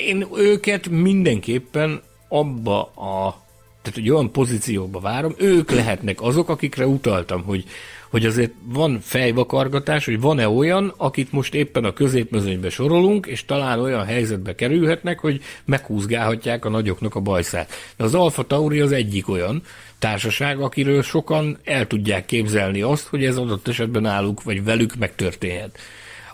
Én 0.07 0.27
őket 0.35 0.89
mindenképpen 0.89 2.03
abba 2.29 2.83
a 2.83 3.49
tehát 3.83 3.99
egy 3.99 4.11
olyan 4.11 4.33
pozícióba 4.33 5.01
várom, 5.01 5.35
ők 5.39 5.71
lehetnek 5.71 6.23
azok, 6.23 6.49
akikre 6.49 6.87
utaltam, 6.87 7.43
hogy 7.43 7.65
hogy 8.11 8.27
azért 8.27 8.53
van 8.65 9.01
fejvakargatás, 9.03 10.05
hogy 10.05 10.21
van-e 10.21 10.49
olyan, 10.49 10.95
akit 10.97 11.33
most 11.33 11.55
éppen 11.55 11.85
a 11.85 11.93
középmezőnybe 11.93 12.71
sorolunk, 12.71 13.27
és 13.27 13.45
talán 13.45 13.81
olyan 13.81 14.05
helyzetbe 14.05 14.55
kerülhetnek, 14.55 15.19
hogy 15.19 15.43
meghúzgálhatják 15.65 16.65
a 16.65 16.69
nagyoknak 16.69 17.15
a 17.15 17.21
bajszát. 17.21 17.73
De 17.97 18.05
az 18.05 18.15
Alfa 18.15 18.43
Tauri 18.43 18.81
az 18.81 18.93
egyik 18.93 19.29
olyan 19.29 19.63
társaság, 19.99 20.61
akiről 20.61 21.03
sokan 21.03 21.59
el 21.65 21.87
tudják 21.87 22.27
képzelni 22.27 22.83
azt, 22.83 23.07
hogy 23.07 23.25
ez 23.25 23.37
adott 23.37 23.69
esetben 23.69 24.03
náluk, 24.03 24.43
vagy 24.43 24.65
velük 24.65 24.95
megtörténhet. 24.97 25.79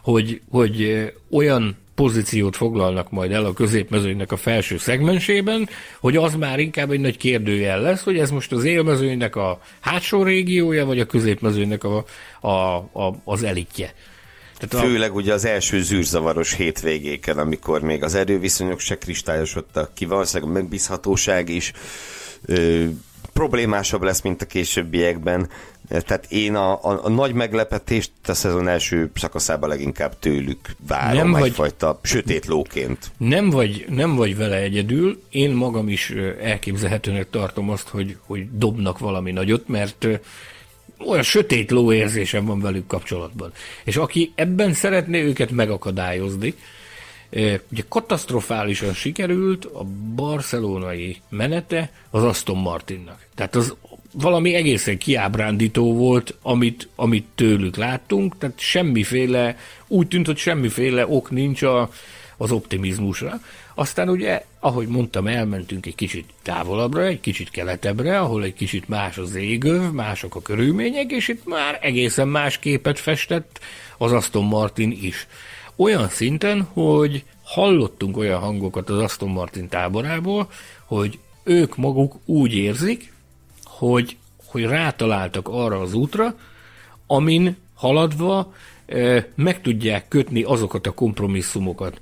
Hogy, 0.03 0.41
hogy 0.51 1.05
olyan 1.31 1.77
pozíciót 1.97 2.57
foglalnak 2.57 3.11
majd 3.11 3.33
el 3.33 3.45
a 3.45 3.53
középmezőnynek 3.53 4.33
a 4.33 4.37
felső 4.37 4.79
szegmensében, 4.79 5.69
hogy 6.01 6.17
az 6.17 6.35
már 6.35 6.59
inkább 6.59 6.91
egy 6.91 7.01
nagy 7.01 7.17
kérdőjel 7.17 7.81
lesz, 7.81 8.03
hogy 8.03 8.19
ez 8.19 8.31
most 8.31 8.53
az 8.53 8.65
élmezőnynek 8.65 9.37
a 9.37 9.61
hátsó 9.81 10.23
régiója, 10.23 10.87
vagy 10.87 11.01
a 11.01 11.07
középmezőnynek 11.07 11.85
a, 11.85 12.05
a, 12.41 12.49
a, 12.77 13.21
az 13.25 13.43
elitje. 13.43 13.95
Tehát 14.59 14.87
Főleg 14.87 15.11
a... 15.11 15.15
ugye 15.15 15.33
az 15.33 15.45
első 15.45 15.83
zűrzavaros 15.83 16.55
hétvégéken, 16.55 17.39
amikor 17.39 17.81
még 17.81 18.03
az 18.03 18.15
erőviszonyok 18.15 18.81
se 18.81 18.99
kristályosodtak 18.99 19.95
ki, 19.95 20.05
valószínűleg 20.05 20.51
a 20.51 20.53
megbízhatóság 20.53 21.49
is 21.49 21.73
ö, 22.45 22.85
problémásabb 23.33 24.03
lesz, 24.03 24.21
mint 24.21 24.43
a 24.43 24.47
későbbiekben. 24.47 25.49
Tehát 25.89 26.27
én 26.29 26.55
a, 26.55 26.73
a, 26.73 27.05
a 27.05 27.09
nagy 27.09 27.33
meglepetést 27.33 28.11
a 28.27 28.35
szezon 28.35 28.69
első 28.69 29.11
szakaszában 29.15 29.69
leginkább 29.69 30.19
tőlük 30.19 30.59
várom 30.87 31.17
nem 31.17 31.31
vagy, 31.31 31.49
egyfajta 31.49 32.01
sötét 32.03 32.47
lóként. 32.47 33.11
Nem 33.17 33.51
vagy, 33.51 33.85
nem 33.89 34.15
vagy 34.15 34.37
vele 34.37 34.57
egyedül, 34.57 35.23
én 35.31 35.51
magam 35.51 35.89
is 35.89 36.11
elképzelhetőnek 36.41 37.31
tartom 37.31 37.71
azt, 37.71 37.89
hogy, 37.89 38.17
hogy 38.27 38.59
dobnak 38.59 38.99
valami 38.99 39.33
nagyot, 39.33 39.69
mert 39.69 40.07
olyan 41.07 41.23
sötét 41.23 41.71
ló 41.71 41.93
érzésem 41.93 42.45
van 42.45 42.61
velük 42.61 42.87
kapcsolatban. 42.87 43.53
És 43.85 43.97
aki 43.97 44.33
ebben 44.35 44.73
szeretné 44.73 45.23
őket 45.23 45.51
megakadályozni, 45.51 46.55
Ugye 47.71 47.83
katasztrofálisan 47.89 48.93
sikerült 48.93 49.65
a 49.65 49.85
barcelonai 50.15 51.17
menete 51.29 51.91
az 52.11 52.23
Aston 52.23 52.57
Martinnak. 52.57 53.27
Tehát 53.35 53.55
az 53.55 53.75
valami 54.19 54.55
egészen 54.55 54.99
kiábrándító 54.99 55.95
volt, 55.95 56.35
amit, 56.43 56.89
amit 56.95 57.27
tőlük 57.35 57.77
láttunk, 57.77 58.39
tehát 58.39 58.59
semmiféle, 58.59 59.59
úgy 59.87 60.09
tűnt, 60.09 60.27
hogy 60.27 60.37
semmiféle 60.37 61.07
ok 61.09 61.31
nincs 61.31 61.63
a, 61.63 61.91
az 62.37 62.53
optimizmusra. 62.53 63.41
Aztán 63.75 64.09
ugye, 64.09 64.45
ahogy 64.61 64.87
mondtam, 64.87 65.27
elmentünk 65.27 65.87
egy 65.87 65.95
kicsit 65.95 66.25
távolabbra, 66.43 67.05
egy 67.05 67.21
kicsit 67.21 67.51
keletebbre, 67.51 68.21
ahol 68.21 68.45
egy 68.45 68.55
kicsit 68.55 68.89
más 68.89 69.19
az 69.19 69.35
égöv, 69.35 69.91
mások 69.91 70.35
a 70.35 70.43
körülmények, 70.43 71.11
és 71.11 71.29
itt 71.29 71.47
már 71.47 71.79
egészen 71.83 72.29
más 72.29 72.59
képet 72.59 72.99
festett 72.99 73.61
az 73.99 74.13
Aston 74.13 74.45
Martin 74.45 74.99
is. 75.03 75.27
Olyan 75.77 76.09
szinten, 76.09 76.63
hogy 76.63 77.25
hallottunk 77.43 78.17
olyan 78.17 78.41
hangokat 78.41 78.91
az 78.91 78.99
Aston 78.99 79.29
Martin 79.29 79.69
táborából, 79.69 80.51
hogy 80.85 81.19
ők 81.45 81.77
maguk 81.77 82.15
úgy 82.25 82.55
érzik, 82.55 83.15
hogy, 83.79 84.17
hogy 84.47 84.65
rátaláltak 84.65 85.49
arra 85.49 85.81
az 85.81 85.95
útra, 85.95 86.35
amin 87.07 87.57
haladva 87.75 88.55
meg 89.35 89.61
tudják 89.61 90.09
kötni 90.09 90.43
azokat 90.43 90.87
a 90.87 90.93
kompromisszumokat 90.93 92.01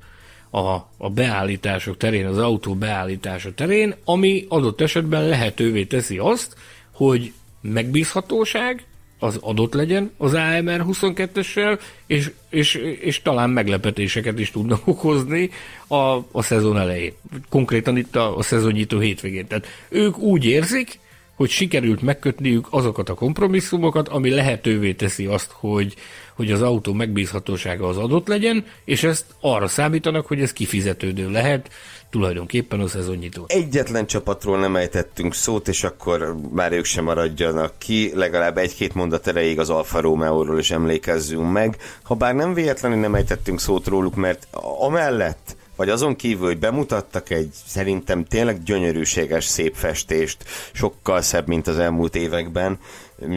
a, 0.51 0.75
a 0.97 1.11
beállítások 1.15 1.97
terén, 1.97 2.27
az 2.27 2.39
autó 2.39 2.75
beállítása 2.75 3.55
terén, 3.55 3.95
ami 4.05 4.47
adott 4.49 4.81
esetben 4.81 5.29
lehetővé 5.29 5.85
teszi 5.85 6.19
azt, 6.19 6.57
hogy 6.91 7.33
megbízhatóság, 7.61 8.87
az 9.19 9.39
adott 9.41 9.75
legyen 9.75 10.11
az 10.17 10.35
AMR 10.35 10.85
22-essel, 10.87 11.81
és, 12.07 12.31
és, 12.49 12.75
és 13.01 13.23
talán 13.23 13.51
meglepetéseket 13.51 14.39
is 14.39 14.51
tudnak 14.51 14.87
okozni 14.95 15.51
a, 15.87 16.17
a 16.33 16.43
szezon 16.43 16.79
elején. 16.79 17.13
Konkrétan 17.49 17.97
itt 17.97 18.17
a, 18.17 18.37
a 18.37 18.43
szezonnyitó 18.43 18.99
hétvégén. 18.99 19.47
Tehát 19.47 19.67
ők 19.89 20.19
úgy 20.19 20.45
érzik, 20.45 20.99
hogy 21.35 21.51
sikerült 21.51 22.03
megkötniük 22.03 22.67
azokat 22.71 23.09
a 23.09 23.15
kompromisszumokat, 23.15 24.09
ami 24.09 24.31
lehetővé 24.31 24.93
teszi 24.93 25.27
azt, 25.27 25.51
hogy, 25.53 25.95
hogy 26.35 26.51
az 26.51 26.63
autó 26.63 26.93
megbízhatósága 26.93 27.89
az 27.89 27.97
adott 27.97 28.29
legyen, 28.29 28.65
és 28.85 29.03
ezt 29.03 29.25
arra 29.41 29.69
számítanak, 29.69 30.27
hogy 30.27 30.41
ez 30.41 30.53
kifizetődő 30.53 31.31
lehet, 31.31 31.71
tulajdonképpen 32.11 32.81
a 32.81 32.87
szezonnyitó. 32.87 33.45
Egyetlen 33.49 34.07
csapatról 34.07 34.59
nem 34.59 34.77
ejtettünk 34.77 35.35
szót, 35.35 35.69
és 35.69 35.85
akkor 35.85 36.37
már 36.53 36.73
ők 36.73 36.85
sem 36.85 37.05
maradjanak 37.05 37.73
ki, 37.79 38.11
legalább 38.15 38.59
egy-két 38.59 38.95
mondat 38.95 39.27
erejéig 39.27 39.59
az 39.59 39.71
Alfa 39.71 40.01
Romeo-ról 40.01 40.59
is 40.59 40.71
emlékezzünk 40.71 41.53
meg, 41.53 41.77
ha 42.03 42.15
bár 42.15 42.35
nem 42.35 42.55
véletlenül 42.55 42.99
nem 42.99 43.15
ejtettünk 43.15 43.61
szót 43.61 43.87
róluk, 43.87 44.15
mert 44.15 44.47
amellett, 44.79 45.57
vagy 45.77 45.89
azon 45.89 46.17
kívül, 46.17 46.47
hogy 46.47 46.59
bemutattak 46.59 47.31
egy 47.31 47.51
szerintem 47.67 48.25
tényleg 48.25 48.63
gyönyörűséges 48.63 49.45
szép 49.45 49.75
festést, 49.75 50.45
sokkal 50.73 51.21
szebb, 51.21 51.47
mint 51.47 51.67
az 51.67 51.79
elmúlt 51.79 52.17
években, 52.17 52.79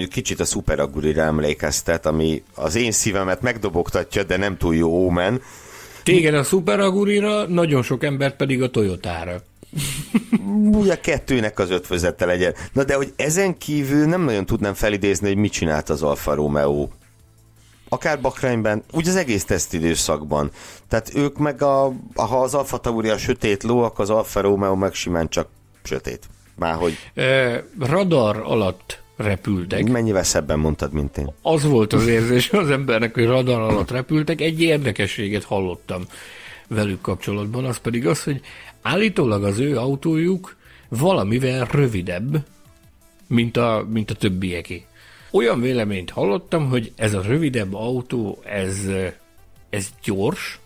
kicsit 0.09 0.39
a 0.39 0.45
Super 0.45 0.79
Agurira 0.79 1.21
emlékeztet, 1.21 2.05
ami 2.05 2.43
az 2.55 2.75
én 2.75 2.91
szívemet 2.91 3.41
megdobogtatja, 3.41 4.23
de 4.23 4.37
nem 4.37 4.57
túl 4.57 4.75
jó 4.75 4.89
ómen, 4.89 5.41
Téged 6.07 6.33
a 6.33 6.43
Super 6.43 6.79
Agurira, 6.79 7.47
nagyon 7.47 7.83
sok 7.83 8.03
embert 8.03 8.35
pedig 8.35 8.61
a 8.61 8.69
Toyotára. 8.69 9.41
Ugye 10.71 10.99
kettőnek 10.99 11.59
az 11.59 11.69
ötvözete 11.69 12.25
legyen. 12.25 12.53
Na 12.73 12.83
de 12.83 12.95
hogy 12.95 13.13
ezen 13.15 13.57
kívül 13.57 14.05
nem 14.05 14.21
nagyon 14.21 14.45
tudnám 14.45 14.73
felidézni, 14.73 15.27
hogy 15.27 15.37
mit 15.37 15.51
csinált 15.51 15.89
az 15.89 16.03
Alfa 16.03 16.33
Romeo. 16.33 16.87
Akár 17.89 18.21
Bakrányban, 18.21 18.83
úgy 18.91 19.07
az 19.07 19.15
egész 19.15 19.45
tesztidőszakban. 19.45 20.51
Tehát 20.87 21.11
ők 21.15 21.37
meg, 21.37 21.61
a, 21.61 21.93
ha 22.15 22.41
az 22.41 22.53
Alfa 22.53 22.77
Tauri 22.77 23.09
a 23.09 23.17
sötét 23.17 23.63
ló, 23.63 23.83
akkor 23.83 23.99
az 23.99 24.09
Alfa 24.09 24.41
Romeo 24.41 24.75
meg 24.75 24.93
simán 24.93 25.29
csak 25.29 25.47
sötét. 25.83 26.29
Márhogy... 26.55 26.97
E, 27.13 27.63
radar 27.79 28.41
alatt 28.45 29.01
repültek. 29.17 29.89
Mennyivel 29.89 30.23
szebben 30.23 30.59
mondtad, 30.59 30.93
mint 30.93 31.17
én. 31.17 31.33
Az 31.41 31.63
volt 31.63 31.93
az 31.93 32.07
érzés 32.07 32.49
az 32.49 32.69
embernek, 32.69 33.13
hogy 33.13 33.25
radar 33.25 33.61
alatt 33.61 33.91
repültek. 33.91 34.41
Egy 34.41 34.61
érdekességet 34.61 35.43
hallottam 35.43 36.03
velük 36.67 37.01
kapcsolatban, 37.01 37.65
az 37.65 37.77
pedig 37.77 38.07
az, 38.07 38.23
hogy 38.23 38.41
állítólag 38.81 39.43
az 39.43 39.59
ő 39.59 39.77
autójuk 39.77 40.55
valamivel 40.89 41.67
rövidebb, 41.71 42.45
mint 43.27 43.57
a, 43.57 43.85
mint 43.89 44.11
a 44.11 44.13
többieké. 44.13 44.85
Olyan 45.31 45.61
véleményt 45.61 46.09
hallottam, 46.09 46.69
hogy 46.69 46.91
ez 46.95 47.13
a 47.13 47.21
rövidebb 47.21 47.73
autó, 47.73 48.41
ez, 48.45 48.89
ez 49.69 49.89
gyors, 50.03 50.59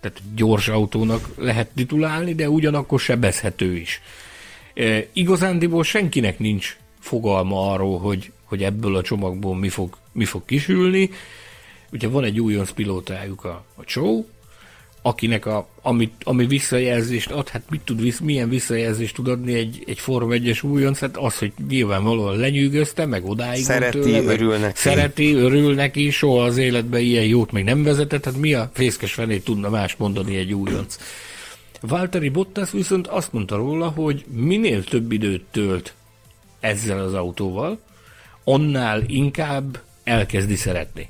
tehát 0.00 0.22
gyors 0.34 0.68
autónak 0.68 1.28
lehet 1.36 1.68
titulálni, 1.74 2.34
de 2.34 2.48
ugyanakkor 2.48 3.00
sebezhető 3.00 3.76
is. 3.76 4.00
E, 4.74 5.06
igazándiból 5.12 5.84
senkinek 5.84 6.38
nincs 6.38 6.76
fogalma 7.00 7.72
arról, 7.72 7.98
hogy, 7.98 8.32
hogy 8.44 8.62
ebből 8.62 8.96
a 8.96 9.02
csomagból 9.02 9.56
mi 9.56 9.68
fog, 9.68 9.96
mi 10.12 10.24
fog 10.24 10.44
kisülni. 10.44 11.10
Ugye 11.92 12.08
van 12.08 12.24
egy 12.24 12.40
újonc 12.40 12.70
pilótájuk 12.70 13.44
a, 13.44 13.64
a 13.74 13.82
Chow, 13.82 14.24
akinek 15.06 15.46
a, 15.46 15.68
amit, 15.82 16.12
ami 16.22 16.46
visszajelzést 16.46 17.30
ad, 17.30 17.48
hát 17.48 17.62
mit 17.70 17.80
tud, 17.80 18.00
visz, 18.00 18.18
milyen 18.18 18.48
visszajelzést 18.48 19.14
tud 19.14 19.28
adni 19.28 19.54
egy, 19.54 19.82
egy 19.86 19.98
Form 19.98 20.30
1-es 20.32 20.64
újonc, 20.64 20.98
hát 20.98 21.16
az, 21.16 21.38
hogy 21.38 21.52
nyilvánvalóan 21.68 22.36
lenyűgözte, 22.36 23.06
meg 23.06 23.24
odáig 23.24 23.64
Szereti, 23.64 23.98
tőle, 23.98 24.32
örül 24.32 24.56
neki. 24.56 24.78
Szereti, 24.78 25.34
örül 25.34 25.74
neki, 25.74 26.10
soha 26.10 26.44
az 26.44 26.56
életben 26.56 27.00
ilyen 27.00 27.24
jót 27.24 27.52
még 27.52 27.64
nem 27.64 27.82
vezetett, 27.82 28.24
hát 28.24 28.36
mi 28.36 28.54
a 28.54 28.70
fészkes 28.72 29.12
fenét 29.12 29.44
tudna 29.44 29.68
más 29.68 29.96
mondani 29.96 30.36
egy 30.36 30.54
újonc. 30.54 30.98
Valtteri 31.80 32.28
Bottas 32.28 32.70
viszont 32.70 33.06
azt 33.06 33.32
mondta 33.32 33.56
róla, 33.56 33.88
hogy 33.88 34.24
minél 34.28 34.84
több 34.84 35.12
időt 35.12 35.44
tölt 35.50 35.94
ezzel 36.60 36.98
az 36.98 37.14
autóval, 37.14 37.80
annál 38.44 39.02
inkább 39.06 39.78
elkezdi 40.04 40.56
szeretni. 40.56 41.08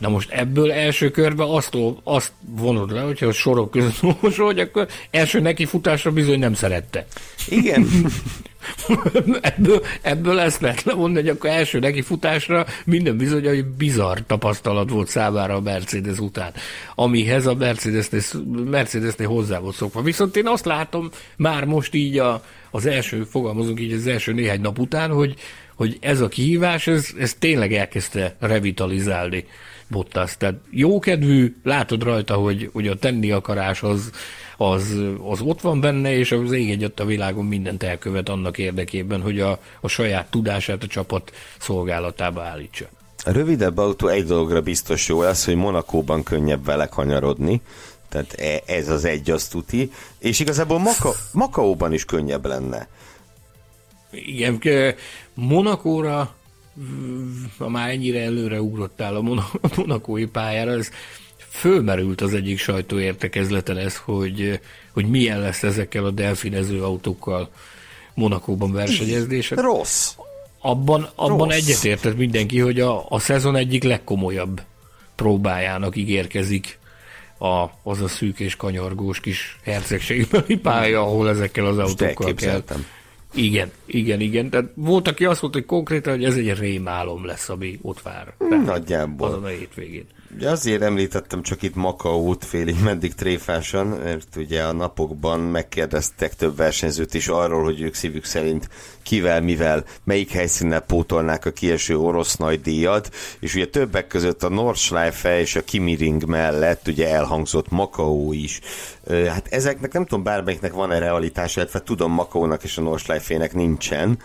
Na 0.00 0.08
most 0.08 0.30
ebből 0.30 0.72
első 0.72 1.10
körben 1.10 1.48
azt, 1.48 1.76
azt 2.04 2.32
vonod 2.40 2.92
le, 2.92 3.00
hogyha 3.00 3.26
a 3.26 3.32
sorok 3.32 3.70
között 3.70 4.02
olvasol, 4.12 4.58
akkor 4.58 4.88
első 5.10 5.40
neki 5.40 5.64
futásra 5.64 6.10
bizony 6.10 6.38
nem 6.38 6.54
szerette. 6.54 7.06
Igen. 7.48 7.86
ebből, 9.40 9.82
ebből 10.00 10.38
ezt 10.40 10.60
lehet 10.60 10.82
levonni, 10.82 11.14
hogy 11.14 11.28
akkor 11.28 11.50
első 11.50 11.78
neki 11.78 12.02
futásra 12.02 12.66
minden 12.84 13.16
bizony, 13.16 13.46
hogy 13.46 13.64
bizarr 13.64 14.18
tapasztalat 14.26 14.90
volt 14.90 15.08
számára 15.08 15.54
a 15.54 15.60
Mercedes 15.60 16.18
után, 16.18 16.52
amihez 16.94 17.46
a 17.46 17.54
Mercedesnél, 17.54 18.20
Mercedesnél 18.70 19.28
hozzá 19.28 19.58
volt 19.58 19.74
szokva. 19.74 20.02
Viszont 20.02 20.36
én 20.36 20.46
azt 20.46 20.64
látom 20.64 21.10
már 21.36 21.64
most 21.64 21.94
így 21.94 22.18
a, 22.18 22.44
az 22.70 22.86
első, 22.86 23.24
fogalmazunk 23.24 23.80
így 23.80 23.92
az 23.92 24.06
első 24.06 24.32
néhány 24.32 24.60
nap 24.60 24.78
után, 24.78 25.10
hogy, 25.10 25.34
hogy 25.74 25.96
ez 26.00 26.20
a 26.20 26.28
kihívás, 26.28 26.86
ez, 26.86 27.08
ez 27.18 27.34
tényleg 27.34 27.72
elkezdte 27.72 28.36
revitalizálni 28.38 29.44
Bottas. 29.90 30.36
Tehát 30.36 30.54
jókedvű, 30.70 31.56
látod 31.62 32.02
rajta, 32.02 32.34
hogy, 32.34 32.70
hogy 32.72 32.86
a 32.86 32.96
tenni 32.96 33.30
akarás 33.30 33.82
az, 33.82 34.10
az, 34.56 34.96
az 35.28 35.40
ott 35.40 35.60
van 35.60 35.80
benne, 35.80 36.16
és 36.16 36.32
az 36.32 36.52
ég 36.52 36.70
egyet 36.70 37.00
a 37.00 37.04
világon 37.04 37.44
mindent 37.44 37.82
elkövet 37.82 38.28
annak 38.28 38.58
érdekében, 38.58 39.20
hogy 39.20 39.40
a, 39.40 39.58
a 39.80 39.88
saját 39.88 40.30
tudását 40.30 40.82
a 40.82 40.86
csapat 40.86 41.32
szolgálatába 41.58 42.42
állítsa. 42.42 42.86
A 43.24 43.30
rövidebb 43.30 43.78
autó 43.78 44.06
egy 44.08 44.24
dologra 44.24 44.60
biztos 44.60 45.08
jó 45.08 45.22
lesz, 45.22 45.44
hogy 45.44 45.54
Monakóban 45.54 46.22
könnyebb 46.22 46.64
vele 46.64 46.86
kanyarodni, 46.86 47.60
tehát 48.08 48.32
e, 48.32 48.62
ez 48.66 48.88
az 48.88 49.04
egy 49.04 49.30
az 49.30 49.48
tuti, 49.48 49.90
és 50.18 50.40
igazából 50.40 50.78
Maka, 50.78 51.12
Makaóban 51.32 51.92
is 51.92 52.04
könnyebb 52.04 52.46
lenne. 52.46 52.88
Igen, 54.10 54.60
Monakóra 55.34 56.34
ha 57.58 57.68
már 57.68 57.90
ennyire 57.90 58.22
előre 58.22 58.60
ugrottál 58.60 59.16
a 59.16 59.22
monakói 59.76 60.26
pályára, 60.26 60.70
ez 60.70 60.90
fölmerült 61.48 62.20
az 62.20 62.34
egyik 62.34 62.58
sajtóértekezleten 62.58 63.76
ez, 63.76 63.96
hogy, 63.96 64.60
hogy 64.92 65.08
milyen 65.08 65.40
lesz 65.40 65.62
ezekkel 65.62 66.04
a 66.04 66.10
delfinező 66.10 66.82
autókkal 66.82 67.50
Monakóban 68.14 68.72
versenyezni. 68.72 69.42
Rossz. 69.50 70.14
Abban, 70.60 71.08
abban 71.14 71.50
egyetértett 71.50 72.16
mindenki, 72.16 72.58
hogy 72.58 72.80
a, 72.80 73.06
a 73.08 73.18
szezon 73.18 73.56
egyik 73.56 73.82
legkomolyabb 73.82 74.62
próbájának 75.14 75.96
ígérkezik 75.96 76.78
a, 77.38 77.66
az 77.82 78.00
a 78.00 78.08
szűk 78.08 78.40
és 78.40 78.56
kanyargós 78.56 79.20
kis 79.20 79.58
hercegségbeli 79.64 80.56
pálya, 80.56 81.00
ahol 81.00 81.28
ezekkel 81.28 81.66
az 81.66 81.78
autókkal 81.78 82.34
kell 82.34 82.62
igen, 83.34 83.70
igen, 83.86 84.20
igen. 84.20 84.50
Tehát 84.50 84.70
volt, 84.74 85.08
aki 85.08 85.24
azt 85.24 85.42
mondta, 85.42 85.58
hogy 85.58 85.68
konkrétan, 85.68 86.12
hogy 86.12 86.24
ez 86.24 86.36
egy 86.36 86.58
rémálom 86.58 87.24
lesz, 87.24 87.48
ami 87.48 87.78
ott 87.82 88.02
vár. 88.02 88.34
Nagyjából. 88.64 89.28
Azon 89.28 89.44
a 89.44 89.48
hétvégén. 89.48 90.04
Ugye 90.34 90.50
azért 90.50 90.82
említettem 90.82 91.42
csak 91.42 91.62
itt 91.62 91.74
Makaót 91.74 92.44
félig 92.44 92.76
meddig 92.84 93.14
tréfásan, 93.14 93.86
mert 93.86 94.36
ugye 94.36 94.62
a 94.62 94.72
napokban 94.72 95.40
megkérdeztek 95.40 96.34
több 96.34 96.56
versenyzőt 96.56 97.14
is 97.14 97.28
arról, 97.28 97.64
hogy 97.64 97.80
ők 97.80 97.94
szívük 97.94 98.24
szerint 98.24 98.68
kivel, 99.02 99.40
mivel, 99.40 99.84
melyik 100.04 100.30
helyszínnel 100.30 100.80
pótolnák 100.80 101.46
a 101.46 101.50
kieső 101.50 101.98
orosz 101.98 102.36
nagy 102.36 102.60
díjat, 102.60 103.14
és 103.40 103.54
ugye 103.54 103.66
többek 103.66 104.06
között 104.06 104.42
a 104.42 104.48
Nordschleife 104.48 105.40
és 105.40 105.56
a 105.56 105.64
Kimiring 105.64 106.24
mellett 106.24 106.88
ugye 106.88 107.08
elhangzott 107.08 107.70
Makaó 107.70 108.32
is. 108.32 108.60
Hát 109.08 109.46
ezeknek 109.50 109.92
nem 109.92 110.04
tudom, 110.04 110.24
bármelyiknek 110.24 110.72
van-e 110.72 110.98
realitás, 110.98 111.56
illetve 111.56 111.82
tudom 111.82 112.12
Makaónak 112.12 112.64
és 112.64 112.78
a 112.78 112.82
Nordschleife-nek 112.82 113.54
nincsen, 113.54 114.18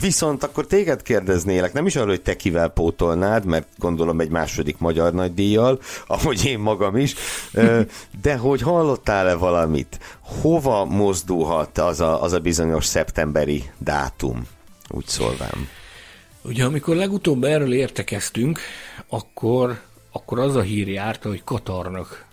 viszont 0.00 0.44
akkor 0.44 0.66
téged 0.66 1.02
kérdeznélek, 1.02 1.72
nem 1.72 1.86
is 1.86 1.96
arról, 1.96 2.08
hogy 2.08 2.22
te 2.22 2.36
kivel 2.36 2.68
pótolnád, 2.68 3.44
mert 3.44 3.66
gondolom 3.78 4.20
egy 4.20 4.28
második 4.28 4.78
magyar 4.78 5.12
nagydíjjal, 5.12 5.80
ahogy 6.06 6.44
én 6.44 6.58
magam 6.58 6.96
is, 6.96 7.14
de 8.22 8.36
hogy 8.36 8.60
hallottál-e 8.60 9.34
valamit? 9.34 9.98
Hova 10.20 10.84
mozdulhat 10.84 11.78
az 11.78 12.00
a, 12.00 12.22
az 12.22 12.32
a 12.32 12.38
bizonyos 12.38 12.84
szeptemberi 12.84 13.70
dátum? 13.78 14.46
Úgy 14.88 15.06
szólvám. 15.06 15.68
Ugye 16.42 16.64
amikor 16.64 16.96
legutóbb 16.96 17.44
erről 17.44 17.74
értekeztünk, 17.74 18.60
akkor, 19.08 19.80
akkor 20.12 20.38
az 20.38 20.56
a 20.56 20.60
hír 20.60 20.88
járta, 20.88 21.28
hogy 21.28 21.44
Katarnak 21.44 22.28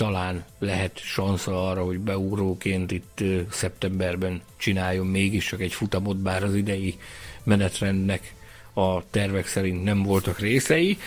talán 0.00 0.44
lehet 0.58 0.98
sansza 0.98 1.68
arra, 1.68 1.84
hogy 1.84 1.98
beugróként 1.98 2.90
itt 2.90 3.24
szeptemberben 3.50 4.42
csináljon 4.56 5.06
mégis 5.06 5.46
csak 5.46 5.60
egy 5.60 5.72
futamot, 5.72 6.16
bár 6.16 6.42
az 6.42 6.54
idei 6.54 6.98
menetrendnek 7.42 8.34
a 8.72 9.10
tervek 9.10 9.46
szerint 9.46 9.84
nem 9.84 10.02
voltak 10.02 10.38
részei. 10.38 10.98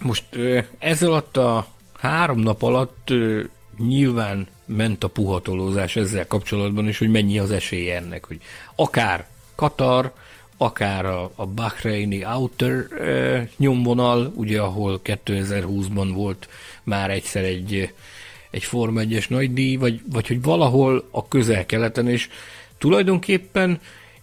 Most 0.00 0.24
ez 0.78 1.02
alatt 1.02 1.36
a 1.36 1.66
három 1.98 2.38
nap 2.38 2.62
alatt 2.62 3.12
nyilván 3.78 4.46
ment 4.64 5.04
a 5.04 5.08
puhatolózás 5.08 5.96
ezzel 5.96 6.26
kapcsolatban 6.26 6.88
is, 6.88 6.98
hogy 6.98 7.10
mennyi 7.10 7.38
az 7.38 7.50
esélye 7.50 7.96
ennek, 7.96 8.24
hogy 8.24 8.40
akár 8.74 9.26
Katar, 9.54 10.12
akár 10.56 11.06
a, 11.06 11.30
a 11.34 11.46
Bahreini 11.46 12.24
Outer 12.24 12.92
e, 13.00 13.48
nyomvonal, 13.56 14.32
ugye 14.34 14.60
ahol 14.60 15.00
2020-ban 15.04 16.10
volt 16.14 16.48
már 16.88 17.10
egyszer 17.10 17.44
egy, 17.44 17.92
egy 18.50 18.64
Forma 18.64 19.00
1-es 19.04 19.28
nagydíj, 19.28 19.76
vagy, 19.76 20.00
vagy 20.12 20.26
hogy 20.26 20.42
valahol 20.42 21.08
a 21.10 21.28
közel-keleten, 21.28 22.08
és 22.08 22.28
tulajdonképpen 22.78 23.80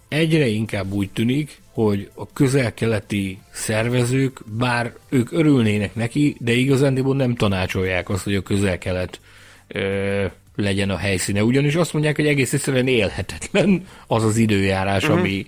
egyre 0.07 0.47
inkább 0.47 0.91
úgy 0.91 1.09
tűnik, 1.09 1.61
hogy 1.71 2.09
a 2.13 2.33
közel-keleti 2.33 3.39
szervezők, 3.51 4.39
bár 4.57 4.93
ők 5.09 5.31
örülnének 5.31 5.95
neki, 5.95 6.35
de 6.39 6.51
igazándiból 6.51 7.15
nem 7.15 7.35
tanácsolják 7.35 8.09
azt, 8.09 8.23
hogy 8.23 8.35
a 8.35 8.41
közel-kelet 8.41 9.19
ö, 9.67 10.25
legyen 10.55 10.89
a 10.89 10.97
helyszíne. 10.97 11.43
Ugyanis 11.43 11.75
azt 11.75 11.93
mondják, 11.93 12.15
hogy 12.15 12.27
egész 12.27 12.53
egyszerűen 12.53 12.87
élhetetlen 12.87 13.87
az 14.07 14.23
az 14.23 14.37
időjárás, 14.37 15.03
uh-huh. 15.03 15.19
ami, 15.19 15.45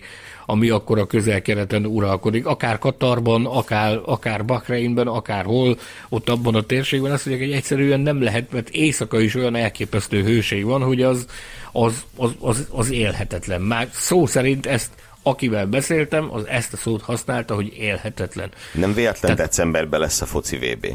ami 0.49 0.69
akkor 0.69 0.99
a 0.99 1.07
közel-keleten 1.07 1.85
uralkodik, 1.85 2.45
akár 2.45 2.79
Katarban, 2.79 3.45
akár, 3.45 3.99
akár 4.05 4.45
Bahreinben, 4.45 5.07
akár 5.07 5.45
hol, 5.45 5.79
ott 6.09 6.29
abban 6.29 6.55
a 6.55 6.61
térségben, 6.61 7.11
azt 7.11 7.25
mondják, 7.25 7.47
hogy 7.47 7.57
egyszerűen 7.57 7.99
nem 7.99 8.21
lehet, 8.21 8.51
mert 8.51 8.69
éjszaka 8.69 9.19
is 9.19 9.35
olyan 9.35 9.55
elképesztő 9.55 10.23
hőség 10.23 10.65
van, 10.65 10.83
hogy 10.83 11.01
az, 11.01 11.25
az, 11.71 12.03
az, 12.15 12.31
az, 12.39 12.67
az 12.71 12.91
élhetetlen. 12.91 13.61
Már 13.61 13.89
szó 13.91 14.25
szerint 14.25 14.65
ezt 14.65 14.91
akivel 15.23 15.65
beszéltem, 15.65 16.33
az 16.33 16.47
ezt 16.47 16.73
a 16.73 16.77
szót 16.77 17.01
használta, 17.01 17.55
hogy 17.55 17.77
élhetetlen. 17.77 18.51
Nem 18.73 18.93
véletlen 18.93 19.35
Tehát, 19.35 19.37
decemberben 19.37 19.99
lesz 19.99 20.21
a 20.21 20.25
foci 20.25 20.57
VB. 20.57 20.87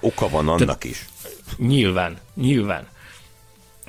Oka 0.00 0.28
van 0.28 0.48
annak 0.48 0.58
Tehát, 0.58 0.84
is. 0.84 1.06
Nyilván, 1.56 2.18
nyilván. 2.34 2.86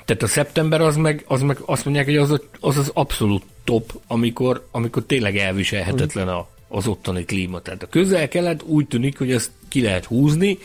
Tehát 0.06 0.24
a 0.24 0.28
szeptember 0.28 0.82
az 0.82 0.96
meg, 0.96 1.24
az 1.28 1.42
meg 1.42 1.58
azt 1.66 1.86
mondják, 1.86 2.06
hogy 2.06 2.18
az 2.18 2.32
az, 2.60 2.78
az 2.78 2.92
abszolút 2.94 3.44
top, 3.70 4.02
amikor, 4.08 4.68
amikor 4.72 5.04
tényleg 5.04 5.38
elviselhetetlen 5.38 6.28
a, 6.28 6.48
az 6.68 6.88
ottani 6.88 7.26
klíma. 7.26 7.60
Tehát 7.60 7.84
a 7.84 7.88
közel-kelet 7.88 8.64
úgy 8.64 8.88
tűnik, 8.88 9.18
hogy 9.18 9.32
ezt 9.32 9.52
ki 9.68 9.82
lehet 9.82 10.06
húzni, 10.06 10.58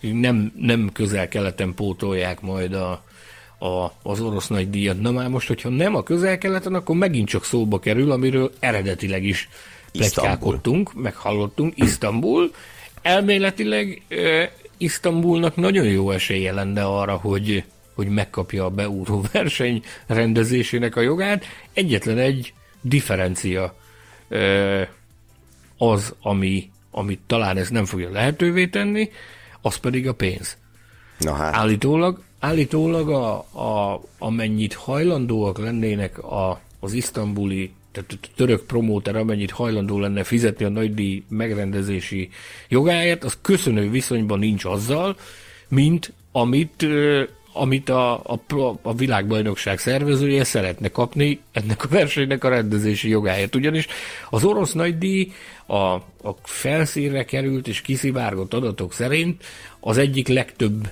nem, 0.00 0.52
nem 0.56 0.90
közel-keleten 0.92 1.74
pótolják 1.74 2.40
majd 2.40 2.72
a, 2.72 2.90
a, 3.58 3.92
az 4.02 4.20
orosz 4.20 4.48
nagy 4.48 4.70
díjat. 4.70 5.00
Na 5.00 5.10
már 5.10 5.28
most, 5.28 5.48
hogyha 5.48 5.68
nem 5.68 5.94
a 5.94 6.02
közel-keleten, 6.02 6.74
akkor 6.74 6.96
megint 6.96 7.28
csak 7.28 7.44
szóba 7.44 7.78
kerül, 7.78 8.10
amiről 8.10 8.52
eredetileg 8.58 9.24
is 9.24 9.48
plegykálkodtunk, 9.92 10.94
meghallottunk, 10.94 11.72
Isztambul. 11.76 12.54
Elméletileg 13.02 14.02
e, 14.08 14.52
Isztambulnak 14.76 15.56
nagyon 15.56 15.86
jó 15.86 16.10
esélye 16.10 16.52
lenne 16.52 16.84
arra, 16.84 17.16
hogy 17.16 17.64
hogy 17.98 18.08
megkapja 18.08 18.64
a 18.64 18.70
beúró 18.70 19.24
verseny 19.32 19.82
rendezésének 20.06 20.96
a 20.96 21.00
jogát. 21.00 21.44
Egyetlen 21.72 22.18
egy 22.18 22.52
differencia 22.80 23.74
az, 25.78 26.14
ami, 26.22 26.70
ami 26.90 27.18
talán 27.26 27.56
ez 27.56 27.68
nem 27.68 27.84
fogja 27.84 28.10
lehetővé 28.10 28.66
tenni, 28.66 29.10
az 29.60 29.76
pedig 29.76 30.08
a 30.08 30.14
pénz. 30.14 30.56
Na 31.18 31.32
hát. 31.32 31.54
Állítólag, 31.54 32.22
állítólag 32.38 33.10
a, 33.10 33.36
a, 33.38 34.02
amennyit 34.18 34.74
hajlandóak 34.74 35.58
lennének 35.58 36.18
a, 36.18 36.60
az 36.80 36.92
isztambuli 36.92 37.72
tehát 37.92 38.12
a 38.12 38.28
török 38.36 38.66
promóter 38.66 39.16
amennyit 39.16 39.50
hajlandó 39.50 39.98
lenne 39.98 40.24
fizetni 40.24 40.64
a 40.64 40.68
nagydíj 40.68 41.24
megrendezési 41.28 42.30
jogáért, 42.68 43.24
az 43.24 43.38
köszönő 43.42 43.90
viszonyban 43.90 44.38
nincs 44.38 44.64
azzal, 44.64 45.16
mint 45.68 46.12
amit 46.32 46.86
amit 47.52 47.88
a, 47.88 48.14
a, 48.14 48.40
a 48.82 48.94
világbajnokság 48.94 49.78
szervezője 49.78 50.44
szeretne 50.44 50.88
kapni 50.88 51.40
ennek 51.52 51.84
a 51.84 51.88
versenynek 51.88 52.44
a 52.44 52.48
rendezési 52.48 53.08
jogáért. 53.08 53.54
Ugyanis 53.54 53.86
az 54.30 54.44
orosz 54.44 54.72
nagydíj 54.72 55.32
a, 55.66 55.76
a 55.76 56.36
felszínre 56.42 57.24
került 57.24 57.68
és 57.68 57.80
kiszivárgott 57.80 58.54
adatok 58.54 58.92
szerint 58.92 59.44
az 59.80 59.98
egyik 59.98 60.28
legtöbb 60.28 60.90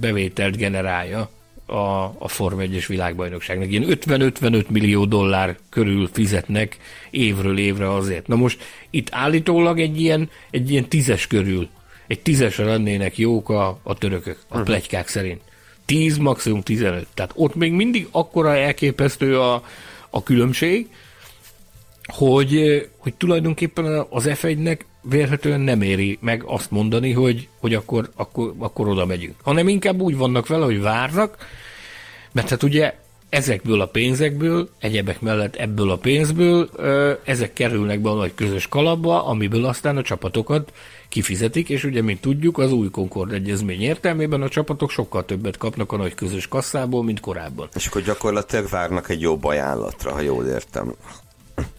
bevételt 0.00 0.56
generálja 0.56 1.30
a, 1.66 2.04
a 2.18 2.28
Form 2.28 2.58
1-es 2.60 2.84
világbajnokságnak. 2.88 3.70
Ilyen 3.70 3.84
50-55 3.88 4.68
millió 4.68 5.04
dollár 5.04 5.56
körül 5.70 6.08
fizetnek 6.12 6.76
évről 7.10 7.58
évre 7.58 7.92
azért. 7.92 8.26
Na 8.26 8.36
most 8.36 8.62
itt 8.90 9.08
állítólag 9.10 9.80
egy 9.80 10.00
ilyen, 10.00 10.30
egy 10.50 10.70
ilyen 10.70 10.88
tízes 10.88 11.26
körül, 11.26 11.68
egy 12.06 12.20
tízesre 12.20 12.64
lennének 12.64 13.18
jók 13.18 13.48
a, 13.48 13.78
a 13.82 13.94
törökök, 13.94 14.38
a 14.48 14.56
mhm. 14.56 14.64
plegykák 14.64 15.08
szerint. 15.08 15.40
10, 15.86 16.16
maximum 16.16 16.62
15. 16.62 17.06
Tehát 17.14 17.32
ott 17.34 17.54
még 17.54 17.72
mindig 17.72 18.08
akkora 18.10 18.56
elképesztő 18.56 19.40
a, 19.40 19.62
a 20.10 20.22
különbség, 20.22 20.88
hogy, 22.06 22.82
hogy 22.96 23.14
tulajdonképpen 23.14 24.06
az 24.10 24.24
F1-nek 24.28 24.80
vélhetően 25.02 25.60
nem 25.60 25.82
éri 25.82 26.18
meg 26.20 26.42
azt 26.46 26.70
mondani, 26.70 27.12
hogy, 27.12 27.48
hogy 27.60 27.74
akkor, 27.74 28.10
akkor, 28.16 28.54
akkor 28.58 28.88
oda 28.88 29.06
megyünk. 29.06 29.34
Hanem 29.42 29.68
inkább 29.68 30.00
úgy 30.00 30.16
vannak 30.16 30.46
vele, 30.46 30.64
hogy 30.64 30.80
várnak, 30.80 31.36
mert 32.32 32.48
hát 32.48 32.62
ugye 32.62 32.94
ezekből 33.28 33.80
a 33.80 33.86
pénzekből, 33.86 34.68
egyebek 34.78 35.20
mellett 35.20 35.54
ebből 35.56 35.90
a 35.90 35.96
pénzből, 35.96 36.70
ezek 37.24 37.52
kerülnek 37.52 38.00
be 38.00 38.10
a 38.10 38.14
nagy 38.14 38.32
közös 38.34 38.68
kalapba, 38.68 39.24
amiből 39.24 39.64
aztán 39.64 39.96
a 39.96 40.02
csapatokat 40.02 40.72
kifizetik, 41.16 41.68
és 41.68 41.84
ugye, 41.84 42.02
mint 42.02 42.20
tudjuk, 42.20 42.58
az 42.58 42.72
új 42.72 42.90
Concord 42.90 43.32
egyezmény 43.32 43.82
értelmében 43.82 44.42
a 44.42 44.48
csapatok 44.48 44.90
sokkal 44.90 45.24
többet 45.24 45.56
kapnak 45.56 45.92
a 45.92 45.96
nagy 45.96 46.14
közös 46.14 46.48
kasszából, 46.48 47.04
mint 47.04 47.20
korábban. 47.20 47.68
És 47.74 47.86
akkor 47.86 48.02
gyakorlatilag 48.02 48.68
várnak 48.68 49.08
egy 49.08 49.20
jobb 49.20 49.44
ajánlatra, 49.44 50.12
ha 50.12 50.20
jól 50.20 50.46
értem. 50.46 50.94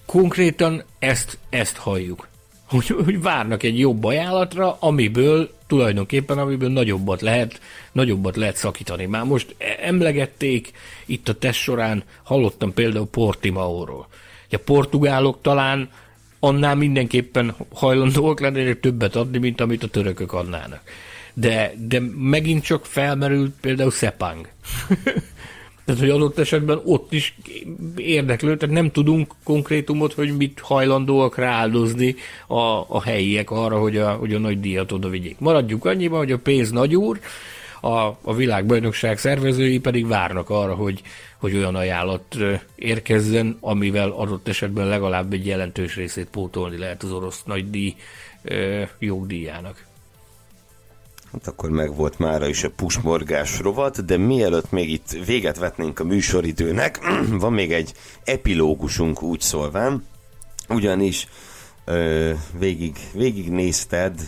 Konkrétan 0.06 0.84
ezt, 1.00 1.38
ezt 1.50 1.78
halljuk. 1.78 2.28
Hogy, 2.70 2.88
hogy 2.88 3.22
várnak 3.22 3.64
egy 3.64 3.80
jobb 3.80 4.04
ajánlatra, 4.04 4.78
amiből 4.80 5.52
tulajdonképpen, 5.68 6.38
amiből 6.38 6.70
nagyobbat 6.70 7.22
lehet, 7.22 7.62
nagyobbat 7.92 8.36
lehet 8.36 8.56
szakítani. 8.56 9.06
Már 9.06 9.24
most 9.24 9.56
emlegették 9.82 10.72
itt 11.06 11.28
a 11.28 11.34
test 11.34 11.62
során, 11.62 12.04
hallottam 12.24 12.74
például 12.74 13.08
Portimaóról. 13.08 14.08
A 14.52 14.58
portugálok 14.58 15.38
talán 15.42 15.90
annál 16.48 16.76
mindenképpen 16.76 17.56
hajlandóak 17.74 18.40
lennének 18.40 18.80
többet 18.80 19.16
adni, 19.16 19.38
mint 19.38 19.62
amit 19.62 19.84
a 19.84 19.88
törökök 19.88 20.34
adnának. 20.34 20.82
De, 21.34 21.74
de 21.88 22.02
megint 22.18 22.64
csak 22.64 22.86
felmerült 22.86 23.54
például 23.62 23.92
Sepang. 23.92 24.48
tehát, 25.86 26.02
hogy 26.02 26.10
adott 26.10 26.38
esetben 26.38 26.82
ott 26.86 27.14
is 27.14 27.38
érdeklő, 27.96 28.58
tehát 28.58 28.76
nem 28.76 28.92
tudunk 28.92 29.34
konkrétumot, 29.44 30.14
hogy 30.14 30.38
mit 30.38 30.60
hajlandóak 30.60 31.38
rááldozni 31.38 32.16
a, 32.48 32.62
a 32.88 33.02
helyiek 33.02 33.52
arra, 33.52 33.80
hogy 33.80 33.98
a, 33.98 34.12
hogy 34.12 34.34
a 34.34 34.40
nagy 34.40 34.60
díjat 34.60 34.92
oda 34.92 35.10
vigyék. 35.10 35.40
Maradjuk 35.40 35.86
annyiban, 35.86 36.18
hogy 36.18 36.32
a 36.32 36.38
pénz 36.38 36.72
nagy 36.72 36.96
úr, 36.96 37.20
a, 37.82 38.18
a 38.22 38.34
világbajnokság 38.36 39.18
szervezői 39.18 39.80
pedig 39.80 40.08
várnak 40.08 40.50
arra, 40.50 40.76
hogy, 40.76 41.02
hogy 41.38 41.56
olyan 41.56 41.76
ajánlat 41.76 42.38
érkezzen, 42.76 43.58
amivel 43.60 44.10
adott 44.10 44.48
esetben 44.48 44.88
legalább 44.88 45.34
egy 45.34 45.46
jelentős 45.46 45.96
részét 45.96 46.28
pótolni 46.28 46.78
lehet 46.78 47.04
az 47.04 47.12
orosz 47.12 47.44
nagydíj 47.44 47.96
jogdíjának. 49.00 49.86
Hát 51.32 51.48
akkor 51.48 51.70
meg 51.70 51.96
volt 51.96 52.20
mára 52.20 52.48
is 52.48 52.64
a 52.64 52.70
pusmorgás 52.70 53.60
rovat, 53.60 54.06
de 54.06 54.18
mielőtt 54.18 54.72
még 54.72 54.92
itt 54.92 55.18
véget 55.26 55.58
vetnénk 55.58 56.00
a 56.00 56.04
műsoridőnek, 56.04 57.00
van 57.40 57.54
még 57.54 57.72
egy 57.72 57.94
epilógusunk 58.24 59.22
úgy 59.22 59.42
szólván, 59.42 60.06
ugyanis 60.70 61.28
ö, 61.86 62.34
végig, 62.60 62.98
végig 63.14 63.50
nézted, 63.50 64.20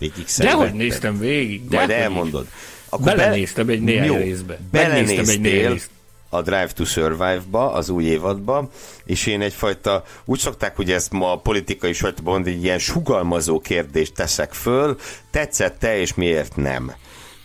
végig 0.00 0.24
Dehogy 0.38 0.72
néztem 0.72 1.18
végig. 1.18 1.68
De 1.68 1.76
Majd 1.76 1.90
elmondod. 1.90 2.46
Akkor 2.88 3.04
belenéztem 3.04 3.66
be, 3.66 3.72
egy 3.72 3.82
néhány 3.82 4.06
jó, 4.06 4.16
részbe. 4.16 4.58
Belenéztem 4.70 5.28
egy 5.28 5.40
néhány 5.40 5.72
részbe 5.72 5.92
a 6.30 6.42
Drive 6.42 6.66
to 6.74 6.84
Survive-ba, 6.84 7.72
az 7.72 7.88
új 7.88 8.04
évadba, 8.04 8.70
és 9.04 9.26
én 9.26 9.40
egyfajta, 9.40 10.04
úgy 10.24 10.38
szokták, 10.38 10.76
hogy 10.76 10.90
ezt 10.90 11.12
ma 11.12 11.32
a 11.32 11.36
politikai 11.36 11.92
sajtóban 11.92 12.32
mondani, 12.32 12.56
egy 12.56 12.64
ilyen 12.64 12.78
sugalmazó 12.78 13.60
kérdést 13.60 14.14
teszek 14.14 14.52
föl, 14.52 14.96
tetszett-e, 15.30 15.98
és 15.98 16.14
miért 16.14 16.56
nem? 16.56 16.92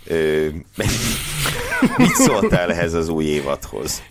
Ö, 0.08 0.48
mit 1.98 2.16
szóltál 2.16 2.72
ehhez 2.72 2.94
az 2.94 3.10
új 3.10 3.26
évadhoz? 3.26 4.04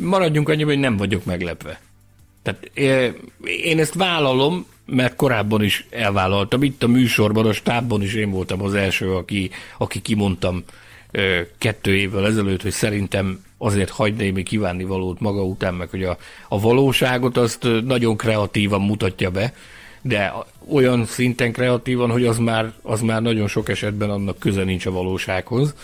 Maradjunk 0.00 0.48
annyiban, 0.48 0.72
hogy 0.72 0.82
nem 0.82 0.96
vagyok 0.96 1.24
meglepve. 1.24 1.80
Tehát 2.42 2.70
én 3.62 3.78
ezt 3.78 3.94
vállalom, 3.94 4.66
mert 4.86 5.16
korábban 5.16 5.62
is 5.62 5.86
elvállaltam. 5.90 6.62
Itt 6.62 6.82
a 6.82 6.86
műsorban, 6.86 7.46
a 7.46 7.52
stábban 7.52 8.02
is 8.02 8.14
én 8.14 8.30
voltam 8.30 8.62
az 8.62 8.74
első, 8.74 9.14
aki, 9.14 9.50
aki 9.78 10.02
kimondtam 10.02 10.64
kettő 11.58 11.96
évvel 11.96 12.26
ezelőtt, 12.26 12.62
hogy 12.62 12.72
szerintem 12.72 13.44
azért 13.58 13.90
hagy 13.90 14.14
némi 14.14 14.42
kívánni 14.42 14.84
valót 14.84 15.20
maga 15.20 15.42
után, 15.42 15.74
meg 15.74 15.88
hogy 15.90 16.02
a, 16.02 16.16
a 16.48 16.60
valóságot 16.60 17.36
azt 17.36 17.68
nagyon 17.84 18.16
kreatívan 18.16 18.80
mutatja 18.80 19.30
be, 19.30 19.54
de 20.02 20.32
olyan 20.72 21.04
szinten 21.04 21.52
kreatívan, 21.52 22.10
hogy 22.10 22.26
az 22.26 22.38
már, 22.38 22.72
az 22.82 23.00
már 23.00 23.22
nagyon 23.22 23.48
sok 23.48 23.68
esetben 23.68 24.10
annak 24.10 24.38
köze 24.38 24.64
nincs 24.64 24.86
a 24.86 24.90
valósághoz. 24.90 25.74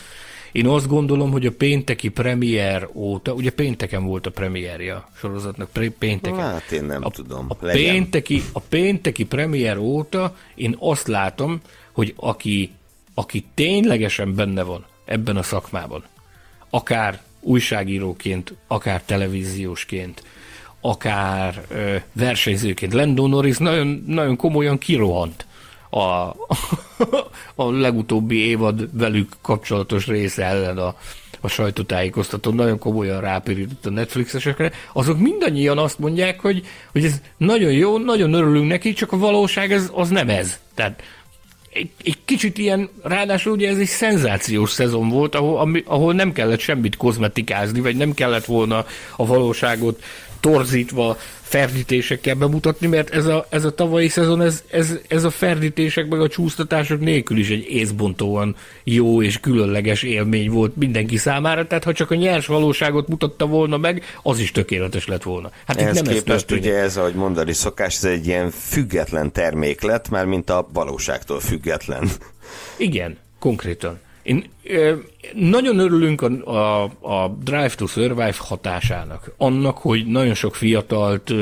Én 0.53 0.66
azt 0.66 0.88
gondolom, 0.88 1.30
hogy 1.30 1.46
a 1.46 1.53
pénteki 1.53 2.09
premier 2.09 2.88
óta, 2.92 3.32
ugye 3.32 3.51
pénteken 3.51 4.05
volt 4.05 4.26
a 4.26 4.30
premierje 4.30 4.94
a 4.94 5.09
sorozatnak, 5.16 5.70
pénteken. 5.98 6.40
Hát 6.40 6.70
én 6.70 6.84
nem 6.84 7.05
a, 7.05 7.11
tudom. 7.11 7.46
A 7.48 7.55
pénteki, 7.55 8.42
a 8.53 8.61
pénteki 8.61 9.24
premier 9.24 9.78
óta 9.78 10.36
én 10.55 10.76
azt 10.78 11.07
látom, 11.07 11.61
hogy 11.92 12.14
aki, 12.16 12.70
aki 13.14 13.44
ténylegesen 13.55 14.34
benne 14.34 14.62
van 14.62 14.84
ebben 15.05 15.36
a 15.36 15.42
szakmában, 15.42 16.05
akár 16.70 17.22
újságíróként, 17.40 18.55
akár 18.66 19.03
televíziósként, 19.03 20.22
akár 20.80 21.64
ö, 21.68 21.96
versenyzőként. 22.12 22.92
Lando 22.92 23.26
Norris 23.26 23.59
nagyon, 23.59 24.05
nagyon 24.07 24.36
komolyan 24.36 24.78
kirohant 24.78 25.46
a, 25.91 26.36
a 27.62 27.70
legutóbbi 27.70 28.36
évad 28.36 28.99
velük 28.99 29.32
kapcsolatos 29.43 30.07
része 30.07 30.45
ellen 30.45 30.78
a, 30.78 30.95
a 31.41 31.49
sajtótájékoztatón 31.49 32.55
nagyon 32.55 32.78
komolyan 32.78 33.20
rápirított 33.20 33.86
a 33.86 33.91
Netflixesekre, 33.91 34.72
azok 34.93 35.18
mindannyian 35.18 35.78
azt 35.78 35.99
mondják, 35.99 36.41
hogy, 36.41 36.66
hogy 36.93 37.05
ez 37.05 37.20
nagyon 37.36 37.72
jó, 37.72 37.99
nagyon 37.99 38.32
örülünk 38.32 38.68
neki, 38.68 38.93
csak 38.93 39.12
a 39.12 39.18
valóság 39.18 39.72
ez, 39.72 39.91
az 39.93 40.09
nem 40.09 40.28
ez. 40.28 40.61
Tehát 40.74 41.03
egy, 41.72 41.91
egy 42.05 42.18
kicsit 42.24 42.59
ilyen, 42.59 42.88
ráadásul 43.03 43.53
ugye 43.53 43.68
ez 43.68 43.78
egy 43.78 43.86
szenzációs 43.86 44.70
szezon 44.70 45.09
volt, 45.09 45.34
ahol, 45.34 45.59
ami, 45.59 45.82
ahol 45.86 46.14
nem 46.14 46.32
kellett 46.32 46.61
semmit 46.61 46.97
kozmetikázni, 46.97 47.80
vagy 47.80 47.97
nem 47.97 48.14
kellett 48.14 48.45
volna 48.45 48.86
a 49.16 49.26
valóságot 49.26 50.03
torzítva 50.41 51.16
ferdítésekkel 51.41 52.34
bemutatni, 52.34 52.86
mert 52.86 53.11
ez 53.11 53.26
a, 53.26 53.47
ez 53.49 53.64
a 53.64 53.74
tavalyi 53.74 54.09
szezon, 54.09 54.41
ez, 54.41 54.62
ez, 54.70 54.99
ez 55.09 55.24
a 55.24 55.30
ferdítések 55.30 56.09
meg 56.09 56.20
a 56.20 56.28
csúsztatások 56.28 57.01
nélkül 57.01 57.38
is 57.38 57.49
egy 57.49 57.66
észbontóan 57.68 58.57
jó 58.84 59.22
és 59.22 59.41
különleges 59.41 60.03
élmény 60.03 60.51
volt 60.51 60.76
mindenki 60.76 61.16
számára, 61.16 61.66
tehát 61.66 61.84
ha 61.84 61.93
csak 61.93 62.11
a 62.11 62.14
nyers 62.14 62.47
valóságot 62.47 63.09
mutatta 63.09 63.47
volna 63.47 63.76
meg, 63.76 64.05
az 64.22 64.38
is 64.38 64.53
tökéletes 64.53 65.07
lett 65.07 65.22
volna. 65.22 65.51
Hát 65.66 65.80
Ehhez 65.80 65.95
nem 65.95 66.12
képest 66.12 66.51
ez 66.51 66.59
ugye 66.59 66.74
ez, 66.74 66.97
ahogy 66.97 67.14
mondani 67.14 67.53
szokás, 67.53 67.97
ez 67.97 68.05
egy 68.05 68.26
ilyen 68.26 68.51
független 68.51 69.32
termék 69.32 69.80
lett, 69.80 70.09
már 70.09 70.24
mint 70.24 70.51
a 70.51 70.68
valóságtól 70.72 71.41
független. 71.41 72.11
Igen, 72.76 73.16
konkrétan. 73.38 73.99
Én 74.22 74.50
nagyon 75.34 75.78
örülünk 75.78 76.22
a, 76.22 76.82
a, 76.82 76.82
a 77.00 77.28
Drive 77.42 77.74
to 77.74 77.86
Survive 77.86 78.34
hatásának. 78.38 79.32
Annak, 79.36 79.78
hogy 79.78 80.06
nagyon 80.06 80.34
sok 80.34 80.54
fiatalt 80.54 81.32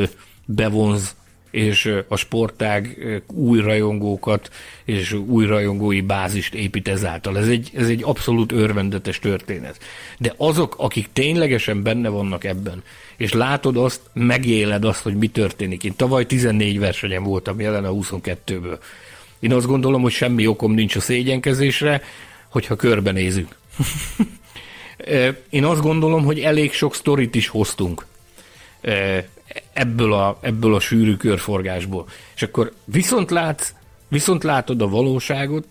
bevonz, 0.44 1.16
és 1.50 1.94
a 2.08 2.16
sportág 2.16 2.98
új 3.26 3.60
rajongókat 3.60 4.50
és 4.84 5.12
új 5.12 5.46
rajongói 5.46 6.00
bázist 6.00 6.54
épít 6.54 6.88
ezáltal. 6.88 7.38
Ez 7.38 7.48
egy, 7.48 7.70
ez 7.74 7.88
egy 7.88 8.02
abszolút 8.02 8.52
örvendetes 8.52 9.18
történet. 9.18 9.78
De 10.18 10.34
azok, 10.36 10.74
akik 10.78 11.08
ténylegesen 11.12 11.82
benne 11.82 12.08
vannak 12.08 12.44
ebben, 12.44 12.82
és 13.16 13.32
látod 13.32 13.76
azt, 13.76 14.00
megéled 14.12 14.84
azt, 14.84 15.02
hogy 15.02 15.14
mi 15.14 15.26
történik. 15.26 15.84
Én 15.84 15.96
tavaly 15.96 16.26
14 16.26 16.78
versenyen 16.78 17.22
voltam 17.22 17.60
jelen 17.60 17.84
a 17.84 17.92
22-ből. 17.92 18.78
Én 19.40 19.52
azt 19.52 19.66
gondolom, 19.66 20.02
hogy 20.02 20.12
semmi 20.12 20.46
okom 20.46 20.72
nincs 20.72 20.96
a 20.96 21.00
szégyenkezésre, 21.00 22.02
hogyha 22.48 22.76
körbenézünk. 22.76 23.56
Én 25.50 25.64
azt 25.64 25.80
gondolom, 25.80 26.24
hogy 26.24 26.40
elég 26.40 26.72
sok 26.72 26.94
sztorit 26.94 27.34
is 27.34 27.48
hoztunk 27.48 28.06
ebből 29.72 30.12
a, 30.12 30.38
ebből 30.40 30.74
a 30.74 30.80
sűrű 30.80 31.16
körforgásból. 31.16 32.06
És 32.34 32.42
akkor 32.42 32.72
viszont 32.84 33.30
látsz, 33.30 33.72
viszont 34.08 34.44
látod 34.44 34.82
a 34.82 34.88
valóságot, 34.88 35.66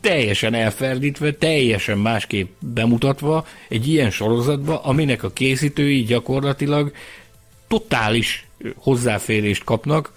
teljesen 0.00 0.54
elferdítve, 0.54 1.32
teljesen 1.32 1.98
másképp 1.98 2.48
bemutatva 2.58 3.46
egy 3.68 3.88
ilyen 3.88 4.10
sorozatba, 4.10 4.82
aminek 4.82 5.22
a 5.22 5.30
készítői 5.30 6.02
gyakorlatilag 6.02 6.92
totális 7.68 8.46
hozzáférést 8.76 9.64
kapnak 9.64 10.12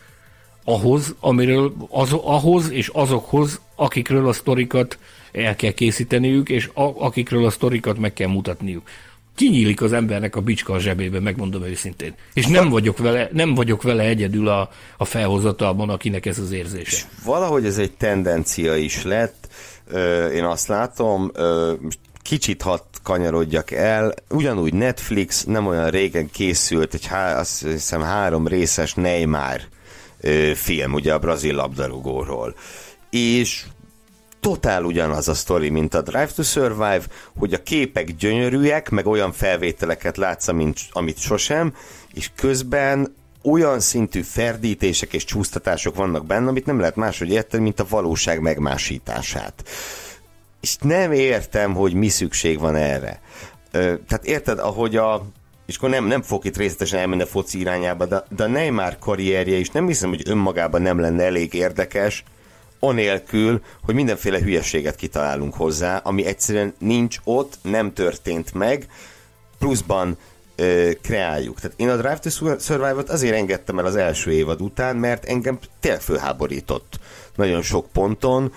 ahhoz, 0.64 1.16
amiről, 1.20 1.74
az, 1.90 2.12
ahhoz 2.12 2.72
és 2.72 2.88
azokhoz, 2.88 3.62
akikről 3.76 4.28
a 4.28 4.34
sztorikat 4.34 4.98
el 5.34 5.56
kell 5.56 5.72
készíteniük, 5.72 6.50
és 6.50 6.70
a, 6.74 7.06
akikről 7.06 7.46
a 7.46 7.50
sztorikat 7.50 7.98
meg 7.98 8.14
kell 8.14 8.28
mutatniuk. 8.28 8.88
Kinyílik 9.36 9.82
az 9.82 9.94
embernek 9.94 10.36
a 10.36 10.42
bicska 10.42 10.74
a 10.74 10.80
zsebébe, 10.80 11.20
megmondom 11.20 11.64
őszintén. 11.64 12.14
És 12.34 12.48
nem 12.48 12.70
vagyok 12.70 12.98
vele, 12.98 13.30
nem 13.32 13.54
vagyok 13.54 13.82
vele 13.82 14.04
egyedül 14.04 14.48
a, 14.48 14.70
a 14.98 15.06
felhozatalban, 15.06 15.90
akinek 15.90 16.26
ez 16.26 16.40
az 16.40 16.52
érzése. 16.52 16.96
És 16.96 17.06
valahogy 17.26 17.66
ez 17.66 17.78
egy 17.78 17.92
tendencia 17.92 18.76
is 18.76 19.04
lett, 19.04 19.48
én 20.34 20.44
azt 20.44 20.68
látom, 20.68 21.32
kicsit 22.22 22.62
hat 22.62 22.86
kanyarodjak 23.04 23.72
el, 23.72 24.14
ugyanúgy 24.30 24.74
Netflix 24.74 25.44
nem 25.44 25.68
olyan 25.68 25.90
régen 25.90 26.30
készült 26.32 26.94
egy 26.94 27.06
há, 27.06 27.40
azt 27.40 27.68
hiszem 27.68 28.02
három 28.02 28.48
részes 28.48 28.94
Neymar 28.94 29.62
film, 30.54 30.94
ugye 30.94 31.14
a 31.14 31.20
brazil 31.20 31.56
labdarúgóról. 31.56 32.56
És 33.10 33.64
totál 34.44 34.84
ugyanaz 34.84 35.28
a 35.28 35.34
sztori, 35.34 35.70
mint 35.70 35.94
a 35.94 36.02
Drive 36.02 36.30
to 36.36 36.44
Survive, 36.44 37.04
hogy 37.38 37.54
a 37.54 37.64
képek 37.64 38.16
gyönyörűek, 38.16 38.90
meg 38.90 39.08
olyan 39.08 39.32
felvételeket 39.32 40.18
látsz, 40.18 40.52
mint, 40.52 40.80
amit 40.92 41.20
sosem, 41.20 41.74
és 42.14 42.30
közben 42.36 43.16
olyan 43.44 43.80
szintű 43.80 44.22
ferdítések 44.22 45.14
és 45.14 45.24
csúsztatások 45.24 45.96
vannak 45.96 46.26
benne, 46.26 46.48
amit 46.48 46.66
nem 46.66 46.80
lehet 46.80 46.96
máshogy 46.96 47.30
érteni, 47.30 47.64
mint 47.64 47.80
a 47.80 47.86
valóság 47.90 48.40
megmásítását. 48.40 49.64
És 50.62 50.76
nem 50.80 51.12
értem, 51.12 51.74
hogy 51.74 51.94
mi 51.94 52.08
szükség 52.08 52.60
van 52.60 52.76
erre. 52.76 53.22
Ö, 53.72 53.94
tehát 54.08 54.26
érted, 54.26 54.60
ahogy 54.60 54.96
a 54.96 55.26
és 55.66 55.78
akkor 55.78 55.90
nem, 55.90 56.06
nem 56.06 56.22
fog 56.22 56.46
itt 56.46 56.58
részletesen 56.58 57.00
elmenni 57.00 57.22
a 57.22 57.26
foci 57.26 57.60
irányába, 57.60 58.06
de, 58.06 58.24
de 58.30 58.44
a 58.44 58.48
Neymar 58.48 58.98
karrierje 59.00 59.58
is 59.58 59.70
nem 59.70 59.88
hiszem, 59.88 60.10
hogy 60.10 60.22
önmagában 60.26 60.82
nem 60.82 61.00
lenne 61.00 61.24
elég 61.24 61.54
érdekes, 61.54 62.24
anélkül, 62.84 63.62
hogy 63.84 63.96
mindenféle 63.96 64.40
hülyeséget 64.40 64.96
kitalálunk 64.96 65.54
hozzá, 65.54 65.98
ami 65.98 66.26
egyszerűen 66.26 66.74
nincs 66.78 67.18
ott, 67.24 67.58
nem 67.62 67.94
történt 67.94 68.54
meg, 68.54 68.88
pluszban 69.60 70.18
ö, 70.56 70.92
kreáljuk. 71.02 71.60
Tehát 71.60 71.80
én 71.80 71.90
a 71.90 71.96
Drive 71.96 72.20
to 72.20 72.30
Survive-ot 72.60 73.10
azért 73.10 73.36
engedtem 73.36 73.80
el 73.80 73.86
az 73.86 73.96
első 73.96 74.32
évad 74.32 74.62
után, 74.62 74.96
mert 74.96 75.26
engem 75.26 75.60
tényleg 75.80 76.02
fölháborított 76.02 77.00
nagyon 77.36 77.62
sok 77.62 77.88
ponton, 77.92 78.54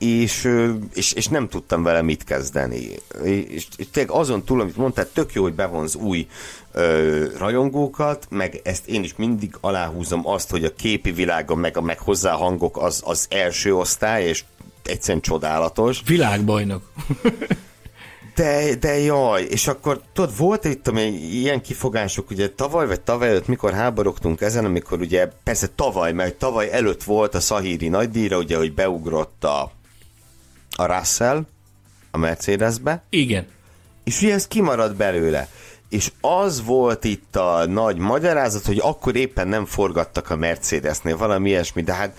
és, 0.00 0.48
és, 0.94 1.12
és 1.12 1.28
nem 1.28 1.48
tudtam 1.48 1.82
vele 1.82 2.02
mit 2.02 2.24
kezdeni. 2.24 2.88
És, 3.24 3.66
és 3.76 3.86
tényleg 3.92 4.14
azon 4.14 4.44
túl, 4.44 4.60
amit 4.60 4.76
mondtál, 4.76 5.08
tök 5.12 5.32
jó, 5.32 5.42
hogy 5.42 5.54
bevonz 5.54 5.94
új 5.94 6.26
ö, 6.72 7.24
rajongókat, 7.38 8.26
meg 8.30 8.60
ezt 8.64 8.86
én 8.86 9.02
is 9.02 9.14
mindig 9.16 9.56
aláhúzom 9.60 10.26
azt, 10.26 10.50
hogy 10.50 10.64
a 10.64 10.74
képi 10.74 11.12
világa, 11.12 11.54
meg 11.54 11.76
a 11.76 11.80
meg 11.80 11.98
hozzá 11.98 12.32
hangok 12.32 12.82
az, 12.82 13.02
az 13.04 13.26
első 13.30 13.74
osztály, 13.74 14.24
és 14.24 14.44
egyszerűen 14.84 15.22
csodálatos. 15.22 16.02
Világbajnok. 16.06 16.92
De, 18.34 18.74
de 18.74 18.98
jaj, 18.98 19.42
és 19.42 19.66
akkor 19.66 20.00
tudod, 20.12 20.36
volt 20.36 20.64
itt 20.64 20.88
ami 20.88 21.02
ilyen 21.32 21.60
kifogások, 21.60 22.30
ugye 22.30 22.50
tavaly 22.50 22.86
vagy 22.86 23.00
tavaly 23.00 23.28
előtt, 23.28 23.46
mikor 23.46 23.72
háborogtunk 23.72 24.40
ezen, 24.40 24.64
amikor 24.64 25.00
ugye, 25.00 25.28
persze 25.44 25.68
tavaly, 25.74 26.12
mert 26.12 26.34
tavaly 26.34 26.72
előtt 26.72 27.02
volt 27.02 27.34
a 27.34 27.40
Szahíri 27.40 27.88
nagydíjra, 27.88 28.38
ugye, 28.38 28.56
hogy 28.56 28.74
beugrott 28.74 29.44
a, 29.44 29.72
a 30.76 30.84
Russell 30.84 31.46
a 32.10 32.18
Mercedesbe. 32.18 33.02
Igen. 33.08 33.46
És 34.04 34.22
ugye 34.22 34.34
ez 34.34 34.46
kimarad 34.46 34.96
belőle 34.96 35.48
és 35.90 36.12
az 36.20 36.64
volt 36.64 37.04
itt 37.04 37.36
a 37.36 37.66
nagy 37.66 37.96
magyarázat, 37.96 38.64
hogy 38.64 38.78
akkor 38.82 39.16
éppen 39.16 39.48
nem 39.48 39.64
forgattak 39.66 40.30
a 40.30 40.36
Mercedesnél, 40.36 41.16
valami 41.16 41.48
ilyesmi, 41.48 41.82
de 41.82 41.94
hát 41.94 42.16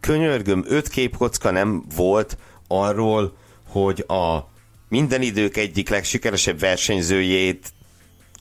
könyörgöm, 0.00 0.64
öt 0.68 0.88
képkocka 0.88 1.50
nem 1.50 1.84
volt 1.96 2.38
arról, 2.68 3.36
hogy 3.68 4.04
a 4.08 4.48
minden 4.88 5.22
idők 5.22 5.56
egyik 5.56 5.88
legsikeresebb 5.88 6.58
versenyzőjét 6.58 7.72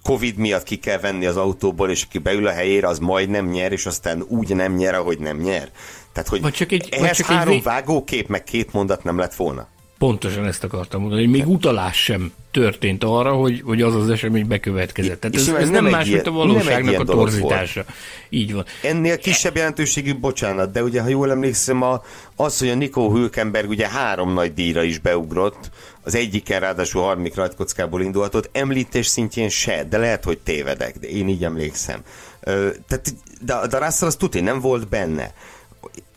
Covid 0.06 0.38
miatt 0.38 0.64
ki 0.64 0.76
kell 0.76 1.00
venni 1.00 1.26
az 1.26 1.38
autóból, 1.38 1.90
és 1.90 2.04
aki 2.04 2.18
beül 2.18 2.48
a 2.48 2.52
helyére, 2.52 2.88
az 2.88 3.00
majd 3.00 3.30
nem 3.30 3.46
nyer, 3.46 3.72
és 3.72 3.86
aztán 3.86 4.24
úgy 4.28 4.56
nem 4.56 4.76
nyer, 4.76 4.94
ahogy 4.94 5.20
nem 5.20 5.38
nyer. 5.38 5.70
Tehát, 6.14 6.30
hogy 6.30 6.42
vagy 6.42 6.54
csak 6.54 6.72
egy, 6.72 6.88
ehhez 6.92 7.06
vagy 7.06 7.16
csak 7.16 7.26
három 7.26 7.54
egy... 7.54 7.64
vágókép, 7.64 8.28
meg 8.28 8.44
két 8.44 8.74
mondat 8.74 9.04
nem 9.04 9.18
lett 9.18 9.36
volna. 9.36 9.68
Pontosan 9.98 10.46
ezt 10.46 10.64
akartam 10.64 11.02
mondani, 11.02 11.22
hogy 11.22 11.32
még 11.32 11.48
utalás 11.48 12.04
sem 12.04 12.34
történt 12.52 13.04
arra, 13.04 13.34
hogy, 13.34 13.62
hogy 13.66 13.82
az 13.82 13.96
az 13.96 14.10
esemény 14.10 14.48
bekövetkezett. 14.48 15.20
Tehát 15.20 15.36
ez, 15.36 15.48
ez 15.48 15.70
nem, 15.70 15.84
nem 15.84 15.92
más, 15.92 16.08
ilyen, 16.08 16.16
mint 16.16 16.28
a 16.28 16.32
valóságnak 16.32 17.00
a 17.00 17.04
torzítása. 17.04 17.84
Volt. 17.84 17.98
Így 18.30 18.54
van. 18.54 18.66
Ennél 18.82 19.18
kisebb 19.18 19.56
jelentőségű, 19.56 20.16
bocsánat, 20.16 20.72
de 20.72 20.84
ugye, 20.84 21.02
ha 21.02 21.08
jól 21.08 21.32
emlékszem, 21.32 21.82
a, 21.82 22.02
az, 22.36 22.60
hogy 22.60 22.70
a 22.70 22.76
Nico 22.76 23.10
Hülkenberg 23.10 23.70
ugye 23.70 23.88
három 23.88 24.34
nagy 24.34 24.54
díjra 24.54 24.84
is 24.84 24.98
beugrott, 24.98 25.70
az 26.06 26.16
egyiken 26.16 26.60
ráadásul 26.60 27.02
harmadik 27.02 27.36
rajtkockából 27.36 28.02
indulhatott, 28.02 28.50
említés 28.52 29.08
szintjén 29.08 29.50
se, 29.50 29.84
de 29.84 29.98
lehet, 29.98 30.24
hogy 30.24 30.40
tévedek, 30.40 30.98
de 30.98 31.08
én 31.08 31.28
így 31.28 31.44
emlékszem. 31.44 32.02
Ö, 32.40 32.70
tehát, 32.88 33.14
de, 33.42 33.68
de 33.68 33.86
Russell 33.86 34.08
az 34.08 34.16
tuti, 34.16 34.40
nem 34.40 34.60
volt 34.60 34.88
benne. 34.88 35.34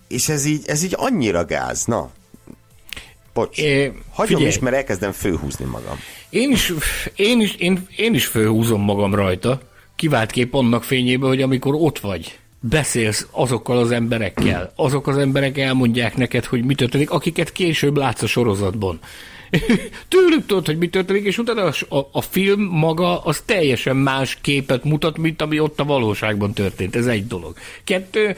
És 0.09 0.28
ez 0.28 0.45
így, 0.45 0.62
ez 0.66 0.82
így 0.82 0.95
annyira 0.97 1.45
gáz, 1.45 1.84
na. 1.84 2.11
Bocs, 3.32 3.59
é, 3.59 3.93
hagyom 4.11 4.34
figyelj. 4.34 4.47
is, 4.47 4.59
mert 4.59 4.76
elkezdem 4.76 5.12
főhúzni 5.12 5.64
magam. 5.64 5.99
Én 6.30 6.51
is, 6.51 6.72
én, 7.14 7.41
is, 7.41 7.55
én, 7.55 7.86
én 7.97 8.14
is 8.14 8.26
főhúzom 8.26 8.82
magam 8.82 9.14
rajta, 9.14 9.61
kivált 9.97 10.30
kép 10.30 10.55
annak 10.55 10.84
fényébe, 10.84 11.26
hogy 11.26 11.43
amikor 11.43 11.74
ott 11.74 11.99
vagy, 11.99 12.39
beszélsz 12.61 13.26
azokkal 13.30 13.78
az 13.78 13.91
emberekkel, 13.91 14.72
azok 14.76 15.07
az 15.07 15.16
emberek 15.16 15.59
elmondják 15.59 16.16
neked, 16.16 16.45
hogy 16.45 16.64
mi 16.64 16.74
történik, 16.74 17.11
akiket 17.11 17.53
később 17.53 17.97
látsz 17.97 18.22
a 18.22 18.26
sorozatban. 18.26 18.99
Tőlük 20.09 20.46
tudod, 20.46 20.66
hogy 20.66 20.78
mi 20.78 20.88
történik, 20.88 21.24
és 21.24 21.38
utána 21.38 21.72
a, 21.88 22.09
a, 22.12 22.20
film 22.20 22.61
maga 22.61 23.20
az 23.20 23.40
teljesen 23.40 23.96
más 23.96 24.38
képet 24.40 24.84
mutat, 24.84 25.18
mint 25.18 25.42
ami 25.42 25.61
ott 25.61 25.80
a 25.80 25.84
valóságban 25.84 26.53
történt. 26.53 26.96
Ez 26.96 27.07
egy 27.07 27.26
dolog. 27.26 27.57
Kettő, 27.84 28.36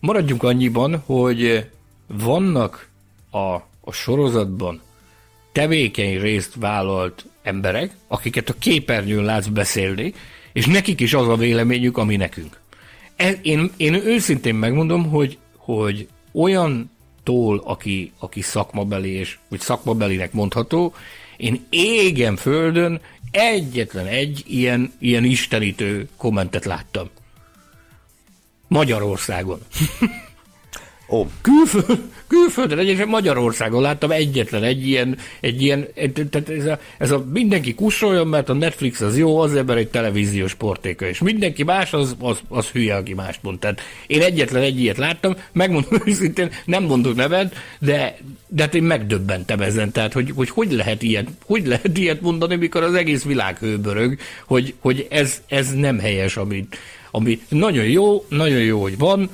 maradjunk 0.00 0.42
annyiban, 0.42 1.02
hogy 1.06 1.66
vannak 2.06 2.88
a, 3.30 3.54
a 3.80 3.92
sorozatban 3.92 4.80
tevékeny 5.52 6.20
részt 6.20 6.54
vállalt 6.54 7.26
emberek, 7.42 7.96
akiket 8.08 8.48
a 8.48 8.54
képernyőn 8.58 9.24
látsz 9.24 9.46
beszélni, 9.46 10.14
és 10.52 10.66
nekik 10.66 11.00
is 11.00 11.14
az 11.14 11.28
a 11.28 11.36
véleményük, 11.36 11.98
ami 11.98 12.16
nekünk. 12.16 12.60
E, 13.16 13.30
én, 13.42 13.70
én 13.76 13.94
őszintén 13.94 14.54
megmondom, 14.54 15.08
hogy, 15.08 15.38
hogy 15.56 16.08
olyan 16.32 16.90
tól, 17.22 17.62
aki, 17.64 18.12
aki 18.18 18.40
szakmabeli, 18.40 19.10
és 19.10 19.38
vagy 19.48 19.60
szakmabelinek 19.60 20.32
mondható, 20.32 20.94
én 21.36 21.66
égen 21.70 22.36
földön 22.36 23.00
egyetlen 23.30 24.06
egy 24.06 24.42
ilyen, 24.46 24.92
ilyen 24.98 25.24
istenítő 25.24 26.08
kommentet 26.16 26.64
láttam. 26.64 27.08
Magyarországon. 28.68 29.60
Ó. 31.12 31.26
Külföld, 31.40 32.00
külföldön, 32.26 32.78
egyébként 32.78 33.08
Magyarországon 33.08 33.82
láttam 33.82 34.10
egyetlen 34.10 34.62
egy 34.62 34.88
ilyen, 34.88 35.18
egy 35.40 35.62
ilyen 35.62 35.86
tehát 36.30 36.48
ez 36.48 36.66
a, 36.66 36.78
ez 36.98 37.10
a 37.10 37.24
mindenki 37.32 37.74
kussoljon, 37.74 38.26
mert 38.26 38.48
a 38.48 38.52
Netflix 38.52 39.00
az 39.00 39.18
jó, 39.18 39.38
az 39.38 39.54
ember 39.54 39.76
egy 39.76 39.88
televíziós 39.88 40.54
portéka, 40.54 41.06
és 41.06 41.18
mindenki 41.18 41.62
más 41.62 41.92
az, 41.92 42.16
az, 42.20 42.38
az 42.48 42.66
hülye, 42.66 42.96
aki 42.96 43.14
mást 43.14 43.42
mond. 43.42 43.58
Tehát 43.58 43.80
én 44.06 44.22
egyetlen 44.22 44.62
egy 44.62 44.80
ilyet 44.80 44.96
láttam, 44.96 45.36
megmondom 45.52 46.02
őszintén, 46.06 46.50
nem 46.64 46.84
mondok 46.84 47.14
nevet, 47.14 47.54
de, 47.78 48.18
de 48.48 48.62
hát 48.62 48.74
én 48.74 48.82
megdöbbentem 48.82 49.60
ezen, 49.60 49.92
tehát 49.92 50.12
hogy, 50.12 50.32
hogy 50.34 50.50
hogy 50.50 50.72
lehet 50.72 51.02
ilyet, 51.02 51.28
hogy 51.44 51.66
lehet 51.66 51.98
ilyet 51.98 52.20
mondani, 52.20 52.56
mikor 52.56 52.82
az 52.82 52.94
egész 52.94 53.22
világ 53.22 53.58
hőbörög, 53.58 54.18
hogy, 54.46 54.74
hogy 54.80 55.06
ez, 55.10 55.42
ez 55.48 55.74
nem 55.74 55.98
helyes, 55.98 56.36
amit, 56.36 56.76
ami 57.10 57.40
nagyon 57.48 57.84
jó, 57.84 58.24
nagyon 58.28 58.60
jó, 58.60 58.82
hogy 58.82 58.98
van, 58.98 59.30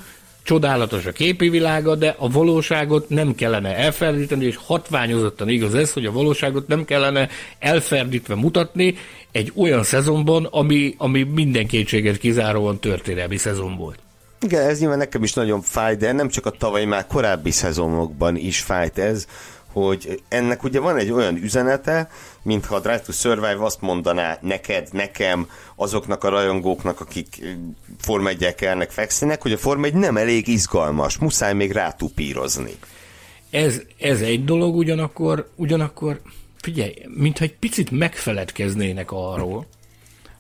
csodálatos 0.49 1.07
a 1.07 1.13
képi 1.13 1.49
világa, 1.49 1.95
de 1.95 2.15
a 2.19 2.31
valóságot 2.31 3.09
nem 3.09 3.35
kellene 3.35 3.77
elferdíteni, 3.77 4.45
és 4.45 4.57
hatványozottan 4.57 5.49
igaz 5.49 5.75
ez, 5.75 5.93
hogy 5.93 6.07
a 6.07 6.13
valóságot 6.13 6.69
nem 6.69 6.85
kellene 6.85 7.29
elferdítve 7.59 8.35
mutatni 8.35 8.95
egy 9.33 9.53
olyan 9.57 9.83
szezonban, 9.83 10.45
ami, 10.45 10.95
ami 10.99 11.23
minden 11.23 11.67
kétséget 11.67 12.19
kizáróan 12.19 12.79
történelmi 12.79 13.37
szezon 13.37 13.77
volt. 13.77 13.99
Igen, 14.41 14.69
ez 14.69 14.79
nyilván 14.79 14.99
nekem 14.99 15.23
is 15.23 15.33
nagyon 15.33 15.61
fáj, 15.61 15.97
de 15.97 16.13
nem 16.13 16.29
csak 16.29 16.47
a 16.47 16.51
tavaly, 16.51 16.85
már 16.85 17.07
korábbi 17.07 17.51
szezonokban 17.51 18.37
is 18.37 18.61
fájt 18.61 18.99
ez, 18.99 19.27
hogy 19.73 20.23
ennek 20.29 20.63
ugye 20.63 20.81
van 20.81 20.97
egy 20.97 21.11
olyan 21.11 21.37
üzenete, 21.37 22.09
mintha 22.43 22.75
a 22.75 22.81
Drive 22.81 23.01
to 23.01 23.13
Survive 23.13 23.65
azt 23.65 23.81
mondaná 23.81 24.39
neked, 24.41 24.89
nekem, 24.93 25.49
azoknak 25.77 26.25
a 26.25 26.29
rajongóknak, 26.29 27.01
akik 27.01 27.57
Forma 27.99 28.29
1 28.29 28.55
kelnek, 28.55 28.91
fekszenek, 28.91 29.43
hogy 29.43 29.53
a 29.53 29.59
Forma 29.59 29.87
1 29.87 29.95
nem 29.95 30.17
elég 30.17 30.49
izgalmas, 30.49 31.19
muszáj 31.19 31.55
még 31.55 31.73
rátupírozni. 31.73 32.73
Ez, 33.51 33.83
ez 33.99 34.21
egy 34.21 34.45
dolog, 34.45 34.77
ugyanakkor, 34.77 35.49
ugyanakkor 35.55 36.21
figyelj, 36.57 36.95
mintha 37.07 37.45
egy 37.45 37.57
picit 37.57 37.91
megfeledkeznének 37.91 39.13
arról 39.13 39.67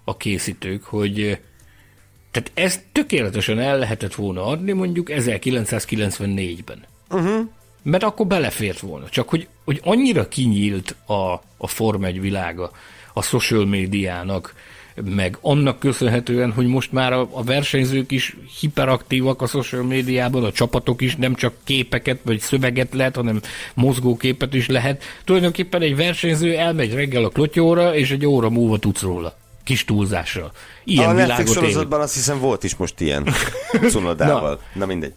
a 0.04 0.16
készítők, 0.16 0.84
hogy 0.84 1.40
tehát 2.30 2.50
ezt 2.54 2.82
tökéletesen 2.92 3.58
el 3.58 3.78
lehetett 3.78 4.14
volna 4.14 4.44
adni 4.44 4.72
mondjuk 4.72 5.08
1994-ben. 5.10 6.84
Uh-huh 7.10 7.48
mert 7.90 8.02
akkor 8.02 8.26
belefért 8.26 8.80
volna. 8.80 9.08
Csak 9.08 9.28
hogy, 9.28 9.46
hogy 9.64 9.80
annyira 9.84 10.28
kinyílt 10.28 10.94
a, 11.06 11.32
a 11.56 11.66
Form 11.66 12.04
1 12.04 12.20
világa 12.20 12.70
a 13.12 13.22
social 13.22 13.66
médiának, 13.66 14.54
meg 15.04 15.38
annak 15.40 15.78
köszönhetően, 15.78 16.52
hogy 16.52 16.66
most 16.66 16.92
már 16.92 17.12
a, 17.12 17.28
a 17.32 17.42
versenyzők 17.42 18.10
is 18.10 18.36
hiperaktívak 18.60 19.42
a 19.42 19.46
social 19.46 19.82
médiában, 19.82 20.44
a 20.44 20.52
csapatok 20.52 21.00
is 21.00 21.16
nem 21.16 21.34
csak 21.34 21.54
képeket 21.64 22.18
vagy 22.22 22.40
szöveget 22.40 22.94
lehet, 22.94 23.16
hanem 23.16 23.40
mozgóképet 23.74 24.54
is 24.54 24.68
lehet. 24.68 25.02
Tulajdonképpen 25.24 25.82
egy 25.82 25.96
versenyző 25.96 26.56
elmegy 26.56 26.94
reggel 26.94 27.24
a 27.24 27.28
klotyóra, 27.28 27.94
és 27.94 28.10
egy 28.10 28.26
óra 28.26 28.50
múlva 28.50 28.78
tudsz 28.78 29.02
róla. 29.02 29.36
Kis 29.64 29.84
túlzással. 29.84 30.52
Ilyen 30.84 31.08
a 31.08 31.12
Netflix 31.12 31.52
sorozatban 31.52 32.00
azt 32.00 32.14
hiszem 32.14 32.38
volt 32.38 32.64
is 32.64 32.76
most 32.76 33.00
ilyen 33.00 33.28
cunodával. 33.92 34.60
Na, 34.72 34.78
Na 34.80 34.86
mindegy 34.86 35.12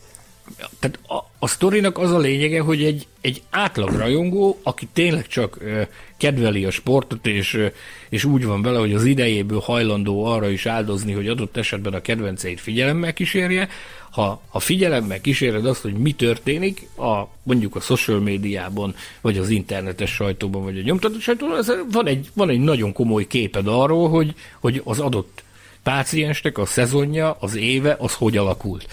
tehát 0.80 1.00
a, 1.08 1.30
a 1.40 1.48
sztorinak 1.48 1.98
az 1.98 2.12
a 2.12 2.18
lényege, 2.18 2.62
hogy 2.62 2.84
egy, 2.84 3.08
egy 3.22 3.42
átlag 3.50 3.90
rajongó, 3.90 4.60
aki 4.64 4.88
tényleg 4.94 5.28
csak 5.28 5.58
ö, 5.62 5.82
kedveli 6.18 6.66
a 6.66 6.72
sportot, 6.72 7.28
és, 7.28 7.54
ö, 7.54 7.66
és 8.10 8.24
úgy 8.24 8.46
van 8.46 8.62
vele, 8.62 8.80
hogy 8.80 8.94
az 8.94 9.06
idejéből 9.06 9.60
hajlandó 9.60 10.26
arra 10.26 10.50
is 10.50 10.66
áldozni, 10.66 11.12
hogy 11.12 11.28
adott 11.28 11.58
esetben 11.58 11.94
a 11.94 12.02
kedvenceit 12.02 12.60
figyelemmel 12.60 13.14
kísérje, 13.14 13.70
ha, 14.12 14.42
ha 14.48 14.60
figyelemmel 14.60 15.22
kíséred 15.22 15.66
azt, 15.66 15.82
hogy 15.82 15.94
mi 15.94 16.12
történik 16.12 16.88
a, 16.98 17.28
mondjuk 17.44 17.76
a 17.76 17.80
social 17.80 18.20
médiában, 18.20 18.96
vagy 19.22 19.38
az 19.38 19.50
internetes 19.50 20.12
sajtóban, 20.12 20.64
vagy 20.64 20.78
a 20.78 20.82
nyomtatott 20.82 21.22
sajtóban, 21.22 21.64
van, 21.92 22.08
egy, 22.08 22.30
van 22.34 22.50
egy 22.50 22.60
nagyon 22.60 22.94
komoly 22.94 23.28
képed 23.28 23.68
arról, 23.68 24.10
hogy, 24.10 24.34
hogy 24.60 24.82
az 24.84 25.00
adott 25.00 25.44
páciensnek 25.84 26.58
a 26.58 26.66
szezonja, 26.66 27.38
az 27.40 27.56
éve, 27.56 27.96
az 28.00 28.14
hogy 28.14 28.38
alakult. 28.38 28.88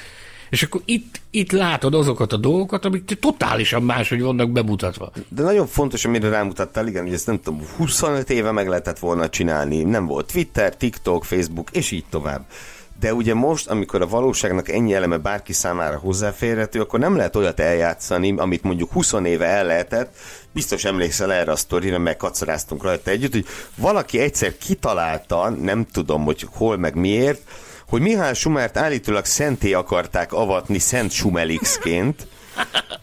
És 0.50 0.62
akkor 0.62 0.80
itt, 0.84 1.20
itt 1.30 1.52
látod 1.52 1.94
azokat 1.94 2.32
a 2.32 2.36
dolgokat, 2.36 2.84
amik 2.84 3.18
totálisan 3.20 3.82
máshogy 3.82 4.22
vannak 4.22 4.50
bemutatva. 4.50 5.12
De 5.28 5.42
nagyon 5.42 5.66
fontos, 5.66 6.04
amire 6.04 6.28
rámutattál, 6.28 6.86
igen, 6.86 7.02
hogy 7.04 7.12
ezt 7.12 7.26
nem 7.26 7.40
tudom, 7.40 7.62
25 7.76 8.30
éve 8.30 8.50
meg 8.50 8.68
lehetett 8.68 8.98
volna 8.98 9.28
csinálni. 9.28 9.82
Nem 9.82 10.06
volt 10.06 10.32
Twitter, 10.32 10.76
TikTok, 10.76 11.24
Facebook, 11.24 11.70
és 11.72 11.90
így 11.90 12.04
tovább. 12.10 12.46
De 13.00 13.14
ugye 13.14 13.34
most, 13.34 13.68
amikor 13.68 14.02
a 14.02 14.06
valóságnak 14.06 14.68
ennyi 14.68 14.94
eleme 14.94 15.16
bárki 15.16 15.52
számára 15.52 15.98
hozzáférhető, 15.98 16.80
akkor 16.80 16.98
nem 16.98 17.16
lehet 17.16 17.36
olyat 17.36 17.60
eljátszani, 17.60 18.34
amit 18.36 18.62
mondjuk 18.62 18.92
20 18.92 19.12
éve 19.24 19.46
el 19.46 19.64
lehetett, 19.64 20.16
biztos 20.52 20.84
emlékszel 20.84 21.32
erre 21.32 21.50
a 21.50 21.56
sztorira, 21.56 21.98
meg 21.98 22.16
kacaráztunk 22.16 22.82
rajta 22.82 23.10
együtt, 23.10 23.32
hogy 23.32 23.46
valaki 23.76 24.18
egyszer 24.18 24.56
kitalálta, 24.56 25.48
nem 25.48 25.86
tudom, 25.92 26.24
hogy 26.24 26.46
hol 26.52 26.76
meg 26.76 26.94
miért, 26.94 27.40
hogy 27.88 28.00
Mihály 28.00 28.34
Schumert 28.34 28.76
állítólag 28.76 29.24
szenté 29.24 29.72
akarták 29.72 30.32
avatni 30.32 30.78
Szent 30.78 31.10
Sumelixként, 31.10 32.26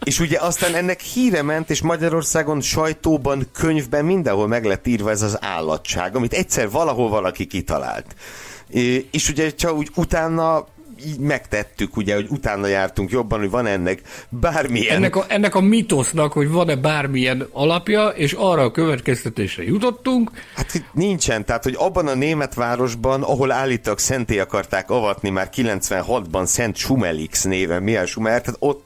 és 0.04 0.20
ugye 0.20 0.38
aztán 0.40 0.74
ennek 0.74 1.00
híre 1.00 1.42
ment, 1.42 1.70
és 1.70 1.82
Magyarországon 1.82 2.60
sajtóban, 2.60 3.48
könyvben 3.52 4.04
mindenhol 4.04 4.46
meg 4.46 4.64
lett 4.64 4.86
írva 4.86 5.10
ez 5.10 5.22
az 5.22 5.38
állatság, 5.40 6.16
amit 6.16 6.32
egyszer 6.32 6.70
valahol 6.70 7.08
valaki 7.08 7.46
kitalált. 7.46 8.16
És 9.10 9.28
ugye 9.28 9.50
csak 9.50 9.74
úgy 9.74 9.90
utána 9.94 10.66
így 11.04 11.18
megtettük, 11.18 11.96
ugye, 11.96 12.14
hogy 12.14 12.26
utána 12.28 12.66
jártunk 12.66 13.10
jobban, 13.10 13.38
hogy 13.38 13.50
van 13.50 13.66
ennek 13.66 14.00
bármilyen... 14.28 14.96
Ennek 14.96 15.16
a, 15.16 15.24
ennek 15.28 15.54
a 15.54 15.60
mitosznak, 15.60 16.32
hogy 16.32 16.48
van-e 16.48 16.76
bármilyen 16.76 17.48
alapja, 17.52 18.08
és 18.08 18.32
arra 18.32 18.62
a 18.62 18.70
következtetésre 18.70 19.62
jutottunk. 19.62 20.30
Hát 20.54 20.74
itt 20.74 20.86
nincsen, 20.92 21.44
tehát, 21.44 21.62
hogy 21.62 21.74
abban 21.78 22.06
a 22.06 22.14
német 22.14 22.54
városban, 22.54 23.22
ahol 23.22 23.50
állítólag 23.50 23.98
szenté 23.98 24.38
akarták 24.38 24.90
avatni 24.90 25.30
már 25.30 25.50
96-ban 25.54 26.44
Szent 26.44 26.76
Sumelix 26.76 27.42
néven, 27.44 27.82
milyen 27.82 28.06
Sumer, 28.06 28.40
tehát 28.40 28.56
ott 28.58 28.84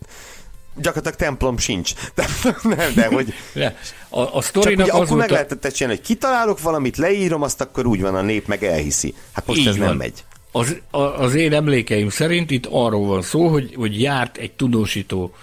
gyakorlatilag 0.76 1.16
templom 1.16 1.58
sincs. 1.58 1.92
De, 2.14 2.26
nem, 2.62 2.94
de 2.94 3.06
hogy... 3.06 3.34
De, 3.54 3.76
a, 4.08 4.36
a 4.36 4.40
sztorinak 4.40 4.86
Csak, 4.86 4.94
az 4.94 5.00
akkor 5.00 5.16
meg 5.16 5.30
a... 5.30 5.32
lehetett 5.32 5.72
csinálni, 5.72 5.98
hogy 5.98 6.06
kitalálok 6.06 6.60
valamit, 6.60 6.96
leírom, 6.96 7.42
azt 7.42 7.60
akkor 7.60 7.86
úgy 7.86 8.00
van, 8.00 8.14
a 8.14 8.22
nép 8.22 8.46
meg 8.46 8.64
elhiszi. 8.64 9.14
Hát 9.32 9.46
most 9.46 9.60
Így 9.60 9.66
ez 9.66 9.76
van. 9.76 9.88
nem 9.88 9.96
megy. 9.96 10.24
Az, 10.52 10.80
az 11.16 11.34
én 11.34 11.52
emlékeim 11.52 12.08
szerint 12.08 12.50
itt 12.50 12.66
arról 12.70 13.06
van 13.06 13.22
szó, 13.22 13.48
hogy, 13.48 13.74
hogy 13.74 14.00
járt 14.00 14.36
egy 14.36 14.52
tudósító 14.52 15.34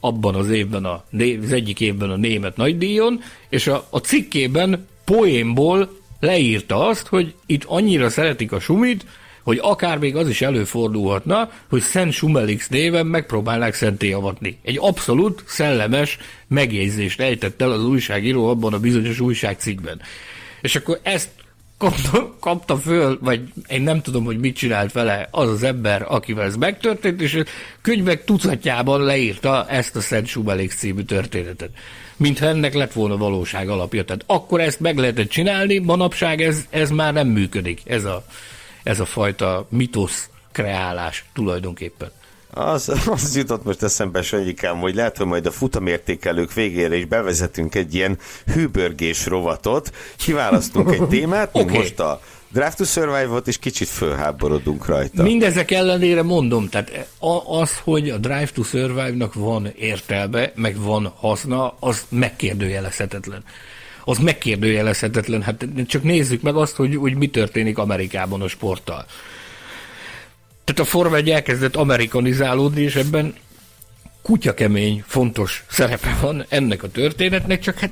abban 0.00 0.34
az 0.34 0.50
évben, 0.50 0.84
a, 0.84 1.04
az 1.42 1.52
egyik 1.52 1.80
évben 1.80 2.10
a 2.10 2.16
német 2.16 2.56
nagydíjon, 2.56 3.22
és 3.48 3.66
a, 3.66 3.86
a 3.90 3.98
cikkében 3.98 4.86
poénból 5.04 5.98
leírta 6.20 6.86
azt, 6.86 7.06
hogy 7.06 7.34
itt 7.46 7.64
annyira 7.64 8.10
szeretik 8.10 8.52
a 8.52 8.60
sumit, 8.60 9.04
hogy 9.42 9.58
akár 9.62 9.98
még 9.98 10.16
az 10.16 10.28
is 10.28 10.42
előfordulhatna, 10.42 11.50
hogy 11.68 11.80
Szent 11.80 12.12
Sumelix 12.12 12.68
néven 12.68 13.06
megpróbálnák 13.06 13.74
szenté 13.74 14.12
avatni. 14.12 14.58
Egy 14.62 14.78
abszolút 14.80 15.42
szellemes 15.46 16.18
megjegyzést 16.48 17.20
ejtett 17.20 17.62
el 17.62 17.70
az 17.70 17.84
újságíró 17.84 18.48
abban 18.48 18.72
a 18.72 18.78
bizonyos 18.78 19.20
újságcikkben. 19.20 20.00
És 20.60 20.76
akkor 20.76 21.00
ezt 21.02 21.28
kapta, 22.40 22.76
föl, 22.76 23.18
vagy 23.20 23.40
én 23.68 23.82
nem 23.82 24.02
tudom, 24.02 24.24
hogy 24.24 24.38
mit 24.38 24.56
csinált 24.56 24.92
vele 24.92 25.28
az 25.30 25.48
az 25.48 25.62
ember, 25.62 26.04
akivel 26.08 26.44
ez 26.44 26.56
megtörtént, 26.56 27.20
és 27.20 27.42
könyvek 27.80 28.24
tucatjában 28.24 29.00
leírta 29.00 29.66
ezt 29.68 29.96
a 29.96 30.00
Szent 30.00 30.26
Sumelix 30.26 30.76
című 30.76 31.02
történetet. 31.02 31.70
Mintha 32.16 32.46
ennek 32.46 32.74
lett 32.74 32.92
volna 32.92 33.16
valóság 33.16 33.68
alapja. 33.68 34.04
Tehát 34.04 34.24
akkor 34.26 34.60
ezt 34.60 34.80
meg 34.80 34.98
lehetett 34.98 35.28
csinálni, 35.28 35.78
manapság 35.78 36.42
ez, 36.42 36.66
ez 36.70 36.90
már 36.90 37.12
nem 37.12 37.28
működik, 37.28 37.80
ez 37.84 38.04
a, 38.04 38.24
ez 38.82 39.00
a 39.00 39.04
fajta 39.04 39.66
mitosz 39.68 40.28
kreálás 40.52 41.24
tulajdonképpen. 41.32 42.10
Az, 42.50 42.88
az 43.12 43.36
jutott 43.36 43.64
most 43.64 43.82
eszembe, 43.82 44.22
Sanyikám, 44.22 44.78
hogy 44.78 44.94
lehet, 44.94 45.16
hogy 45.16 45.26
majd 45.26 45.46
a 45.46 45.50
futamértékelők 45.50 46.52
végére 46.52 46.96
is 46.96 47.04
bevezetünk 47.04 47.74
egy 47.74 47.94
ilyen 47.94 48.18
hűbörgés 48.52 49.26
rovatot, 49.26 49.90
kiválasztunk 50.16 50.92
egy 50.92 51.08
témát, 51.18 51.48
okay. 51.52 51.76
most 51.76 52.00
a 52.00 52.20
Draft 52.52 52.76
to 52.76 52.84
Survive-ot, 52.84 53.48
és 53.48 53.58
kicsit 53.58 53.88
fölháborodunk 53.88 54.86
rajta. 54.86 55.22
Mindezek 55.22 55.70
ellenére 55.70 56.22
mondom, 56.22 56.68
tehát 56.68 57.08
az, 57.46 57.78
hogy 57.84 58.10
a 58.10 58.18
Drive 58.18 58.48
to 58.54 58.62
Survive-nak 58.62 59.34
van 59.34 59.72
értelme, 59.76 60.52
meg 60.54 60.76
van 60.80 61.12
haszna, 61.16 61.74
az 61.80 62.06
megkérdőjelezhetetlen 62.08 63.44
az 64.04 64.18
megkérdőjelezhetetlen. 64.18 65.42
Hát 65.42 65.66
csak 65.86 66.02
nézzük 66.02 66.42
meg 66.42 66.56
azt, 66.56 66.76
hogy, 66.76 66.96
hogy 66.96 67.14
mi 67.14 67.26
történik 67.26 67.78
Amerikában 67.78 68.42
a 68.42 68.48
sporttal. 68.48 69.06
Tehát 70.64 70.80
a 70.80 70.84
Forma 70.84 71.16
1 71.16 71.30
elkezdett 71.30 71.76
amerikanizálódni, 71.76 72.82
és 72.82 72.96
ebben 72.96 73.34
kutyakemény, 74.22 75.04
fontos 75.06 75.64
szerepe 75.68 76.18
van 76.20 76.44
ennek 76.48 76.82
a 76.82 76.90
történetnek, 76.90 77.60
csak 77.60 77.78
hát 77.78 77.90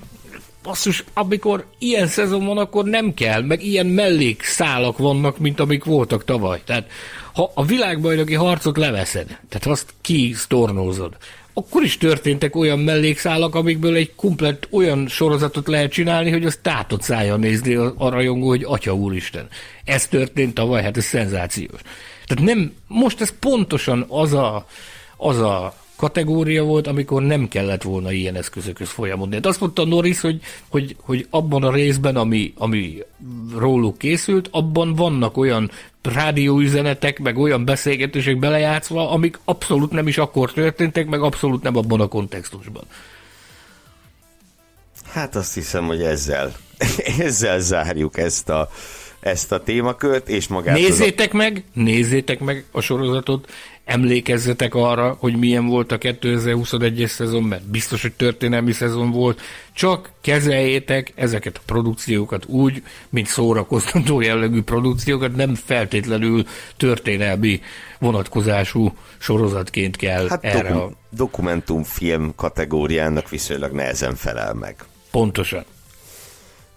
basszus, 0.62 1.04
amikor 1.14 1.66
ilyen 1.78 2.06
szezon 2.06 2.46
van, 2.46 2.58
akkor 2.58 2.84
nem 2.84 3.14
kell, 3.14 3.42
meg 3.42 3.62
ilyen 3.64 3.86
mellékszálak 3.86 4.98
vannak, 4.98 5.38
mint 5.38 5.60
amik 5.60 5.84
voltak 5.84 6.24
tavaly. 6.24 6.60
Tehát 6.64 6.90
ha 7.32 7.50
a 7.54 7.64
világbajnoki 7.64 8.34
harcot 8.34 8.76
leveszed, 8.76 9.26
tehát 9.26 9.66
azt 9.66 9.94
kisztornózod, 10.00 11.16
akkor 11.52 11.82
is 11.82 11.98
történtek 11.98 12.56
olyan 12.56 12.78
mellékszálak, 12.78 13.54
amikből 13.54 13.94
egy 13.94 14.14
komplet 14.14 14.68
olyan 14.70 15.08
sorozatot 15.08 15.68
lehet 15.68 15.92
csinálni, 15.92 16.30
hogy 16.30 16.44
az 16.44 16.58
tátott 16.62 17.02
szája 17.02 17.36
nézni 17.36 17.74
a 17.74 18.08
rajongó, 18.08 18.48
hogy 18.48 18.64
Atya 18.64 18.94
Úristen. 18.94 19.48
Ez 19.84 20.06
történt 20.06 20.54
tavaly, 20.54 20.82
hát 20.82 20.96
ez 20.96 21.04
szenzációs. 21.04 21.80
Tehát 22.28 22.54
nem, 22.54 22.72
most 22.86 23.20
ez 23.20 23.32
pontosan 23.38 24.04
az 24.08 24.32
a, 24.32 24.66
az 25.16 25.38
a 25.38 25.74
kategória 25.98 26.64
volt, 26.64 26.86
amikor 26.86 27.22
nem 27.22 27.48
kellett 27.48 27.82
volna 27.82 28.12
ilyen 28.12 28.34
eszközökhöz 28.34 28.88
folyamodni. 28.88 29.34
Hát 29.34 29.46
azt 29.46 29.60
mondta 29.60 29.84
Norris, 29.84 30.20
hogy, 30.20 30.40
hogy, 30.68 30.96
hogy 31.00 31.26
abban 31.30 31.62
a 31.62 31.72
részben, 31.72 32.16
ami, 32.16 32.52
ami 32.56 33.02
róluk 33.56 33.98
készült, 33.98 34.48
abban 34.50 34.94
vannak 34.94 35.36
olyan 35.36 35.70
rádióüzenetek, 36.02 37.18
meg 37.18 37.38
olyan 37.38 37.64
beszélgetések 37.64 38.38
belejátszva, 38.38 39.10
amik 39.10 39.38
abszolút 39.44 39.90
nem 39.90 40.08
is 40.08 40.18
akkor 40.18 40.52
történtek, 40.52 41.06
meg 41.06 41.22
abszolút 41.22 41.62
nem 41.62 41.76
abban 41.76 42.00
a 42.00 42.08
kontextusban. 42.08 42.84
Hát 45.10 45.36
azt 45.36 45.54
hiszem, 45.54 45.86
hogy 45.86 46.02
ezzel, 46.02 46.56
ezzel 47.18 47.60
zárjuk 47.60 48.18
ezt 48.18 48.48
a, 48.48 48.70
ezt 49.20 49.52
a 49.52 49.62
témakört, 49.62 50.28
és 50.28 50.48
magát... 50.48 50.76
Nézzétek 50.76 51.32
a... 51.32 51.36
meg, 51.36 51.64
nézzétek 51.72 52.40
meg 52.40 52.64
a 52.70 52.80
sorozatot, 52.80 53.48
emlékezzetek 53.88 54.74
arra, 54.74 55.16
hogy 55.18 55.36
milyen 55.36 55.66
volt 55.66 55.92
a 55.92 55.98
2021-es 55.98 57.08
szezon, 57.08 57.42
mert 57.42 57.62
biztos, 57.62 58.02
hogy 58.02 58.12
történelmi 58.12 58.72
szezon 58.72 59.10
volt, 59.10 59.40
csak 59.72 60.10
kezeljétek 60.20 61.12
ezeket 61.14 61.56
a 61.56 61.60
produkciókat 61.66 62.44
úgy, 62.46 62.82
mint 63.08 63.26
szórakoztató 63.26 64.20
jellegű 64.20 64.62
produkciókat, 64.62 65.36
nem 65.36 65.54
feltétlenül 65.54 66.44
történelmi 66.76 67.60
vonatkozású 67.98 68.94
sorozatként 69.18 69.96
kell 69.96 70.28
hát 70.28 70.44
erre 70.44 70.68
dokum- 70.72 70.92
a... 70.92 71.16
dokumentumfilm 71.16 72.32
kategóriának 72.36 73.28
viszonylag 73.28 73.72
nehezen 73.72 74.14
felel 74.14 74.54
meg. 74.54 74.76
Pontosan. 75.10 75.64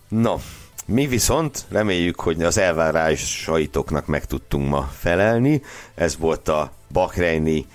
Na, 0.08 0.40
mi 0.86 1.08
viszont 1.08 1.66
reméljük, 1.70 2.20
hogy 2.20 2.44
az 2.44 2.58
elvárásaitoknak 2.58 4.06
meg 4.06 4.26
tudtunk 4.26 4.70
ma 4.70 4.90
felelni. 4.98 5.62
Ez 5.96 6.18
volt 6.18 6.48
a 6.48 6.72
Bakreini 6.92 7.66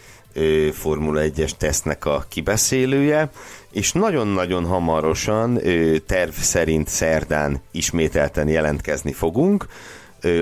Formula 0.72 1.20
1-es 1.24 1.50
tesznek 1.50 2.04
a 2.04 2.24
kibeszélője, 2.28 3.30
és 3.70 3.92
nagyon-nagyon 3.92 4.64
hamarosan 4.64 5.60
terv 6.06 6.32
szerint 6.32 6.88
szerdán 6.88 7.60
ismételten 7.70 8.48
jelentkezni 8.48 9.12
fogunk 9.12 9.66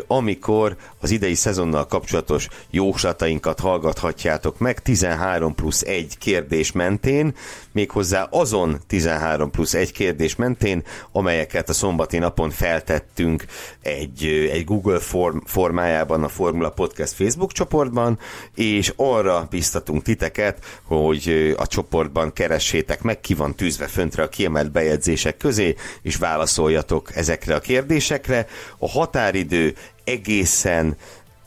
amikor 0.07 0.77
az 1.05 1.11
idei 1.11 1.35
szezonnal 1.35 1.87
kapcsolatos 1.87 2.49
jóslatainkat 2.71 3.61
hallgathatjátok 3.61 4.59
meg 4.59 4.83
13 4.83 5.55
plusz 5.55 5.83
1 5.83 6.19
kérdés 6.19 6.73
mentén, 6.73 7.35
méghozzá 7.73 8.29
azon 8.31 8.81
13 8.87 9.51
plusz 9.51 9.75
1 9.75 9.93
kérdés 9.93 10.37
mentén, 10.37 10.83
amelyeket 11.13 11.69
a 11.69 11.73
szombati 11.73 12.19
napon 12.19 12.51
feltettünk 12.51 13.45
egy, 13.83 14.49
egy 14.53 14.65
Google 14.65 14.99
form, 14.99 15.39
formájában 15.45 16.23
a 16.23 16.29
Formula 16.29 16.71
Podcast 16.71 17.13
Facebook 17.13 17.53
csoportban, 17.53 18.19
és 18.55 18.93
arra 18.97 19.47
biztatunk 19.51 20.03
titeket, 20.03 20.65
hogy 20.85 21.55
a 21.57 21.67
csoportban 21.67 22.33
keressétek 22.33 23.03
meg, 23.03 23.21
ki 23.21 23.35
van 23.35 23.55
tűzve 23.55 23.87
föntre 23.87 24.23
a 24.23 24.29
kiemelt 24.29 24.73
bejegyzések 24.73 25.37
közé, 25.37 25.75
és 26.03 26.17
válaszoljatok 26.17 27.17
ezekre 27.17 27.55
a 27.55 27.61
kérdésekre. 27.61 28.47
A 28.79 28.89
határidő 28.89 29.75
egészen 30.05 30.97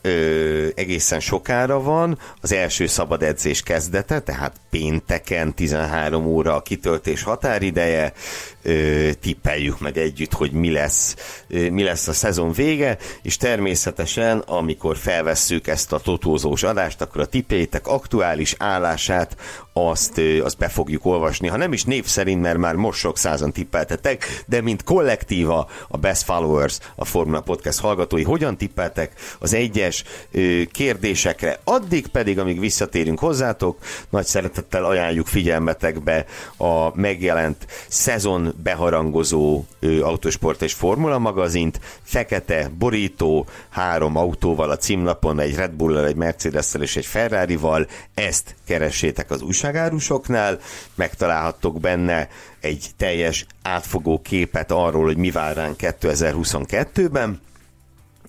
ö, 0.02 0.68
egészen 0.76 1.19
sokára 1.19 1.82
van, 1.82 2.19
az 2.41 2.53
első 2.53 2.88
szabad 2.88 3.24
edzés 3.24 3.61
kezdete, 3.61 4.19
tehát 4.19 4.56
pénteken 4.69 5.53
13 5.53 6.26
óra 6.26 6.56
a 6.56 6.61
kitöltés 6.61 7.24
határideje, 7.24 8.14
ö, 8.61 9.10
tippeljük 9.22 9.80
meg 9.80 9.98
együtt, 9.98 10.34
hogy 10.34 10.52
mi 10.52 10.72
lesz, 10.72 11.15
ö, 11.48 11.69
mi 11.69 11.84
lesz 11.84 12.07
a 12.07 12.14
szezon 12.14 12.52
vége, 12.52 12.98
és 13.22 13.38
természetesen, 13.38 14.40
amikor 14.40 14.98
felvesszük 14.98 15.68
ezt 15.68 15.94
a 15.94 15.99
totózós 15.99 16.64
adást, 16.64 17.02
akkor 17.02 17.22
a 17.22 17.26
tippétek 17.26 17.88
aktuális 17.88 18.56
állását 18.57 19.36
azt, 19.74 20.18
ö, 20.18 20.44
azt 20.44 20.57
be 20.57 20.68
fogjuk 20.68 21.06
olvasni. 21.06 21.48
Ha 21.48 21.57
nem 21.57 21.74
is 21.74 21.84
név 21.84 22.06
szerint, 22.06 22.41
mert 22.41 22.57
már 22.57 22.76
most 22.76 22.99
sok 22.99 23.18
százan 23.18 23.52
tippeltetek, 23.52 24.44
de 24.45 24.61
mint 24.61 24.84
kollektíva 24.84 25.69
a 25.88 25.98
Best 25.98 26.24
Followers, 26.24 26.78
a 26.95 27.06
Formula 27.06 27.41
Podcast 27.41 27.80
hallgatói, 27.80 28.24
hogyan 28.24 28.57
tippeltek? 28.57 29.14
Az 29.40 29.53
egyes 29.53 29.86
ö, 30.31 30.61
kérdésekre. 30.72 31.59
Addig 31.64 32.07
pedig, 32.07 32.39
amíg 32.39 32.59
visszatérünk 32.59 33.19
hozzátok, 33.19 33.77
nagy 34.09 34.26
szeretettel 34.26 34.85
ajánljuk 34.85 35.27
figyelmetekbe 35.27 36.26
a 36.57 36.97
megjelent 36.97 37.65
szezon 37.88 38.53
beharangozó 38.64 39.64
ö, 39.80 40.01
autósport 40.01 40.61
és 40.61 40.73
formula 40.73 41.19
magazint, 41.19 41.80
fekete 42.03 42.69
borító, 42.77 43.45
három 43.69 44.15
autóval 44.15 44.69
a 44.69 44.77
címlapon, 44.77 45.39
egy 45.39 45.55
Red 45.55 45.72
Bull-al, 45.72 46.05
egy 46.05 46.15
mercedes 46.15 46.73
és 46.80 46.95
egy 46.95 47.05
Ferrari-val, 47.05 47.88
ezt 48.14 48.55
keressétek 48.65 49.31
az 49.31 49.41
újságárusoknál, 49.41 50.59
megtalálhattok 50.95 51.80
benne 51.80 52.30
egy 52.59 52.85
teljes 52.97 53.45
átfogó 53.61 54.22
képet 54.22 54.72
arról, 54.72 55.05
hogy 55.05 55.18
mi 55.18 55.31
vár 55.31 55.55
ránk 55.55 55.76
2022-ben, 55.80 57.41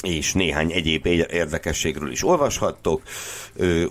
és 0.02 0.32
néhány 0.32 0.72
egyéb 0.72 1.06
érdekességről 1.06 2.10
is 2.10 2.24
olvashattok. 2.24 3.02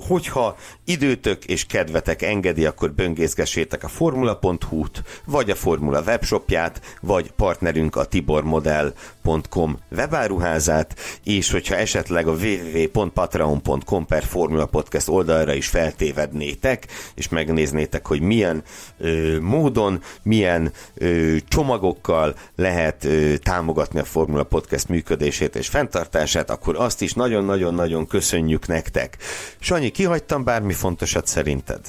Hogyha 0.08 0.58
időtök 0.88 1.46
és 1.46 1.66
kedvetek 1.66 2.22
engedi, 2.22 2.66
akkor 2.66 2.92
böngészgessétek 2.92 3.84
a 3.84 3.88
formula.hu-t, 3.88 5.04
vagy 5.26 5.50
a 5.50 5.56
Formula 5.56 6.02
webshopját, 6.02 6.82
vagy 7.02 7.32
partnerünk 7.32 7.96
a 7.96 8.06
tibormodel.com 8.06 9.78
webáruházát, 9.96 10.96
és 11.24 11.52
hogyha 11.52 11.76
esetleg 11.76 12.28
a 12.28 12.32
www.patreon.com 12.32 14.06
per 14.06 14.24
Formula 14.24 14.66
Podcast 14.66 15.10
oldalra 15.10 15.54
is 15.54 15.68
feltévednétek, 15.68 16.88
és 17.16 17.30
megnéznétek, 17.30 18.08
hogy 18.08 18.22
milyen 18.22 18.64
ö, 18.98 19.40
módon, 19.40 20.02
milyen 20.24 20.72
ö, 20.94 21.36
csomagokkal 21.48 22.36
lehet 22.56 23.04
ö, 23.04 23.38
támogatni 23.38 24.00
a 24.00 24.04
Formula 24.04 24.44
Podcast 24.44 24.88
működését 24.88 25.56
és 25.56 25.68
fenntartását, 25.68 26.50
akkor 26.50 26.76
azt 26.76 27.02
is 27.02 27.14
nagyon-nagyon-nagyon 27.14 28.08
köszönjük 28.08 28.68
nektek. 28.68 29.18
Sanyi, 29.60 29.90
kihagytam 29.90 30.44
bármi 30.44 30.76
fontosat 30.78 31.28
szerinted? 31.28 31.80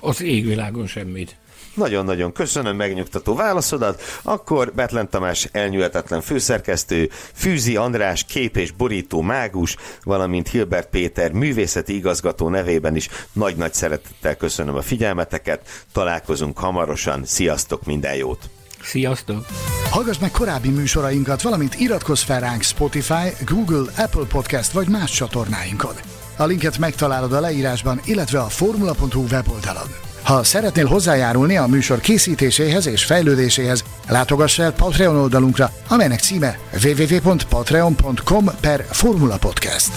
Az 0.00 0.22
égvilágon 0.22 0.86
semmit. 0.86 1.36
Nagyon-nagyon 1.76 2.32
köszönöm 2.32 2.76
megnyugtató 2.76 3.34
válaszodat. 3.34 4.02
Akkor 4.22 4.72
Betlen 4.74 5.10
Tamás 5.10 5.48
elnyúlhetetlen 5.52 6.20
főszerkesztő, 6.20 7.10
Fűzi 7.34 7.76
András 7.76 8.24
kép 8.24 8.56
és 8.56 8.70
borító 8.70 9.20
mágus, 9.20 9.76
valamint 10.02 10.48
Hilbert 10.48 10.88
Péter 10.88 11.32
művészeti 11.32 11.94
igazgató 11.94 12.48
nevében 12.48 12.96
is 12.96 13.08
nagy-nagy 13.32 13.74
szeretettel 13.74 14.36
köszönöm 14.36 14.74
a 14.74 14.82
figyelmeteket. 14.82 15.84
Találkozunk 15.92 16.58
hamarosan. 16.58 17.24
Sziasztok, 17.24 17.84
minden 17.84 18.14
jót! 18.14 18.50
Sziasztok! 18.82 19.46
Hallgass 19.90 20.18
meg 20.18 20.30
korábbi 20.30 20.68
műsorainkat, 20.68 21.42
valamint 21.42 21.74
iratkozz 21.74 22.22
fel 22.22 22.40
ránk 22.40 22.62
Spotify, 22.62 23.44
Google, 23.46 23.92
Apple 23.96 24.26
Podcast 24.28 24.72
vagy 24.72 24.88
más 24.88 25.10
csatornáinkon. 25.10 26.15
A 26.36 26.44
linket 26.44 26.78
megtalálod 26.78 27.32
a 27.32 27.40
leírásban, 27.40 28.00
illetve 28.04 28.40
a 28.40 28.48
formula.hu 28.48 29.24
weboldalon. 29.30 29.88
Ha 30.22 30.44
szeretnél 30.44 30.86
hozzájárulni 30.86 31.56
a 31.56 31.66
műsor 31.66 32.00
készítéséhez 32.00 32.86
és 32.86 33.04
fejlődéséhez, 33.04 33.84
látogass 34.08 34.58
el 34.58 34.72
Patreon 34.72 35.16
oldalunkra, 35.16 35.70
amelynek 35.88 36.20
címe 36.20 36.58
www.patreon.com 36.84 38.44
per 38.60 38.86
Formula 38.90 39.36
Podcast. 39.36 39.90